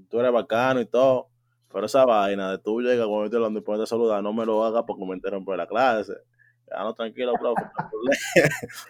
tú 0.09 0.21
eres 0.21 0.33
bacano 0.33 0.81
y 0.81 0.87
todo, 0.87 1.29
pero 1.73 1.87
esa 1.87 2.05
vaina 2.05 2.51
de 2.53 2.59
tú 2.59 2.81
llegas 2.81 3.07
cuando 3.07 3.21
yo 3.21 3.25
estoy 3.25 3.39
hablando 3.39 3.59
y 3.59 3.63
ponerte 3.63 3.85
a 3.85 3.87
saludar, 3.87 4.23
no 4.23 4.33
me 4.33 4.47
lo 4.47 4.65
hagas 4.65 4.85
porque 4.87 5.05
me 5.05 5.15
interrumpe 5.15 5.57
la 5.57 5.67
clase. 5.67 6.15
Ya 6.71 6.83
no, 6.83 6.95
tranquilo, 6.95 7.33
profe, 7.41 7.63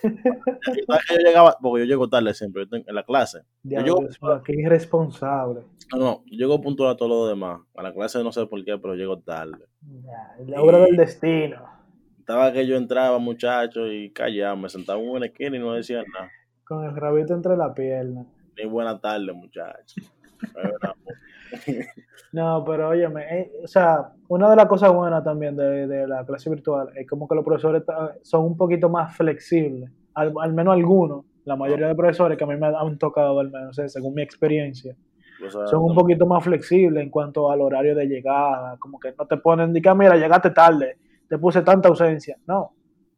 yo 1.11 1.17
llegaba, 1.25 1.57
porque 1.61 1.81
yo 1.81 1.87
llego 1.87 2.09
tarde 2.09 2.35
siempre, 2.35 2.67
en 2.71 2.95
la 2.95 3.03
clase. 3.05 3.43
Dios, 3.63 3.85
Yo- 3.85 4.01
mío, 4.01 4.43
qué 4.45 4.53
irresponsable. 4.55 5.63
No, 5.93 5.99
no, 5.99 6.23
yo 6.27 6.39
llego 6.39 6.61
puntual 6.61 6.91
a 6.93 6.97
todo 6.97 7.09
lo 7.09 7.27
demás. 7.29 7.61
A 7.77 7.83
la 7.83 7.93
clase 7.95 8.23
no 8.23 8.33
sé 8.33 8.47
por 8.47 8.65
qué, 8.65 8.77
pero 8.79 8.95
llego 8.95 9.19
tarde. 9.21 9.67
Ya, 9.81 10.37
la 10.47 10.61
obra 10.63 10.79
del 10.81 10.97
destino. 10.97 11.65
Estaba 12.19 12.53
que 12.53 12.67
yo 12.67 12.77
entraba, 12.77 13.19
muchacho, 13.19 13.87
y 13.91 14.11
callado, 14.13 14.57
me 14.57 14.69
sentaba 14.69 15.01
en 15.01 15.09
una 15.09 15.27
esquina 15.27 15.57
y 15.57 15.61
no 15.61 15.73
decía 15.73 16.03
nada. 16.13 16.31
Con 16.65 16.85
el 16.85 16.95
rabito 16.95 17.33
entre 17.33 17.57
la 17.57 17.73
pierna. 17.73 18.27
Ni 18.57 18.67
buena 18.67 19.01
tarde, 19.01 19.33
muchacho. 19.33 20.01
No, 22.33 22.63
pero 22.67 22.91
óyeme, 22.91 23.23
eh, 23.41 23.53
o 23.65 23.67
sea, 23.67 24.13
una 24.29 24.51
de 24.51 24.57
las 24.57 24.67
cosas 24.67 24.93
buenas 24.93 25.25
también 25.25 25.57
de, 25.57 25.87
de 25.87 26.07
la 26.07 26.25
clase 26.27 26.51
virtual 26.51 26.91
es 26.95 27.07
como 27.09 27.27
que 27.27 27.35
los 27.35 27.45
profesores 27.45 27.83
son 28.23 28.45
un 28.45 28.57
poquito 28.57 28.89
más 28.91 29.17
flexibles, 29.17 29.91
al, 30.15 30.33
al 30.41 30.53
menos 30.53 30.75
algunos, 30.75 31.25
la 31.45 31.57
mayoría 31.57 31.89
de 31.89 31.95
profesores 31.95 32.37
que 32.37 32.45
a 32.45 32.47
mí 32.47 32.57
me 32.57 32.67
han 32.67 32.99
tocado, 32.99 33.41
al 33.41 33.51
menos, 33.51 33.79
eh, 33.79 33.89
según 33.89 34.15
mi 34.15 34.23
experiencia, 34.23 34.95
o 35.47 35.51
sea, 35.51 35.67
son 35.69 35.83
un 35.85 35.95
poquito 35.95 36.27
más 36.27 36.45
flexibles 36.45 37.03
en 37.03 37.11
cuanto 37.11 37.51
al 37.51 37.61
horario 37.63 37.95
de 37.95 38.07
llegada, 38.07 38.77
como 38.79 38.99
que 39.01 39.15
no 39.19 39.27
te 39.27 39.39
ponen, 39.39 39.73
di 39.73 39.81
que, 39.81 39.89
"Ah, 39.89 39.95
mira, 39.95 40.17
llegaste 40.17 40.51
tarde, 40.51 40.99
te 41.29 41.39
puse 41.39 41.63
tanta 41.63 41.89
ausencia, 41.89 42.37
no, 42.47 42.61
o 42.61 42.73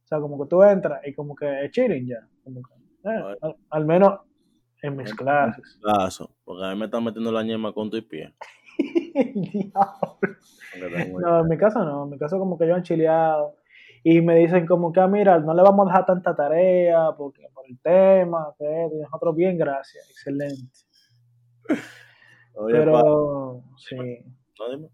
sea, 0.04 0.20
como 0.20 0.40
que 0.40 0.48
tú 0.48 0.62
entras 0.62 1.00
y 1.06 1.12
como 1.14 1.34
que 1.34 1.64
es 1.64 1.70
chilling 1.72 2.06
ya, 2.06 2.20
como 2.44 2.60
que, 2.62 2.74
eh, 3.10 3.36
al, 3.42 3.56
al 3.70 3.84
menos 3.86 4.20
en 4.82 4.96
mis 4.96 5.14
clases. 5.14 5.78
caso, 5.82 6.30
porque 6.44 6.64
a 6.64 6.70
mí 6.72 6.78
me 6.78 6.86
están 6.86 7.04
metiendo 7.04 7.30
la 7.32 7.42
ñema 7.42 7.72
con 7.72 7.90
tu 7.90 8.02
pie. 8.06 8.34
No, 11.20 11.40
en 11.40 11.48
mi 11.48 11.58
caso 11.58 11.84
no, 11.84 12.04
en 12.04 12.10
mi 12.10 12.18
caso 12.18 12.38
como 12.38 12.56
que 12.56 12.66
yo 12.66 12.76
han 12.76 12.84
chileado 12.84 13.56
y 14.02 14.20
me 14.20 14.36
dicen 14.36 14.66
como 14.66 14.92
que, 14.92 15.00
ah, 15.00 15.08
mira, 15.08 15.38
no 15.40 15.52
le 15.52 15.62
vamos 15.62 15.86
a 15.86 15.90
dejar 15.90 16.06
tanta 16.06 16.34
tarea 16.34 17.12
porque 17.16 17.48
por 17.52 17.66
el 17.68 17.78
tema, 17.80 18.54
que 18.58 18.84
esto", 18.84 18.96
y 18.96 19.00
nosotros 19.00 19.34
bien, 19.36 19.58
gracias, 19.58 20.08
excelente. 20.08 20.78
Oye, 22.54 22.74
pa, 22.74 22.78
Pero 22.78 23.62
sí, 23.76 23.96
no, 24.58 24.70
dime. 24.70 24.88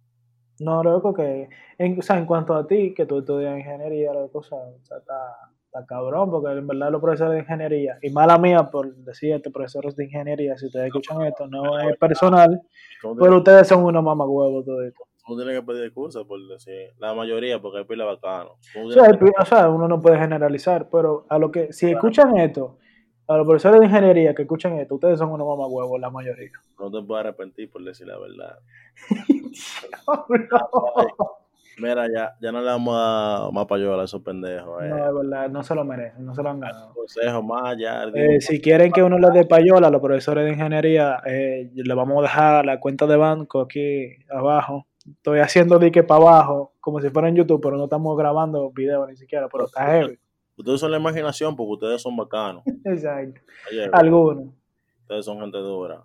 no, 0.61 0.83
loco 0.83 1.15
que, 1.15 1.49
en, 1.79 1.99
o 1.99 2.03
sea, 2.03 2.19
en 2.19 2.27
cuanto 2.27 2.55
a 2.55 2.67
ti, 2.67 2.95
que 2.95 3.07
tú 3.07 3.19
estudias 3.19 3.57
ingeniería, 3.59 4.13
loco, 4.13 4.39
o 4.39 4.43
sea, 4.43 4.59
está, 4.83 5.37
está 5.77 5.87
cabrón, 5.87 6.31
porque 6.31 6.53
en 6.53 6.67
verdad 6.67 6.91
los 6.91 7.01
profesores 7.01 7.35
de 7.35 7.41
ingeniería, 7.41 7.99
y 8.03 8.11
mala 8.11 8.39
mía 8.39 8.71
por 8.71 8.95
decir 8.97 9.35
esto, 9.35 9.51
profesores 9.51 9.95
de 9.97 10.05
ingeniería, 10.05 10.57
si 10.57 10.67
ustedes 10.67 10.87
escuchan 10.87 11.23
esto, 11.23 11.47
no 11.47 11.79
es 11.79 11.97
personal, 11.99 12.61
¿Cómo 13.03 13.17
pero 13.17 13.37
ustedes 13.39 13.69
son 13.69 13.85
unos 13.85 14.03
mamagüevos 14.03 14.65
todo 14.65 14.83
esto. 14.83 15.05
Tú 15.27 15.37
tienes 15.37 15.59
que 15.59 15.67
pedir 15.67 15.85
excusas 15.87 16.23
por 16.25 16.39
decir 16.47 16.93
la 16.99 17.13
mayoría, 17.13 17.61
porque 17.61 17.79
hay 17.79 17.85
pila 17.85 18.05
bacano. 18.05 18.53
O 18.53 18.91
sea, 18.93 19.03
tienes 19.05 19.19
que- 19.19 19.25
el- 19.27 19.33
o 19.41 19.45
sea, 19.45 19.69
uno 19.69 19.89
no 19.89 20.01
puede 20.01 20.19
generalizar, 20.19 20.89
pero 20.91 21.27
a 21.29 21.39
lo 21.39 21.51
que, 21.51 21.73
si 21.73 21.91
escuchan 21.91 22.37
esto, 22.39 22.79
a 23.27 23.37
los 23.37 23.45
profesores 23.45 23.81
de 23.81 23.87
ingeniería 23.87 24.35
que 24.37 24.43
escuchan 24.43 24.79
esto, 24.79 24.95
ustedes 24.95 25.19
son 25.19 25.33
unos 25.33 25.49
mamagüevos, 25.49 25.99
la 26.01 26.11
mayoría. 26.11 26.51
no 26.79 26.91
te 26.93 27.03
puedes 27.05 27.25
arrepentir 27.27 27.71
por 27.71 27.83
decir 27.83 28.07
la 28.07 28.19
verdad. 28.19 28.59
no, 30.07 31.36
Mira, 31.79 32.07
ya, 32.09 32.35
ya 32.41 32.53
no 32.53 32.61
le 32.61 32.67
vamos 32.67 32.95
a 32.97 33.43
dar 33.43 33.53
más 33.53 33.67
payola 33.67 34.03
a 34.03 34.05
esos 34.07 34.23
pendejos. 34.23 34.83
Eh. 34.83 34.89
es 34.89 35.15
verdad, 35.15 35.51
no 35.51 35.63
se 35.63 35.75
lo 35.75 35.85
merecen, 35.85 36.25
no 36.25 36.35
se 36.35 36.43
lo 36.43 36.49
han 36.49 36.61
ganado. 36.61 36.95
Consejo 36.95 37.43
más, 37.43 37.77
ya. 37.79 38.05
Eh, 38.15 38.41
si 38.41 38.61
quieren 38.61 38.91
que 38.93 39.03
uno 39.03 39.19
les 39.19 39.33
dé 39.35 39.45
payola 39.45 39.89
a 39.89 39.91
los 39.91 40.01
profesores 40.01 40.47
de 40.47 40.53
ingeniería, 40.53 41.21
eh, 41.27 41.71
le 41.75 41.95
vamos 41.95 42.19
a 42.19 42.23
dejar 42.23 42.65
la 42.65 42.81
cuenta 42.81 43.07
de 43.07 43.17
banco 43.17 43.61
aquí 43.61 44.17
abajo. 44.31 44.87
Estoy 45.07 45.41
haciendo 45.41 45.79
dique 45.79 46.03
para 46.03 46.23
abajo, 46.23 46.73
como 46.81 47.01
si 47.01 47.11
fuera 47.11 47.29
en 47.29 47.37
YouTube, 47.37 47.61
pero 47.63 47.77
no 47.77 47.85
estamos 47.85 48.17
grabando 48.17 48.71
video 48.71 49.07
ni 49.07 49.17
siquiera, 49.17 49.49
pero 49.49 49.67
está 49.67 49.85
heavy. 49.87 50.19
Ustedes 50.57 50.81
son 50.81 50.91
la 50.91 50.97
imaginación 50.97 51.55
porque 51.55 51.73
ustedes 51.73 52.03
son 52.03 52.17
bacanos. 52.17 52.63
Exacto. 52.85 53.41
Algunos. 53.93 54.47
ustedes 55.03 55.25
son 55.27 55.41
gente 55.41 55.59
dura. 55.59 56.03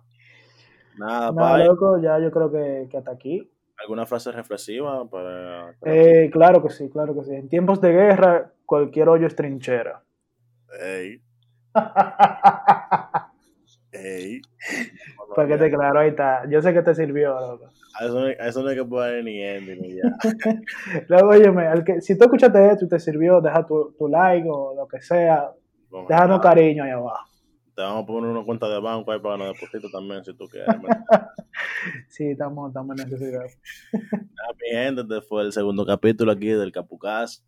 Nada, 0.98 1.32
No, 1.32 1.64
loco, 1.64 1.98
ya 1.98 2.18
yo 2.18 2.30
creo 2.30 2.52
que, 2.52 2.88
que 2.90 2.98
hasta 2.98 3.12
aquí. 3.12 3.50
¿Alguna 3.82 4.06
frase 4.06 4.30
reflexiva 4.30 5.04
para... 5.10 5.74
Eh, 5.84 6.30
claro 6.32 6.62
que 6.62 6.70
sí, 6.70 6.88
claro 6.88 7.14
que 7.14 7.24
sí. 7.24 7.34
En 7.34 7.48
tiempos 7.48 7.80
de 7.80 7.92
guerra, 7.92 8.52
cualquier 8.64 9.08
hoyo 9.08 9.26
es 9.26 9.34
trinchera. 9.34 10.02
Ey, 10.80 11.20
ey. 13.92 14.40
Para 15.34 15.48
que 15.48 15.58
te 15.58 15.70
claro, 15.70 15.98
ahí 15.98 16.10
está. 16.10 16.48
Yo 16.48 16.62
sé 16.62 16.72
que 16.72 16.82
te 16.82 16.94
sirvió, 16.94 17.34
loco. 17.40 17.70
A 17.98 18.04
eso, 18.04 18.18
a 18.18 18.48
eso 18.48 18.62
no 18.62 18.68
hay 18.68 18.76
que 18.76 18.84
poner 18.84 19.24
ni 19.24 19.42
ending 19.42 19.80
ni 19.80 19.96
ya. 19.96 20.02
Luego, 21.08 21.30
óyeme, 21.30 21.66
al 21.66 21.84
que, 21.84 22.00
si 22.00 22.16
tú 22.16 22.24
escuchaste 22.24 22.70
esto 22.70 22.84
y 22.84 22.88
te 22.88 23.00
sirvió, 23.00 23.40
deja 23.40 23.66
tu, 23.66 23.94
tu 23.98 24.08
like 24.08 24.48
o 24.48 24.74
lo 24.74 24.86
que 24.86 25.00
sea. 25.00 25.50
Bueno, 25.90 26.06
Déjanos 26.08 26.38
nada, 26.38 26.40
cariño 26.40 26.84
ahí 26.84 26.90
abajo. 26.90 27.31
Te 27.74 27.80
vamos 27.80 28.02
a 28.02 28.06
poner 28.06 28.30
una 28.30 28.44
cuenta 28.44 28.68
de 28.68 28.78
banco 28.80 29.10
ahí 29.12 29.18
para 29.18 29.36
que 29.38 29.44
nos 29.44 29.54
deposites 29.54 29.90
también 29.90 30.24
si 30.24 30.34
tú 30.34 30.46
quieres. 30.48 30.68
Sí, 32.08 32.24
estamos, 32.26 32.68
estamos 32.68 32.96
en 33.00 33.10
necesidad. 33.10 33.44
Nada, 33.92 34.52
mi 34.60 34.68
gente, 34.70 35.00
este 35.02 35.20
fue 35.22 35.42
el 35.42 35.52
segundo 35.52 35.84
capítulo 35.84 36.30
aquí 36.30 36.48
del 36.48 36.70
Capucast 36.70 37.44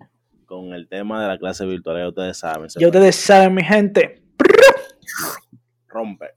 con 0.47 0.73
el 0.75 0.89
tema 0.89 1.23
de 1.23 1.29
la 1.29 1.39
clase 1.39 1.65
virtual. 1.65 1.99
Ya 1.99 2.09
ustedes 2.09 2.39
saben, 2.39 2.69
Ya 2.79 2.87
ustedes 2.89 3.15
saben, 3.17 3.55
mi 3.55 3.63
gente. 3.63 4.23
rompe. 5.87 6.31